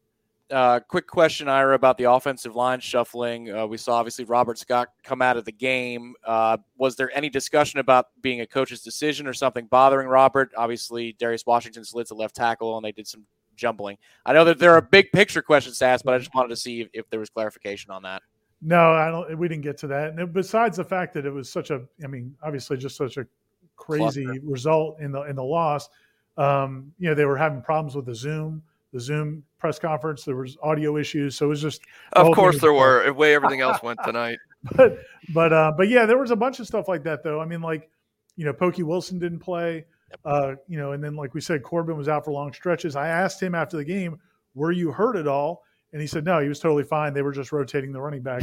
[0.51, 3.51] Uh, quick question, Ira, about the offensive line shuffling.
[3.51, 6.13] Uh, we saw obviously Robert Scott come out of the game.
[6.23, 10.51] Uh, was there any discussion about being a coach's decision or something bothering Robert?
[10.55, 13.25] Obviously, Darius Washington slid to left tackle, and they did some
[13.55, 13.97] jumbling.
[14.25, 16.55] I know that there are big picture questions to ask, but I just wanted to
[16.55, 18.21] see if, if there was clarification on that.
[18.61, 19.37] No, I don't.
[19.37, 20.13] We didn't get to that.
[20.13, 23.27] And besides the fact that it was such a, I mean, obviously just such a
[23.75, 24.41] crazy Cluster.
[24.45, 25.89] result in the in the loss.
[26.37, 28.63] Um, you know, they were having problems with the Zoom,
[28.93, 30.23] the Zoom press conference.
[30.23, 31.81] There was audio issues, so it was just.
[32.13, 33.03] Of course there were.
[33.05, 34.39] The way everything else went tonight.
[34.75, 34.97] but
[35.33, 37.41] but uh, but yeah, there was a bunch of stuff like that though.
[37.41, 37.89] I mean, like
[38.37, 39.85] you know, Pokey Wilson didn't play.
[40.25, 42.95] Uh, you know, and then like we said, Corbin was out for long stretches.
[42.95, 44.19] I asked him after the game,
[44.55, 47.13] "Were you hurt at all?" And he said, "No, he was totally fine.
[47.13, 48.41] They were just rotating the running back."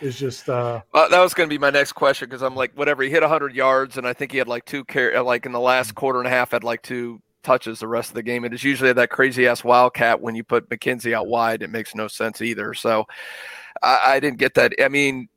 [0.00, 2.72] It's just uh, Uh, that was going to be my next question because I'm like,
[2.76, 3.04] whatever.
[3.04, 5.52] He hit 100 yards, and I think he had like two carry, uh, like in
[5.52, 8.44] the last quarter and a half, had like two touches the rest of the game.
[8.44, 11.62] It is usually that crazy ass wildcat when you put McKenzie out wide.
[11.62, 12.74] It makes no sense either.
[12.74, 13.06] So
[13.82, 14.72] I, I didn't get that.
[14.82, 15.28] I mean,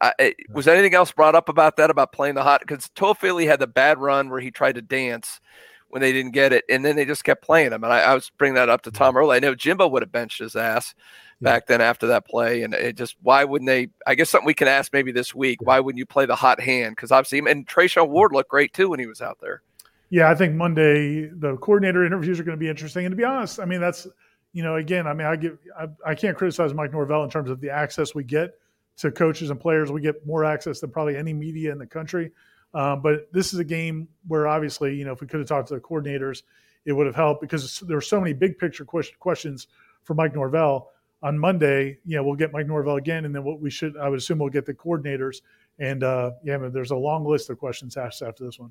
[0.00, 2.60] I, was anything else brought up about that about playing the hot?
[2.60, 5.40] Because Toafili had the bad run where he tried to dance
[5.88, 7.84] when they didn't get it, and then they just kept playing him.
[7.84, 9.36] And I, I was bringing that up to Tom early.
[9.36, 10.94] I know Jimbo would have benched his ass
[11.40, 13.88] back then after that play, and it just why wouldn't they?
[14.06, 15.62] I guess something we can ask maybe this week.
[15.62, 16.96] Why wouldn't you play the hot hand?
[16.96, 19.62] Because obviously, and Treshaun Ward looked great too when he was out there.
[20.10, 23.06] Yeah, I think Monday the coordinator interviews are going to be interesting.
[23.06, 24.06] And to be honest, I mean that's
[24.52, 27.50] you know again, I mean I give I, I can't criticize Mike Norvell in terms
[27.50, 28.54] of the access we get
[28.98, 29.90] to coaches and players.
[29.90, 32.32] We get more access than probably any media in the country.
[32.74, 35.68] Um, but this is a game where obviously you know if we could have talked
[35.68, 36.42] to the coordinators,
[36.84, 39.68] it would have helped because there were so many big picture ques- questions
[40.04, 40.90] for Mike Norvell.
[41.22, 44.08] On Monday, you know, we'll get Mike Norvell again, and then what we should, I
[44.08, 45.40] would assume, we'll get the coordinators.
[45.78, 48.70] And uh, yeah, man, there's a long list of questions asked after this one.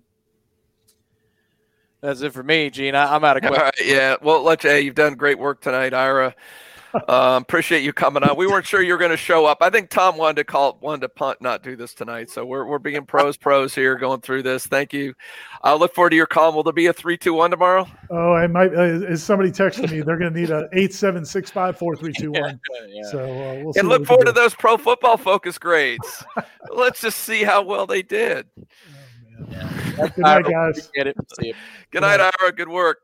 [2.01, 2.93] That's it for me, Gene.
[2.93, 3.61] I, I'm out of questions.
[3.61, 4.15] right, yeah.
[4.21, 4.69] Well, let you.
[4.69, 6.35] Hey, you've done great work tonight, Ira.
[7.07, 8.37] Um, appreciate you coming on.
[8.37, 9.59] We weren't sure you were going to show up.
[9.61, 12.29] I think Tom wanted to call, wanted to punt, not do this tonight.
[12.29, 14.65] So we're we're being pros, pros here, going through this.
[14.65, 15.13] Thank you.
[15.61, 16.53] I'll look forward to your call.
[16.53, 17.87] Will there be a three, two, one tomorrow?
[18.09, 18.73] Oh, I might.
[18.73, 20.01] Uh, is somebody texting me?
[20.01, 22.59] They're going to need a eight seven six five four three two one.
[23.11, 23.79] So uh, we'll see.
[23.81, 26.23] and look forward to those pro football focus grades.
[26.73, 28.47] Let's just see how well they did.
[29.37, 30.89] Good night, guys.
[30.93, 31.17] Get it.
[31.39, 31.53] See you.
[31.91, 32.51] Good night, Ira.
[32.53, 32.99] Good work.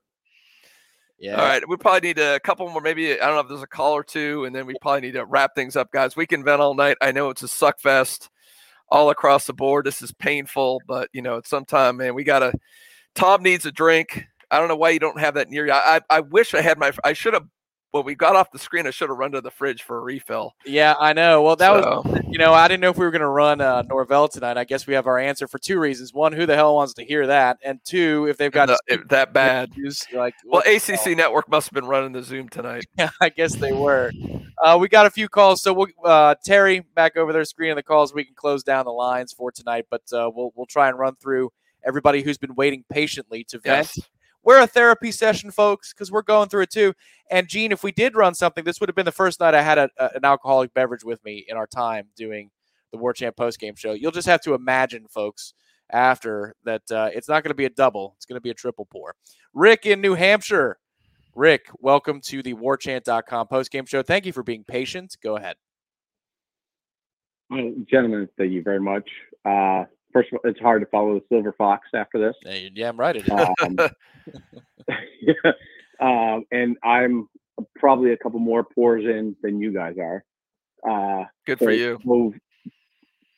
[1.21, 1.35] Yeah.
[1.35, 1.61] All right.
[1.69, 4.03] We probably need a couple more, maybe, I don't know if there's a call or
[4.03, 6.15] two, and then we probably need to wrap things up, guys.
[6.15, 6.97] We can vent all night.
[6.99, 8.31] I know it's a suck fest
[8.89, 9.85] all across the board.
[9.85, 12.53] This is painful, but, you know, at some time, man, we got to.
[13.13, 14.25] Tom needs a drink.
[14.49, 15.73] I don't know why you don't have that near you.
[15.73, 17.45] I, I, I wish I had my, I should have,
[17.91, 20.01] when we got off the screen, I should have run to the fridge for a
[20.01, 20.55] refill.
[20.65, 21.41] Yeah, I know.
[21.41, 23.59] Well, that So- was, you know, I didn't know if we were going to run
[23.61, 24.57] uh, Norvell tonight.
[24.57, 26.13] I guess we have our answer for two reasons.
[26.13, 27.57] One, who the hell wants to hear that?
[27.63, 29.71] And two, if they've got No, if that bad.
[29.73, 32.85] issues, like, Well, the ACC Network must have been running the Zoom tonight.
[32.97, 34.11] Yeah, I guess they were.
[34.63, 37.83] Uh, we got a few calls, so we'll, uh, Terry back over there screening the
[37.83, 38.13] calls.
[38.13, 41.15] We can close down the lines for tonight, but uh, we'll we'll try and run
[41.15, 41.51] through
[41.83, 43.91] everybody who's been waiting patiently to vent.
[43.97, 43.99] Yes.
[44.43, 46.93] We're a therapy session, folks, because we're going through it too.
[47.29, 49.61] And Gene, if we did run something, this would have been the first night I
[49.61, 52.49] had a, a- an alcoholic beverage with me in our time doing
[52.91, 53.93] the War Chant post game show.
[53.93, 55.53] You'll just have to imagine, folks,
[55.91, 58.53] after that uh, it's not going to be a double; it's going to be a
[58.53, 59.15] triple pour.
[59.53, 60.77] Rick in New Hampshire.
[61.35, 64.01] Rick, welcome to the warchant.com postgame show.
[64.03, 65.15] Thank you for being patient.
[65.23, 65.55] Go ahead.
[67.49, 69.09] Well, gentlemen, thank you very much.
[69.45, 72.35] Uh, first of all, it's hard to follow the Silver Fox after this.
[72.73, 73.29] Yeah, I'm right it is.
[73.61, 73.77] Um,
[75.99, 77.27] um, and I'm
[77.75, 80.23] probably a couple more pours in than you guys are.
[80.87, 81.99] Uh, Good for so you.
[82.03, 82.35] Move.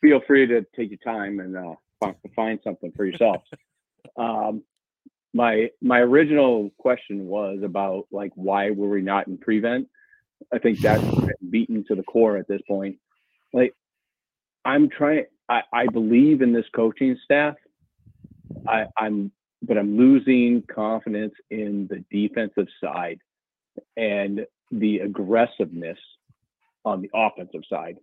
[0.02, 3.44] Feel free to take your time and uh, find something for yourself.
[4.18, 4.64] um,
[5.34, 9.88] my my original question was about like why were we not in prevent?
[10.54, 11.04] I think that's
[11.50, 12.98] beaten to the core at this point.
[13.52, 13.74] Like
[14.66, 15.26] I'm trying.
[15.50, 17.56] I, I believe in this coaching staff.
[18.68, 19.32] I, I'm,
[19.64, 23.20] but I'm losing confidence in the defensive side
[23.96, 25.98] and the aggressiveness
[26.84, 27.98] on the offensive side.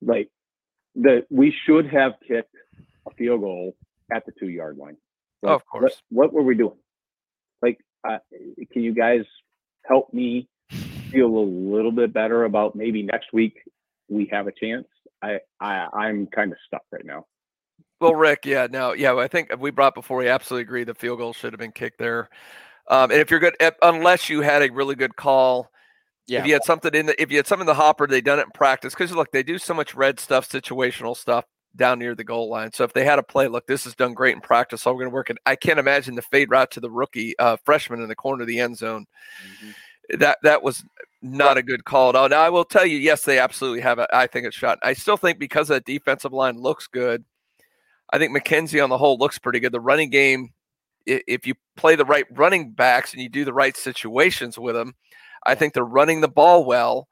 [0.00, 0.30] Like
[0.94, 2.54] that, we should have kicked
[3.06, 3.76] a field goal
[4.12, 4.96] at the two yard line.
[5.42, 6.00] Like, Of course.
[6.10, 6.78] What, what were we doing?
[7.60, 7.78] Like,
[8.08, 8.18] uh,
[8.72, 9.22] can you guys
[9.84, 10.48] help me
[11.10, 13.60] feel a little bit better about maybe next week
[14.08, 14.86] we have a chance?
[15.22, 17.26] I, I I'm kind of stuck right now.
[18.00, 20.18] Well, Rick, yeah, no, yeah, I think we brought before.
[20.18, 22.30] We absolutely agree the field goal should have been kicked there.
[22.88, 25.70] Um, and if you're good, if, unless you had a really good call,
[26.26, 26.40] Yeah.
[26.40, 28.38] if you had something in the, if you had something in the hopper, they done
[28.38, 28.94] it in practice.
[28.94, 31.44] Because look, they do so much red stuff, situational stuff
[31.76, 32.72] down near the goal line.
[32.72, 34.82] So if they had a play, look, this is done great in practice.
[34.82, 35.36] So we're going to work it.
[35.46, 38.48] I can't imagine the fade route to the rookie uh, freshman in the corner of
[38.48, 39.06] the end zone.
[40.18, 40.82] That that was
[41.22, 42.28] not a good call at all.
[42.28, 44.00] Now I will tell you, yes, they absolutely have.
[44.00, 44.78] A, I think it's shot.
[44.82, 47.24] I still think because that defensive line looks good.
[48.12, 49.72] I think McKenzie on the whole looks pretty good.
[49.72, 50.50] The running game,
[51.06, 54.94] if you play the right running backs and you do the right situations with them,
[55.46, 57.08] I think they're running the ball well.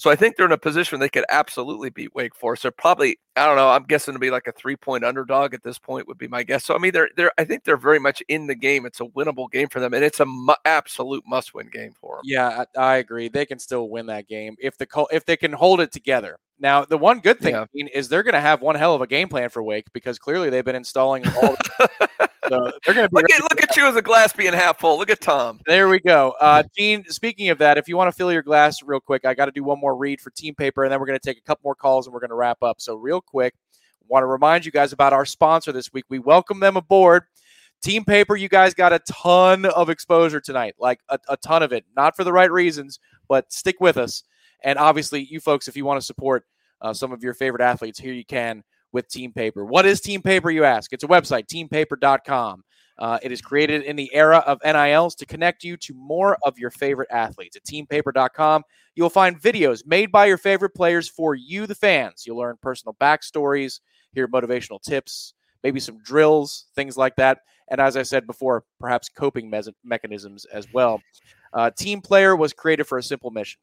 [0.00, 2.62] So I think they're in a position they could absolutely beat Wake Forest.
[2.62, 5.62] They're probably, I don't know, I'm guessing to be like a three point underdog at
[5.62, 6.64] this point would be my guess.
[6.64, 8.86] So I mean, they're they're I think they're very much in the game.
[8.86, 12.16] It's a winnable game for them, and it's a mu- absolute must win game for
[12.16, 12.22] them.
[12.24, 13.28] Yeah, I, I agree.
[13.28, 16.38] They can still win that game if the if they can hold it together.
[16.60, 17.64] Now, the one good thing Yeah.
[17.74, 20.18] Dean, is they're going to have one hell of a game plan for Wake because
[20.18, 21.56] clearly they've been installing all.
[22.48, 24.98] so they're going to Look at look at you as a glass being half full.
[24.98, 25.60] Look at Tom.
[25.66, 26.34] There we go.
[26.38, 29.32] Uh, Gene, speaking of that, if you want to fill your glass real quick, I
[29.32, 31.38] got to do one more read for team paper, and then we're going to take
[31.38, 32.80] a couple more calls and we're going to wrap up.
[32.80, 33.54] So, real quick,
[34.06, 36.04] want to remind you guys about our sponsor this week.
[36.10, 37.24] We welcome them aboard.
[37.82, 41.72] Team paper, you guys got a ton of exposure tonight, like a, a ton of
[41.72, 41.86] it.
[41.96, 44.22] Not for the right reasons, but stick with us.
[44.64, 46.44] And obviously, you folks, if you want to support
[46.80, 48.62] uh, some of your favorite athletes, here you can
[48.92, 49.64] with Team Paper.
[49.64, 50.92] What is Team Paper, you ask?
[50.92, 52.64] It's a website, teampaper.com.
[52.98, 56.58] Uh, it is created in the era of NILs to connect you to more of
[56.58, 57.56] your favorite athletes.
[57.56, 58.62] At teampaper.com,
[58.94, 62.24] you'll find videos made by your favorite players for you, the fans.
[62.26, 63.80] You'll learn personal backstories,
[64.12, 65.32] hear motivational tips,
[65.64, 67.38] maybe some drills, things like that.
[67.70, 69.50] And as I said before, perhaps coping
[69.82, 71.00] mechanisms as well.
[71.54, 73.60] Uh, Team Paper was created for a simple mission.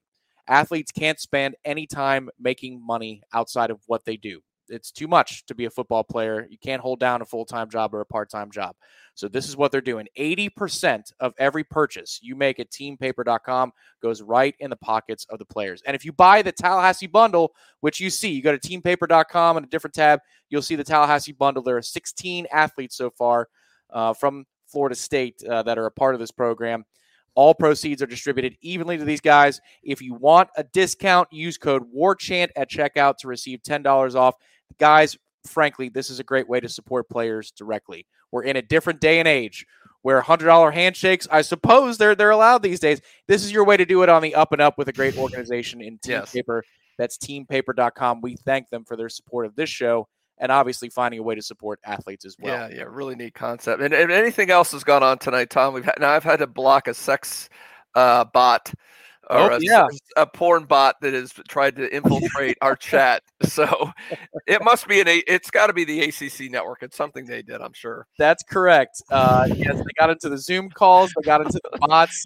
[0.47, 4.41] Athletes can't spend any time making money outside of what they do.
[4.69, 6.45] It's too much to be a football player.
[6.49, 8.75] You can't hold down a full time job or a part time job.
[9.15, 13.71] So, this is what they're doing 80% of every purchase you make at teampaper.com
[14.01, 15.81] goes right in the pockets of the players.
[15.85, 19.63] And if you buy the Tallahassee bundle, which you see, you go to teampaper.com on
[19.63, 20.19] a different tab,
[20.49, 21.63] you'll see the Tallahassee bundle.
[21.63, 23.47] There are 16 athletes so far
[23.89, 26.85] uh, from Florida State uh, that are a part of this program.
[27.37, 29.61] All proceeds are distributed evenly to these guys.
[29.83, 34.33] If you want a discount, use code WARCHANT at checkout to receive $10 off.
[34.79, 35.15] Guys,
[35.45, 38.07] frankly, this is a great way to support players directly.
[38.31, 39.67] We're in a different day and age
[40.01, 43.01] where $100 handshakes, I suppose they're they're allowed these days.
[43.27, 45.15] This is your way to do it on the up and up with a great
[45.15, 46.31] organization in Team Yes.
[46.33, 46.63] Paper.
[46.97, 48.21] That's teampaper.com.
[48.21, 50.07] We thank them for their support of this show
[50.39, 52.69] and obviously finding a way to support athletes as well.
[52.69, 53.81] Yeah, yeah, really neat concept.
[53.81, 55.73] And, and anything else has gone on tonight, Tom?
[55.73, 57.49] We've had, now I've had to block a sex
[57.95, 58.71] uh, bot
[59.29, 59.87] or Oh, a, yeah.
[60.15, 63.23] a porn bot that has tried to infiltrate our chat.
[63.43, 63.91] So
[64.45, 66.81] it must be an A- it's got to be the ACC network.
[66.81, 68.07] It's something they did, I'm sure.
[68.17, 69.01] That's correct.
[69.09, 72.25] Uh, yes, they got into the Zoom calls, they got into the bots,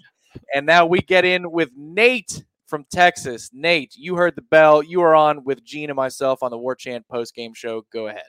[0.54, 3.50] and now we get in with Nate from Texas.
[3.52, 4.82] Nate, you heard the bell.
[4.82, 7.84] You are on with Gene and myself on the War Chant post game show.
[7.92, 8.22] Go ahead.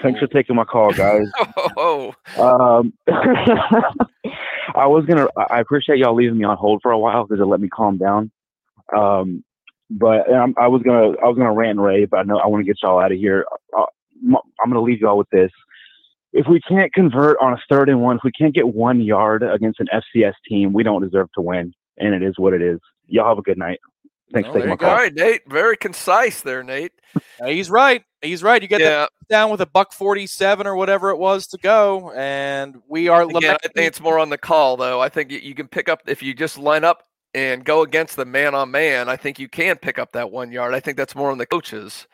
[0.00, 1.26] Thanks for taking my call, guys.
[1.76, 2.92] Oh, Um,
[4.76, 5.26] I was gonna.
[5.50, 7.98] I appreciate y'all leaving me on hold for a while because it let me calm
[7.98, 8.30] down.
[8.96, 9.42] Um,
[9.90, 11.16] but I was gonna.
[11.20, 13.10] I was gonna rant and rave, but I know I want to get y'all out
[13.10, 13.44] of here.
[13.76, 13.86] Uh,
[14.22, 15.50] I'm gonna leave y'all with this.
[16.36, 19.44] If we can't convert on a third and one, if we can't get one yard
[19.44, 22.80] against an FCS team, we don't deserve to win, and it is what it is.
[23.06, 23.78] Y'all have a good night.
[24.32, 24.90] Thanks for taking my call.
[24.90, 25.42] All right, Nate.
[25.48, 26.90] Very concise there, Nate.
[27.40, 28.02] Uh, he's right.
[28.20, 28.60] He's right.
[28.60, 29.06] You get Yeah.
[29.06, 33.22] the down with a buck forty-seven or whatever it was to go, and we are.
[33.22, 35.00] Again, I think it's more on the call, though.
[35.00, 38.16] I think you, you can pick up if you just line up and go against
[38.16, 39.08] the man on man.
[39.08, 40.74] I think you can pick up that one yard.
[40.74, 42.08] I think that's more on the coaches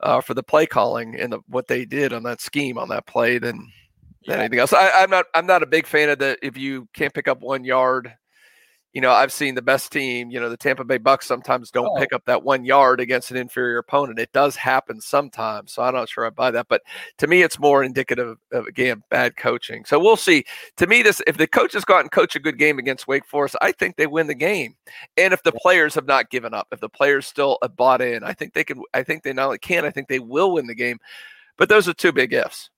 [0.00, 3.06] uh, for the play calling and the, what they did on that scheme on that
[3.06, 3.70] play than
[4.26, 4.72] than anything else.
[4.72, 6.38] I, I'm not I'm not a big fan of that.
[6.42, 8.12] If you can't pick up one yard,
[8.92, 10.30] you know I've seen the best team.
[10.30, 11.98] You know the Tampa Bay Bucks sometimes don't Oh.
[12.00, 14.18] pick up that one yard against an inferior opponent.
[14.18, 16.68] It does happen sometimes, so I'm not sure I buy that.
[16.68, 16.82] But
[17.18, 19.84] to me, it's more indicative of again bad coaching.
[19.84, 20.44] So we'll see.
[20.78, 23.26] To me, this if the coaches go out and coach a good game against Wake
[23.26, 24.74] Forest, I think they win the game.
[25.16, 28.24] And if the players have not given up, if the players still have bought in,
[28.24, 28.82] I think they can.
[28.94, 30.98] I think they not only can, I think they will win the game.
[31.56, 32.70] But those are two big ifs.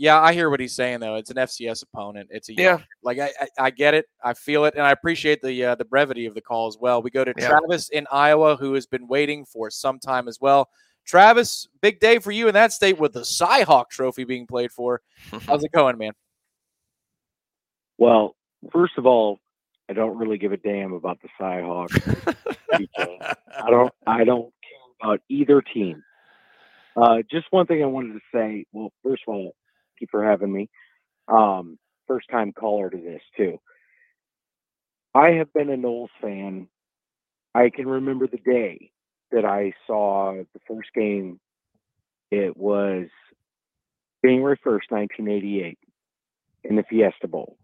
[0.00, 1.16] Yeah, I hear what he's saying though.
[1.16, 2.30] It's an FCS opponent.
[2.32, 2.78] It's a Yeah.
[3.02, 4.06] Like I, I, I get it.
[4.24, 7.02] I feel it, and I appreciate the uh, the brevity of the call as well.
[7.02, 7.48] We go to Yeah.
[7.48, 10.70] Travis in Iowa, who has been waiting for some time as well.
[11.06, 15.02] Travis, big day for you in that state with the Cyhawk Trophy being played for.
[15.46, 16.12] How's it going, man?
[17.98, 18.36] Well,
[18.72, 19.38] first of all,
[19.90, 22.36] I don't really give a damn about the Cyhawks.
[23.52, 23.92] I don't.
[24.06, 26.02] I don't care about either team.
[26.96, 28.64] Uh, just one thing I wanted to say.
[28.72, 29.54] Well, first of all, thank
[30.00, 30.68] you for having me.
[31.28, 33.60] Um, first time caller to this too.
[35.14, 36.68] I have been a Noles fan.
[37.54, 38.90] I can remember the day
[39.32, 41.40] that I saw the first game.
[42.30, 43.08] It was
[44.24, 45.78] January first, nineteen eighty-eight,
[46.64, 47.56] in the Fiesta Bowl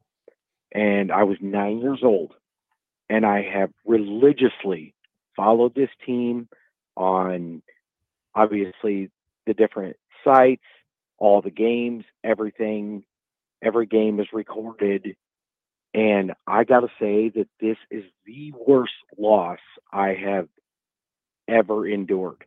[0.73, 2.35] and I was nine years old.
[3.09, 4.95] And I have religiously
[5.37, 6.49] followed this team
[6.97, 7.63] on
[8.35, 9.11] obviously
[9.47, 10.65] the different sites,
[11.19, 13.05] all the games, everything.
[13.63, 15.17] Every game is recorded.
[15.95, 19.59] And I got to say that this is the worst loss
[19.91, 20.49] I have
[21.49, 22.45] ever endured.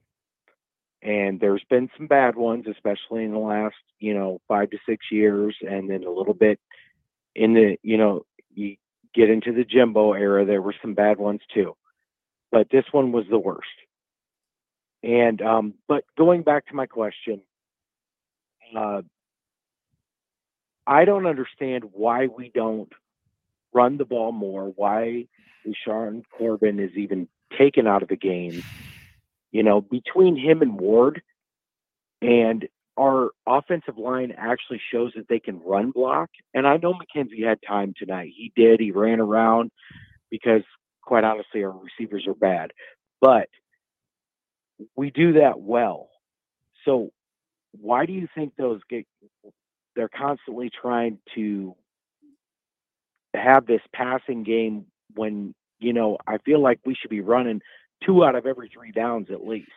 [1.01, 5.05] And there's been some bad ones, especially in the last, you know, five to six
[5.11, 6.59] years, and then a little bit
[7.35, 8.75] in the you know you
[9.15, 11.75] get into the Jimbo era, there were some bad ones too,
[12.51, 13.67] but this one was the worst.
[15.01, 17.41] And um, but going back to my question,
[18.75, 19.01] uh,
[20.87, 22.91] I don't understand why we don't
[23.73, 24.65] run the ball more.
[24.75, 25.27] Why
[25.85, 27.27] Sean Corbin is even
[27.57, 28.63] taken out of the game.
[29.51, 31.21] You know, between him and Ward,
[32.21, 32.67] and
[32.97, 36.29] our offensive line actually shows that they can run block.
[36.53, 38.31] And I know McKenzie had time tonight.
[38.35, 38.79] He did.
[38.79, 39.71] He ran around
[40.29, 40.63] because,
[41.01, 42.71] quite honestly, our receivers are bad.
[43.21, 43.47] But
[44.95, 46.09] we do that well.
[46.85, 47.11] So
[47.71, 49.05] why do you think those get?
[49.95, 51.75] They're constantly trying to
[53.35, 54.85] have this passing game
[55.15, 57.61] when you know I feel like we should be running
[58.05, 59.69] two out of every three downs at least.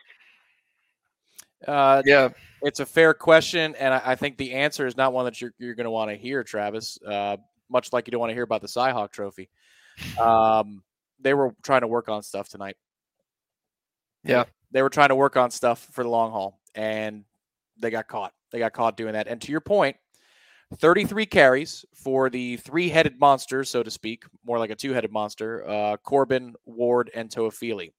[1.67, 2.29] Uh, yeah,
[2.61, 5.53] it's a fair question, and I, I think the answer is not one that you're,
[5.57, 6.97] you're going to want to hear, Travis.
[7.05, 7.37] Uh,
[7.69, 9.49] much like you don't want to hear about the Cyhawk Trophy.
[10.19, 10.83] Um,
[11.21, 12.75] they were trying to work on stuff tonight.
[14.25, 17.23] Yeah, they were trying to work on stuff for the long haul, and
[17.77, 18.33] they got caught.
[18.51, 19.27] They got caught doing that.
[19.27, 19.97] And to your point,
[20.77, 25.67] 33 carries for the three-headed monster, so to speak, more like a two-headed monster.
[25.67, 27.91] Uh, Corbin, Ward, and Toafili.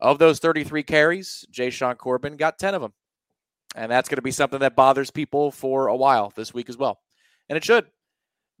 [0.00, 2.92] Of those 33 carries, Jashaun Corbin got 10 of them.
[3.76, 6.76] And that's going to be something that bothers people for a while this week as
[6.76, 7.00] well.
[7.48, 7.86] And it should.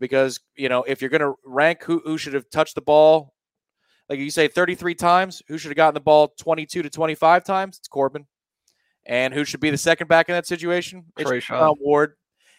[0.00, 3.34] Because, you know, if you're going to rank who, who should have touched the ball,
[4.08, 7.78] like you say 33 times, who should have gotten the ball 22 to 25 times?
[7.78, 8.26] It's Corbin.
[9.06, 11.04] And who should be the second back in that situation?
[11.16, 11.30] It's.
[11.30, 12.14] Deshaun Ward.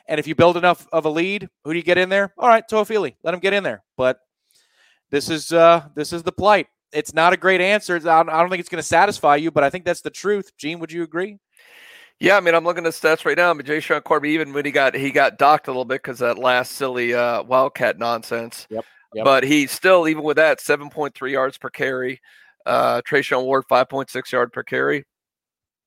[0.08, 2.32] And if you build enough of a lead, who do you get in there?
[2.38, 3.84] All right, Toafili, let him get in there.
[3.98, 4.20] But
[5.10, 6.68] this is uh this is the plight.
[6.92, 7.96] it's not a great answer.
[7.96, 10.10] I don't, I don't think it's going to satisfy you, but I think that's the
[10.10, 10.52] truth.
[10.58, 11.40] Gene, would you agree?
[12.20, 13.54] Yeah, I mean, I'm looking at stats right now.
[13.54, 16.38] But Jashaun Corby, even when he got he got docked a little bit because that
[16.38, 18.68] last silly uh, Wildcat nonsense.
[18.70, 18.86] Yep.
[19.16, 19.26] Yep.
[19.26, 22.22] But he still, even with that, 7.3 yards per carry.
[22.66, 25.06] Uh, Treshaun Ward, 5.6 yard per carry.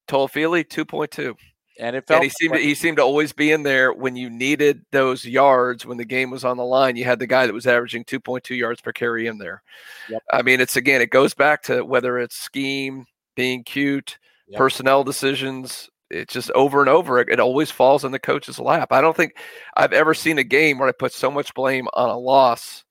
[0.09, 1.35] Toafili, 2.2.
[1.81, 4.17] And it felt and he seemed to, he seemed to always be in there when
[4.17, 6.97] you needed those yards when the game was on the line.
[6.97, 9.63] You had the guy that was averaging 2.2 yards per carry in there.
[10.09, 10.23] Yep.
[10.33, 13.07] I mean, it's again, it goes back to whether it's scheme,
[13.37, 14.19] being cute,
[14.49, 14.59] Yep.
[14.59, 15.91] personnel decisions.
[16.11, 17.21] It's just over and over.
[17.21, 18.93] It, it always falls in the coach's lap.
[18.93, 19.37] I don't think
[19.77, 22.83] I've ever seen a game where I put so much blame on a loss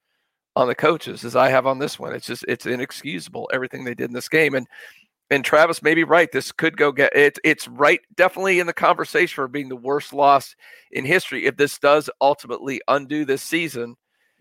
[0.55, 2.13] on the coaches as I have on this one.
[2.13, 4.53] It's just it's inexcusable everything they did in this game.
[4.53, 4.67] And
[5.29, 6.31] and Travis may be right.
[6.31, 7.37] This could go get it.
[7.43, 10.55] It's right, definitely in the conversation for being the worst loss
[10.91, 11.45] in history.
[11.45, 13.95] If this does ultimately undo this season,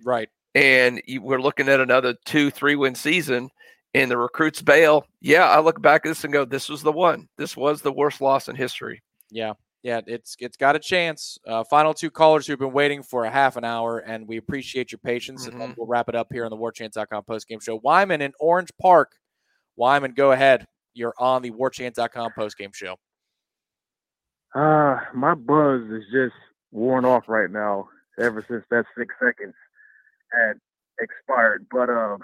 [0.04, 0.28] right?
[0.54, 3.50] And you, we're looking at another two, three win season,
[3.94, 5.06] and the recruits bail.
[5.20, 7.28] Yeah, I look back at this and go, "This was the one.
[7.36, 11.38] This was the worst loss in history." Yeah, yeah, it's it's got a chance.
[11.46, 14.92] Uh, final two callers who've been waiting for a half an hour, and we appreciate
[14.92, 15.46] your patience.
[15.46, 17.76] And then we'll wrap it up here on the WarChant.com postgame show.
[17.76, 19.12] Wyman in Orange Park.
[19.76, 20.66] Wyman, go ahead.
[20.96, 22.96] You're on the WarChant.com postgame show.
[24.54, 26.34] Uh, my buzz is just
[26.72, 29.54] worn off right now ever since that six seconds
[30.32, 30.54] had
[30.98, 31.66] expired.
[31.70, 32.18] But um,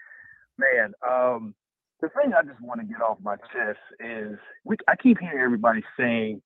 [0.58, 1.54] man, um,
[2.00, 4.76] the thing I just want to get off my chest is we.
[4.88, 6.42] I keep hearing everybody saying,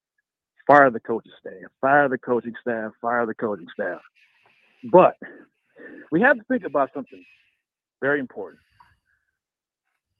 [0.66, 4.00] "Fire the coaching staff, fire the coaching staff, fire the coaching staff."
[4.92, 5.16] But
[6.10, 7.24] we have to think about something
[8.02, 8.60] very important.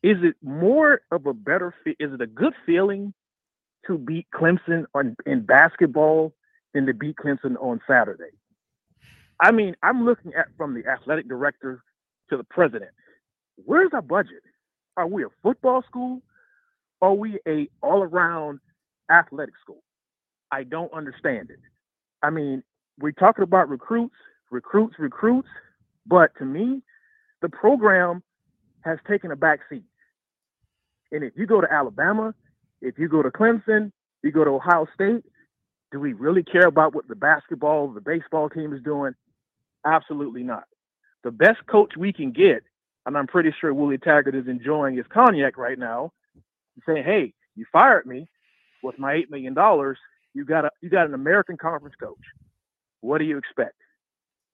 [0.03, 1.75] Is it more of a better?
[1.85, 3.15] Fe- is it a good feeling
[3.87, 6.35] to beat Clemson on in basketball
[6.75, 8.31] than to beat Clemson on Saturday?
[9.41, 11.83] I mean, I'm looking at from the athletic director
[12.31, 12.91] to the president.
[13.57, 14.43] Where's our budget?
[14.97, 16.23] Are we a football school?
[17.01, 18.61] Are we a all-around
[19.11, 19.83] athletic school?
[20.53, 21.59] I don't understand it.
[22.23, 22.63] I mean,
[23.01, 24.15] we're talking about recruits,
[24.51, 25.49] recruits, recruits,
[26.07, 26.83] but to me,
[27.41, 28.23] the program
[28.83, 29.85] has taken a back seat.
[31.13, 32.35] And if you go to Alabama,
[32.81, 35.25] if you go to Clemson, you go to Ohio State,
[35.93, 39.15] do we really care about what the basketball, the baseball team is doing?
[39.87, 40.65] Absolutely not.
[41.23, 42.63] The best coach we can get,
[43.07, 46.13] and I'm pretty sure Willie Taggart is enjoying his cognac right now,
[46.87, 48.29] saying, "Hey, you fired me
[48.83, 49.99] with my eight million dollars.
[50.35, 52.25] You got a you got an American Conference coach.
[53.01, 53.77] What do you expect?"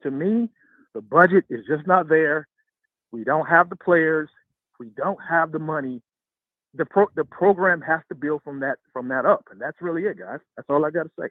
[0.03, 0.51] To me,
[0.95, 2.49] the budget is just not there.
[3.13, 4.29] We don't have the players.
[4.79, 6.03] We don't have the money.
[6.79, 10.05] The pro, the program has to build from that from that up, and that's really
[10.05, 10.39] it, guys.
[10.57, 11.29] That's all I got to say.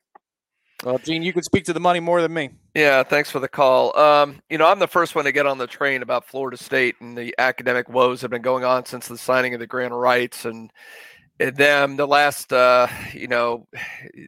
[0.83, 2.51] Well, Gene, you can speak to the money more than me.
[2.75, 3.97] Yeah, thanks for the call.
[3.97, 6.95] Um, you know, I'm the first one to get on the train about Florida State
[6.99, 9.99] and the academic woes have been going on since the signing of the grant of
[9.99, 10.71] rights and,
[11.39, 11.95] and them.
[11.95, 13.67] The last, uh, you know,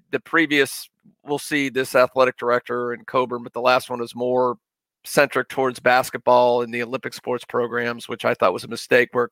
[0.10, 0.90] the previous,
[1.24, 4.58] we'll see this athletic director and Coburn, but the last one is more
[5.06, 9.10] centric towards basketball and the Olympic sports programs, which I thought was a mistake.
[9.12, 9.30] Where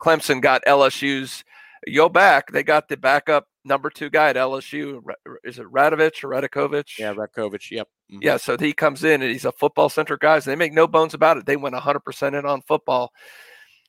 [0.00, 1.44] Clemson got LSU's,
[1.86, 5.00] yo back, they got the backup number two guy at LSU.
[5.44, 6.98] Is it Radovich or Radakovich?
[6.98, 7.70] Yeah, Ratkovich.
[7.70, 7.88] Yep.
[8.12, 8.18] Mhm.
[8.22, 10.38] Yeah, so he comes in and he's a football center guy.
[10.38, 11.46] So they make no bones about it.
[11.46, 13.12] They went 100% in on football.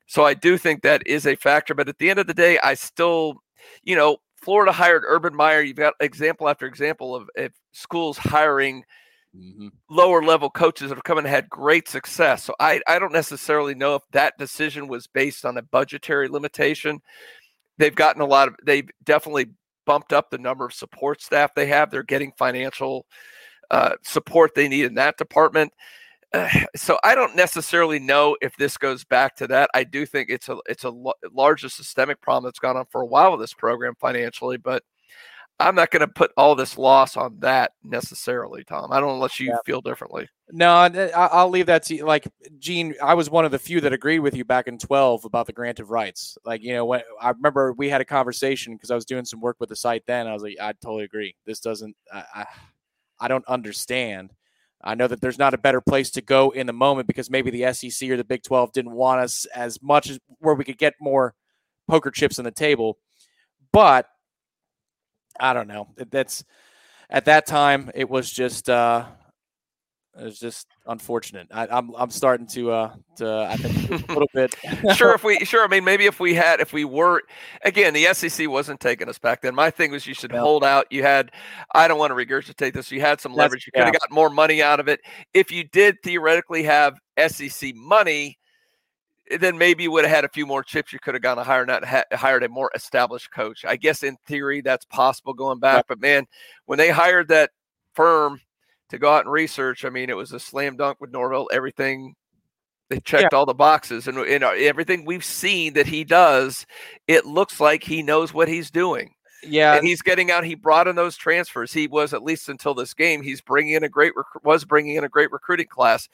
[0.07, 1.73] So I do think that is a factor.
[1.73, 3.35] But at the end of the day, I still,
[3.83, 5.61] you know, Florida hired Urban Meyer.
[5.61, 8.83] You've got example after example of, of schools hiring
[9.89, 12.43] lower level coaches that have come and had great success.
[12.43, 16.99] So I, I don't necessarily know if that decision was based on a budgetary limitation.
[17.77, 19.47] They've gotten a lot of, they've definitely
[19.85, 21.91] bumped up the number of support staff they have.
[21.91, 23.05] They're getting financial
[23.69, 25.73] uh, support they need in that department.
[26.77, 29.69] So I don't necessarily know if this goes back to that.
[29.73, 33.01] I do think it's a it's a l- larger systemic problem that's gone on for
[33.01, 34.81] a while with this program financially, but
[35.67, 38.91] I'm not going to put all this loss on that necessarily, Tom.
[38.91, 40.27] I don't unless you feel differently.
[40.51, 42.05] No, I- uh, I- I'll leave that to you.
[42.05, 42.27] Like
[42.59, 45.47] Gene, I was one of the few that agreed with you back in 12 about
[45.47, 46.38] the grant of rights.
[46.45, 49.39] Like, you know, when I remember we had a conversation because I was doing some
[49.41, 50.27] work with the site then.
[50.27, 51.35] I was like, I totally agree.
[51.45, 52.45] This doesn't, I, I,
[53.21, 54.33] I don't understand.
[54.83, 57.51] I know that there's not a better place to go in the moment because maybe
[57.51, 60.79] the SEC or the Big 12 didn't want us as much as where we could
[60.79, 61.35] get more
[61.88, 62.97] poker chips on the table.
[63.71, 64.07] But
[65.39, 65.87] I don't know.
[66.11, 66.43] That's
[67.09, 69.05] at that time it was just uh
[70.19, 71.47] it was just unfortunate.
[71.51, 74.53] I, I'm I'm starting to uh to I think a little bit
[74.95, 77.21] sure, if we sure, I mean, maybe if we had, if we were,
[77.63, 79.55] again, the SEC wasn't taking us back then.
[79.55, 80.85] My thing was you should hold out.
[80.89, 81.31] You had,
[81.73, 82.91] I don't want to regurgitate this.
[82.91, 83.67] You had some That's- leverage.
[83.67, 84.99] You could have got more money out of it
[85.33, 88.37] if you did theoretically have SEC money.
[89.39, 90.91] Then maybe you would have had a few more chips.
[90.91, 93.63] You could have gone a higher, not ha- hired a more established coach.
[93.65, 95.85] I guess in theory that's possible going back.
[95.87, 96.25] But man,
[96.65, 97.51] when they hired that
[97.93, 98.41] firm
[98.89, 101.49] to go out and research, I mean, it was a slam dunk with Norvell.
[101.53, 102.15] Everything
[102.89, 106.65] they checked all the boxes, and you uh, know everything we've seen that he does,
[107.07, 109.13] it looks like he knows what he's doing.
[109.43, 110.43] Yeah, and he's getting out.
[110.43, 111.73] He brought in those transfers.
[111.73, 113.22] He was at least until this game.
[113.22, 116.07] He's bringing in a great rec- was bringing in a great recruiting class.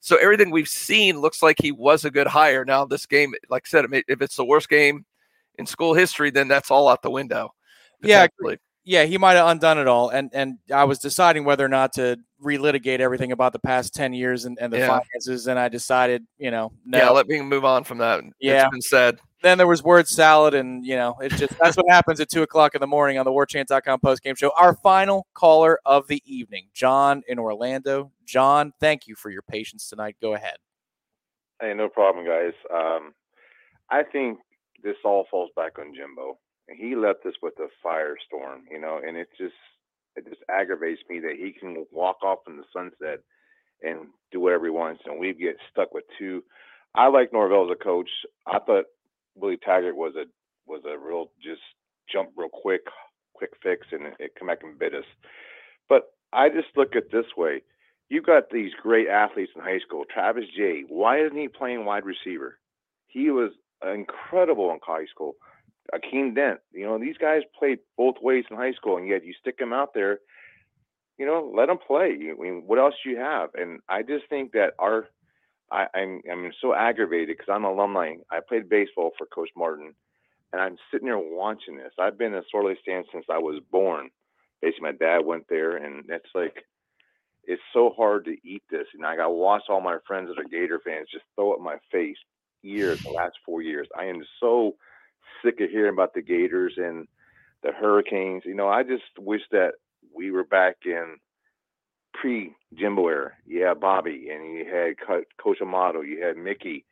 [0.00, 2.64] So everything we've seen looks like he was a good hire.
[2.64, 5.06] Now this game, like I said, if it's the worst game
[5.58, 7.54] in school history, then that's all out the window.
[8.02, 8.26] Yeah,
[8.84, 10.10] yeah, he might have undone it all.
[10.10, 14.12] And and I was deciding whether or not to relitigate everything about the past ten
[14.12, 14.88] years and, and the Yeah.
[14.88, 16.98] finances, and I decided, you know, no.
[16.98, 18.22] Yeah, let me move on from that.
[18.40, 18.64] Yeah.
[18.64, 19.18] It's been said.
[19.44, 22.42] Then there was word salad, and you know, it's just that's what happens at two
[22.42, 24.50] o'clock in the morning on the WarChant.com post game show.
[24.58, 28.10] Our final caller of the evening, John in Orlando.
[28.24, 30.16] John, thank you for your patience tonight.
[30.20, 30.56] Go ahead.
[31.60, 32.54] Hey, no problem, guys.
[32.74, 33.12] Um,
[33.90, 34.38] I think
[34.82, 36.38] this all falls back on Jimbo.
[36.74, 39.54] He left us with a firestorm, you know, and it just
[40.16, 43.20] it just aggravates me that he can walk off in the sunset
[43.82, 46.42] and do whatever he wants, and we get stuck with two.
[46.94, 48.08] I like Norvell as a coach.
[48.46, 48.84] I thought
[49.36, 50.24] Willie Taggart was a
[50.66, 51.60] was a real just
[52.10, 52.82] jump real quick,
[53.34, 55.04] quick fix, and it, it come back and bit us.
[55.88, 57.62] But I just look at this way:
[58.08, 60.04] you've got these great athletes in high school.
[60.12, 62.58] Travis Jay Why isn't he playing wide receiver?
[63.06, 63.52] He was
[63.82, 65.36] incredible in high school.
[65.92, 66.60] Akeem Dent.
[66.72, 69.72] You know, these guys played both ways in high school, and yet you stick them
[69.72, 70.20] out there.
[71.18, 72.16] You know, let them play.
[72.30, 73.50] I mean, what else do you have?
[73.54, 75.06] And I just think that our,
[75.74, 78.14] I, I'm I'm so aggravated because I'm alumni.
[78.32, 79.94] I played baseball for Coach Martin,
[80.52, 81.92] and I'm sitting there watching this.
[82.00, 84.10] I've been a Sorley stand since I was born.
[84.62, 86.64] Basically, my dad went there, and it's like
[87.44, 88.86] it's so hard to eat this.
[88.94, 91.64] And I got to watch all my friends that are Gator fans just throw in
[91.64, 92.16] my face
[92.62, 93.88] years, the last four years.
[93.98, 94.76] I am so
[95.44, 97.06] sick of hearing about the Gators and
[97.64, 98.44] the Hurricanes.
[98.46, 99.72] You know, I just wish that
[100.14, 101.16] we were back in
[102.14, 103.32] pre Jimbo era.
[103.46, 104.94] You had Bobby and you had
[105.42, 106.84] Coach Amato, you had Mickey.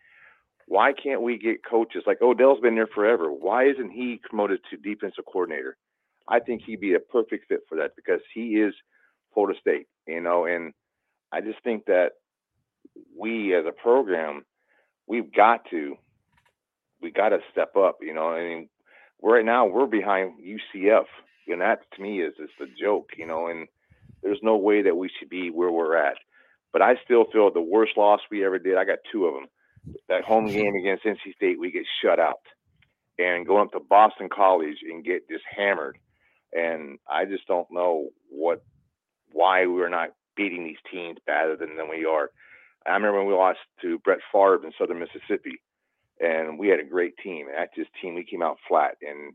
[0.67, 3.31] Why can't we get coaches like Odell's been there forever?
[3.31, 5.77] Why isn't he promoted to defensive coordinator?
[6.29, 8.75] I think he'd be a perfect fit for that because he is
[9.35, 10.73] Florida State, you know, and
[11.33, 12.13] I just think that
[13.19, 14.45] we as a program,
[15.07, 15.97] we've got to,
[17.01, 18.29] we got to step up, you know.
[18.29, 18.69] I mean,
[19.23, 21.07] right now we're behind UCF,
[21.49, 23.49] and that to me is just a joke, you know.
[23.49, 23.67] And
[24.23, 26.17] there's no way that we should be where we're at.
[26.73, 28.77] But I still feel the worst loss we ever did.
[28.77, 29.47] I got two of them.
[30.09, 32.41] That home game against NC State, we get shut out,
[33.19, 35.99] and going up to Boston College and get just hammered.
[36.53, 38.63] And I just don't know what,
[39.33, 42.31] why we're not beating these teams better than, than we are.
[42.87, 45.61] I remember when we lost to Brett Favre in Southern Mississippi,
[46.21, 47.47] and we had a great team.
[47.49, 48.97] And that just team, we came out flat.
[49.03, 49.35] And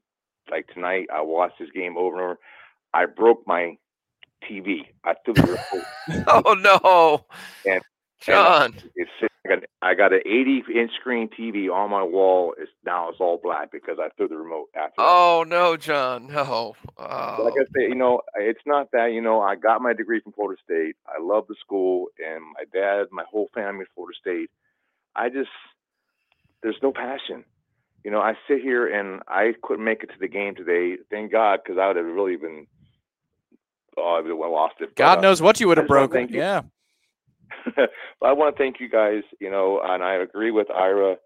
[0.50, 2.40] like tonight, I watched this game over and over.
[2.94, 3.78] I broke my
[4.50, 4.80] TV.
[5.04, 6.26] I threw the remote.
[6.28, 7.26] oh no,
[7.72, 7.82] and
[8.20, 8.74] John.
[8.74, 9.12] and it's
[9.46, 12.54] I got, I got an 80 inch screen TV on my wall.
[12.60, 14.96] It's now it's all black because I threw the remote after.
[14.98, 16.28] Oh no, John.
[16.28, 16.76] No.
[16.98, 17.44] But oh.
[17.44, 17.62] Like Oh.
[17.62, 19.12] I said, you know, it's not that.
[19.14, 20.96] You know, I got my degree from Florida State.
[21.08, 24.50] I love the school, and my dad, my whole family, is Florida State.
[25.16, 25.50] I just
[26.64, 27.46] there's no passion.
[28.04, 30.98] You know, I sit here and I couldn't make it to the game today.
[31.10, 32.68] Thank God, because I would have really been.
[33.98, 34.90] Oh, I would have lost it.
[34.90, 36.30] But, God uh, knows what you would have broken.
[36.30, 36.62] Yeah.
[37.76, 37.90] but
[38.22, 41.18] I want to thank you guys, you know, and I agree with Ira.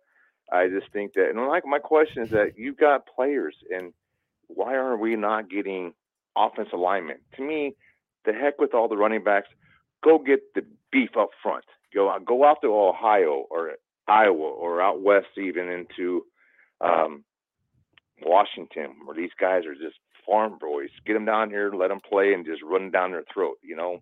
[0.51, 3.93] I just think that, and like my question is that you've got players, and
[4.47, 5.93] why aren't we not getting
[6.35, 7.21] offense alignment?
[7.37, 7.75] To me,
[8.25, 9.47] the heck with all the running backs.
[10.03, 11.65] Go get the beef up front.
[11.93, 13.73] Go go out to Ohio or
[14.07, 16.25] Iowa or out west, even into
[16.81, 17.23] um,
[18.23, 20.89] Washington, where these guys are just farm boys.
[21.05, 23.57] Get them down here, let them play, and just run down their throat.
[23.61, 23.99] You know,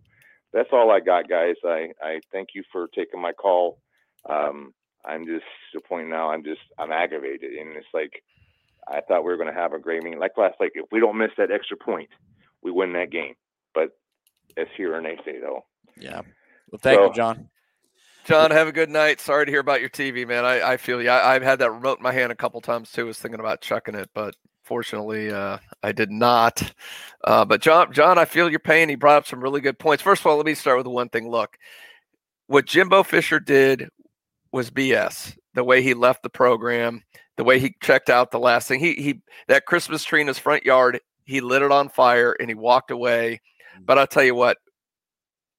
[0.53, 1.55] that's all I got, guys.
[1.65, 3.79] I I thank you for taking my call.
[4.29, 4.73] Um,
[5.05, 6.31] I'm just to the point now.
[6.31, 8.23] I'm just I'm aggravated, and it's like
[8.87, 10.19] I thought we were going to have a great meeting.
[10.19, 12.09] Like last, like if we don't miss that extra point,
[12.63, 13.35] we win that game.
[13.73, 13.89] But
[14.57, 15.65] it's here and they say though.
[15.97, 16.21] Yeah.
[16.71, 17.49] Well, thank So- you, John.
[18.25, 19.19] John, have a good night.
[19.21, 20.45] Sorry to hear about your TV, man.
[20.45, 21.09] I, I feel you.
[21.09, 23.05] I, I've had that remote in my hand a couple times too.
[23.05, 26.73] Was thinking about chucking it, but fortunately, uh, I did not.
[27.23, 28.89] Uh, but John, John, I feel your pain.
[28.89, 30.03] He brought up some really good points.
[30.03, 31.29] First of all, let me start with one thing.
[31.29, 31.57] Look,
[32.47, 33.89] what Jimbo Fisher did
[34.51, 35.37] was BS.
[35.53, 37.03] The way he left the program,
[37.37, 38.79] the way he checked out the last thing.
[38.79, 42.49] He he that Christmas tree in his front yard, he lit it on fire and
[42.49, 43.41] he walked away.
[43.81, 44.57] But I'll tell you what,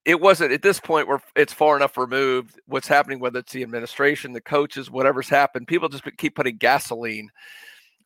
[0.04, 2.60] it wasn't at this point where it's far enough removed.
[2.66, 7.30] What's happening, whether it's the administration, the coaches, whatever's happened, people just keep putting gasoline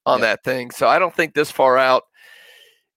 [0.06, 0.26] on Yeah.
[0.26, 0.70] that thing.
[0.70, 2.04] So I don't think this far out.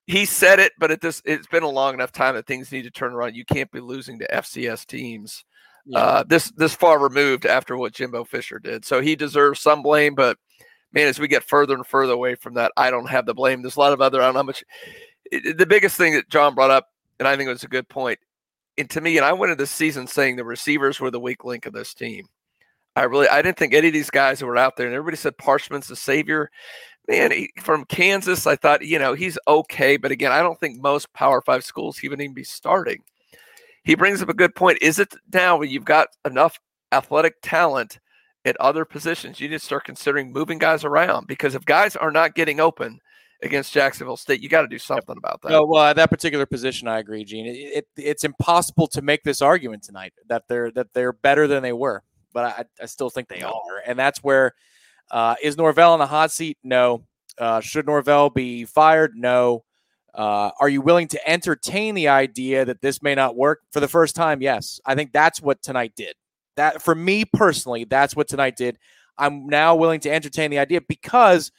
[0.06, 2.84] He said it, but at this, it's been a long enough time that things need
[2.84, 3.36] to turn around.
[3.36, 5.44] You can't be losing to FCS teams
[5.86, 6.00] Yeah.
[6.00, 8.86] uh, this this far removed after what Jimbo Fisher did.
[8.86, 10.38] So he deserves some blame, but
[10.94, 13.62] man, as we get further and further away from that, I don't have the blame.
[13.62, 14.22] There's a lot of other.
[14.22, 14.64] I don't know how much.
[15.30, 16.88] it- the biggest thing that John brought up,
[17.20, 18.18] and I think it was a good point,
[18.78, 21.44] and to me, and I went into the season saying the receivers were the weak
[21.44, 22.28] link of this team.
[22.96, 25.18] I really, I didn't think any of these guys who were out there, and everybody
[25.18, 26.50] said Parchment's the savior.
[27.08, 30.82] Man, he, from Kansas, I thought, you know, he's okay, but again, I don't think
[30.82, 33.04] most Power Five schools he would even be starting.
[33.84, 34.80] He brings up a good point.
[34.82, 36.60] Is it now when you've got enough
[36.92, 38.00] athletic talent
[38.44, 41.28] at other positions, you need to start considering moving guys around?
[41.28, 43.00] Because if guys are not getting open
[43.42, 45.52] against Jacksonville State, you got to do something about that.
[45.52, 47.46] No, well, at that particular position, I agree, Gene.
[47.46, 51.64] It, it, it's impossible to make this argument tonight that they're that they're better than
[51.64, 52.04] they were,
[52.34, 54.54] but I, I still think they are, and that's where
[55.12, 56.58] uh, is Norvell on the hot seat?
[56.64, 57.04] No.
[57.38, 59.14] Uh, should Norvell be fired?
[59.16, 59.64] No.
[60.14, 63.88] Uh, are you willing to entertain the idea that this may not work for the
[63.88, 64.42] first time?
[64.42, 64.80] Yes.
[64.86, 66.16] I think that's what tonight did.
[66.56, 68.80] That for me personally, that's what tonight did.
[69.18, 71.52] I'm now willing to entertain the idea because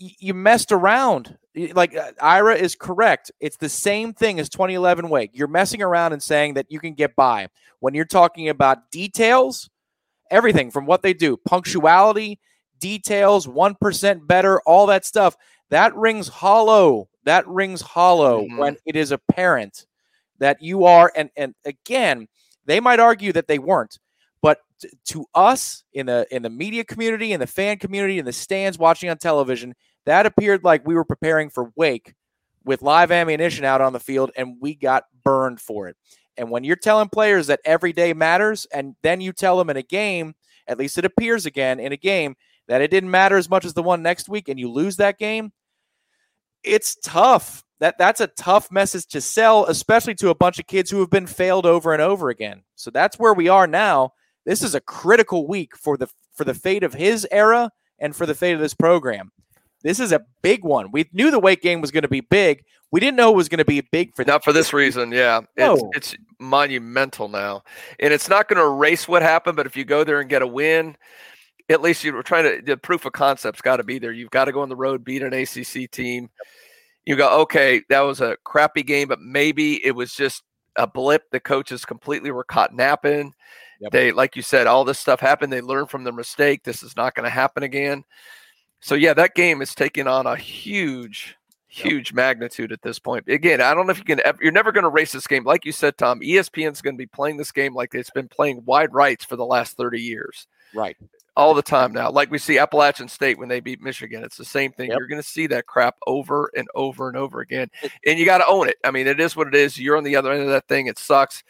[0.00, 1.36] y- you messed around.
[1.56, 3.32] Like uh, Ira is correct.
[3.40, 5.30] It's the same thing as 2011 Wake.
[5.34, 7.48] You're messing around and saying that you can get by
[7.80, 9.68] when you're talking about details,
[10.30, 12.38] everything from what they do, punctuality,
[12.80, 15.36] details, 1% better, all that stuff.
[15.70, 17.08] That rings hollow.
[17.24, 18.56] That rings hollow mm-hmm.
[18.56, 19.86] when it is apparent
[20.40, 22.26] that you are and and again,
[22.64, 23.98] they might argue that they weren't,
[24.42, 28.24] but t- to us in the in the media community, in the fan community, in
[28.24, 29.74] the stands watching on television,
[30.06, 32.14] that appeared like we were preparing for Wake
[32.64, 35.96] with live ammunition out on the field, and we got burned for it.
[36.36, 39.76] And when you're telling players that every day matters, and then you tell them in
[39.76, 40.34] a game,
[40.66, 42.34] at least it appears again in a game,
[42.70, 45.18] that it didn't matter as much as the one next week, and you lose that
[45.18, 45.52] game,
[46.62, 47.64] it's tough.
[47.80, 51.10] That that's a tough message to sell, especially to a bunch of kids who have
[51.10, 52.62] been failed over and over again.
[52.76, 54.12] So that's where we are now.
[54.46, 58.24] This is a critical week for the for the fate of his era and for
[58.24, 59.32] the fate of this program.
[59.82, 60.92] This is a big one.
[60.92, 62.62] We knew the weight game was going to be big.
[62.92, 65.38] We didn't know it was going to be big for Not for this reason, yeah.
[65.56, 65.90] It's, No.
[65.94, 67.62] it's monumental now.
[67.98, 70.42] And it's not going to erase what happened, but if you go there and get
[70.42, 70.96] a win,
[71.70, 74.12] at least you were trying to, the proof of concept's got to be there.
[74.12, 76.28] You've got to go on the road, beat an ACC team.
[77.06, 80.42] You go, okay, that was a crappy game, but maybe it was just
[80.76, 81.22] a blip.
[81.30, 83.32] The coaches completely were caught napping.
[83.92, 85.52] They, like you said, all this stuff happened.
[85.52, 86.62] They learned from their mistake.
[86.64, 88.04] This is not going to happen again.
[88.80, 91.36] So yeah, that game is taking on a huge,
[91.68, 93.28] huge magnitude at this point.
[93.28, 94.20] Again, I don't know if you can.
[94.24, 96.20] ever- You're never going to race this game, like you said, Tom.
[96.20, 99.46] ESPN's going to be playing this game like it's been playing wide rights for the
[99.46, 100.96] last 30 years, Right.
[101.40, 102.10] All the time now.
[102.10, 104.90] Like we see Appalachian State when they beat Michigan, it's the same thing.
[104.90, 104.98] Yep.
[104.98, 107.68] You're going to see that crap over and over and over again,
[108.06, 108.76] and you got to own it.
[108.84, 109.78] I mean, it is what it is.
[109.78, 110.86] You're on the other end of that thing.
[110.86, 111.42] It sucks,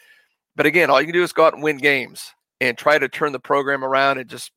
[0.55, 3.09] but again, all you can do is go out and win games and try to
[3.09, 4.51] turn the program around and just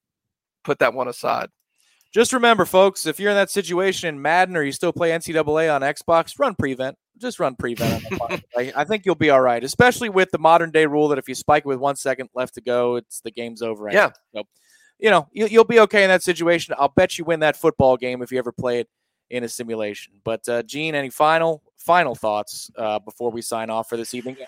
[0.63, 1.49] put that one aside.
[2.13, 5.75] Just remember, folks, if you're in that situation in Madden or you still play NCAA
[5.75, 6.97] on Xbox, run prevent.
[7.19, 7.93] Just run prevent.
[7.93, 8.43] on the fly.
[8.57, 11.29] I, I think you'll be all right, especially with the modern day rule that if
[11.29, 13.89] you spike it with one second left to go, it's the game's over.
[13.89, 14.03] anyway.
[14.03, 14.11] Yeah.
[14.33, 14.45] So,
[15.05, 16.75] you know, you, you'll be okay in that situation.
[16.79, 18.89] I'll bet you win that football game if you ever play it
[19.29, 20.15] in a simulation.
[20.25, 24.39] But uh, Gene, any final final thoughts uh, before we sign off for this evening?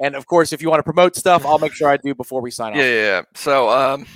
[0.00, 2.40] And of course, if you want to promote stuff, I'll make sure I do before
[2.40, 2.78] we sign off.
[2.78, 3.22] Yeah, yeah.
[3.34, 4.06] So, um,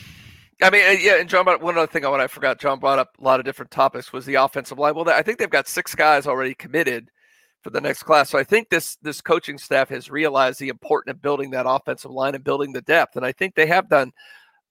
[0.62, 2.06] I mean, uh, yeah, and John brought one other thing.
[2.06, 2.58] I I forgot.
[2.58, 4.10] John brought up a lot of different topics.
[4.10, 4.94] Was the offensive line?
[4.94, 7.10] Well, I think they've got six guys already committed
[7.60, 8.30] for the next class.
[8.30, 12.10] So I think this this coaching staff has realized the importance of building that offensive
[12.10, 14.12] line and building the depth, and I think they have done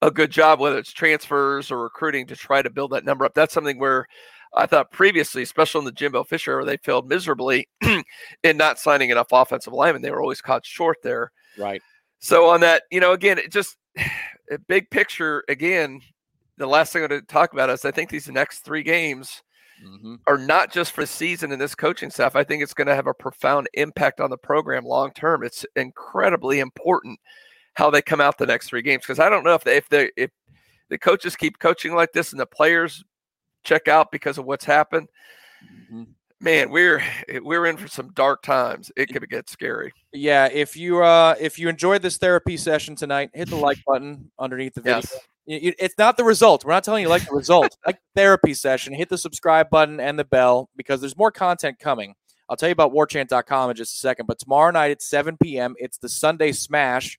[0.02, 3.34] a good job, whether it's transfers or recruiting, to try to build that number up.
[3.34, 4.08] That's something where
[4.54, 7.68] I thought previously, especially in the Jimbo Fisher era, they failed miserably
[8.44, 10.02] in not signing enough offensive linemen.
[10.02, 11.32] They were always caught short there.
[11.58, 11.82] Right.
[12.20, 13.78] So on that, you know, again, it just
[14.52, 15.44] a big picture.
[15.50, 16.02] Again,
[16.58, 19.42] the last thing I'm going to talk about is I think these next three games
[19.86, 20.16] Mm-hmm.
[20.28, 22.36] are not just for season and this coaching staff.
[22.36, 25.42] I think it's going to have a profound impact on the program long term.
[25.42, 27.18] It's incredibly important
[27.80, 29.90] how they come out the next three games because I don't know if they, if
[29.90, 30.30] they if
[30.90, 33.04] the coaches keep coaching like this and the players
[33.64, 35.08] check out because of what's happened.
[36.42, 37.02] Man, we're
[37.42, 38.92] we're in for some dark times.
[38.96, 39.94] It could get scary.
[40.14, 44.30] Yeah, if you uh if you enjoyed this therapy session tonight, hit the like button
[44.38, 44.98] underneath the video.
[44.98, 45.18] Yes.
[45.52, 46.64] It's not the result.
[46.64, 47.76] We're not telling you like the result.
[47.86, 52.14] like therapy session, hit the subscribe button and the bell because there's more content coming.
[52.48, 54.28] I'll tell you about warchant.com in just a second.
[54.28, 57.18] But tomorrow night at 7 p.m., it's the Sunday Smash.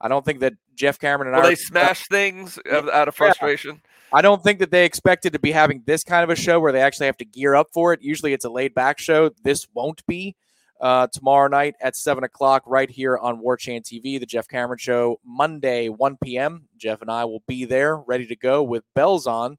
[0.00, 3.10] I don't think that Jeff Cameron and Will I they smash things out of Yeah.
[3.10, 3.80] frustration?
[4.12, 6.72] I don't think that they expected to be having this kind of a show where
[6.72, 8.00] they actually have to gear up for it.
[8.02, 9.30] Usually it's a laid back show.
[9.42, 10.36] This won't be
[10.80, 14.78] uh, tomorrow night at 7 o'clock right here on War Chant TV, the Jeff Cameron
[14.78, 16.68] Show, Monday, 1 p.m.
[16.76, 19.56] Jeff and I will be there ready to go with bells on.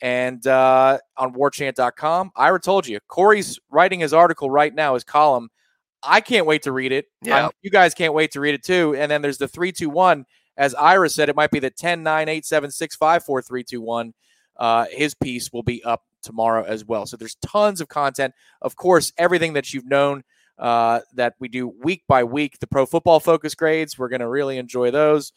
[0.00, 5.50] And uh, on warchant.com, Ira told you, Corey's writing his article right now, his column.
[6.06, 7.06] I can't wait to read it.
[7.22, 7.46] Yeah.
[7.46, 8.94] I- you guys can't wait to read it too.
[8.96, 10.24] And then there's the 321.
[10.56, 13.64] As Ira said, it might be the 10 9 8 7 6 5 4 3
[13.64, 14.14] 2 1.
[14.56, 17.06] Uh, his piece will be up tomorrow as well.
[17.06, 18.34] So there's tons of content.
[18.62, 20.22] Of course, everything that you've known
[20.58, 22.58] uh, that we do week by week.
[22.60, 25.32] The pro football focus grades, we're going to really enjoy those,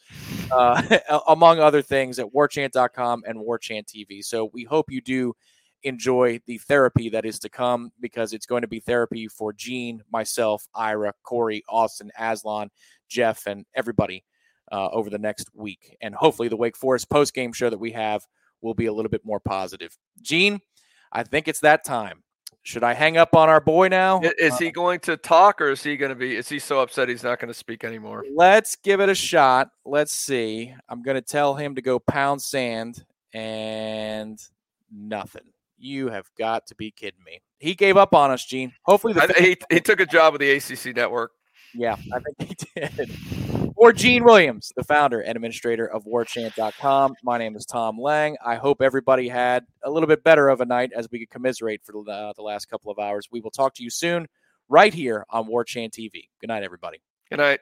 [0.52, 0.82] uh,
[1.28, 4.24] among other things, at warchant.com and warchant TV.
[4.24, 5.34] So we hope you do
[5.82, 10.02] enjoy the therapy that is to come because it's going to be therapy for Gene,
[10.12, 12.70] myself, Ira, Corey, Austin, Aslan,
[13.08, 14.24] Jeff, and everybody
[14.72, 15.96] uh, over the next week.
[16.00, 18.26] And hopefully, the Wake Forest post game show that we have
[18.60, 19.96] will be a little bit more positive.
[20.20, 20.60] Gene,
[21.12, 22.22] I think it's that time.
[22.62, 24.20] Should I hang up on our boy now?
[24.20, 26.36] Is he going to talk or is he going to be?
[26.36, 28.24] Is he so upset he's not going to speak anymore?
[28.34, 29.70] Let's give it a shot.
[29.86, 30.74] Let's see.
[30.88, 33.02] I'm going to tell him to go pound sand
[33.32, 34.38] and
[34.92, 35.44] nothing.
[35.78, 37.40] You have got to be kidding me.
[37.58, 38.72] He gave up on us, Gene.
[38.82, 41.32] Hopefully, the he, he took a job with the ACC network.
[41.74, 43.72] Yeah, I think he did.
[43.76, 47.14] Or Gene Williams, the founder and administrator of warchant.com.
[47.22, 48.36] My name is Tom Lang.
[48.44, 51.82] I hope everybody had a little bit better of a night as we could commiserate
[51.84, 53.28] for the, uh, the last couple of hours.
[53.30, 54.26] We will talk to you soon
[54.68, 56.28] right here on Warchant TV.
[56.40, 57.00] Good night, everybody.
[57.30, 57.60] Good night.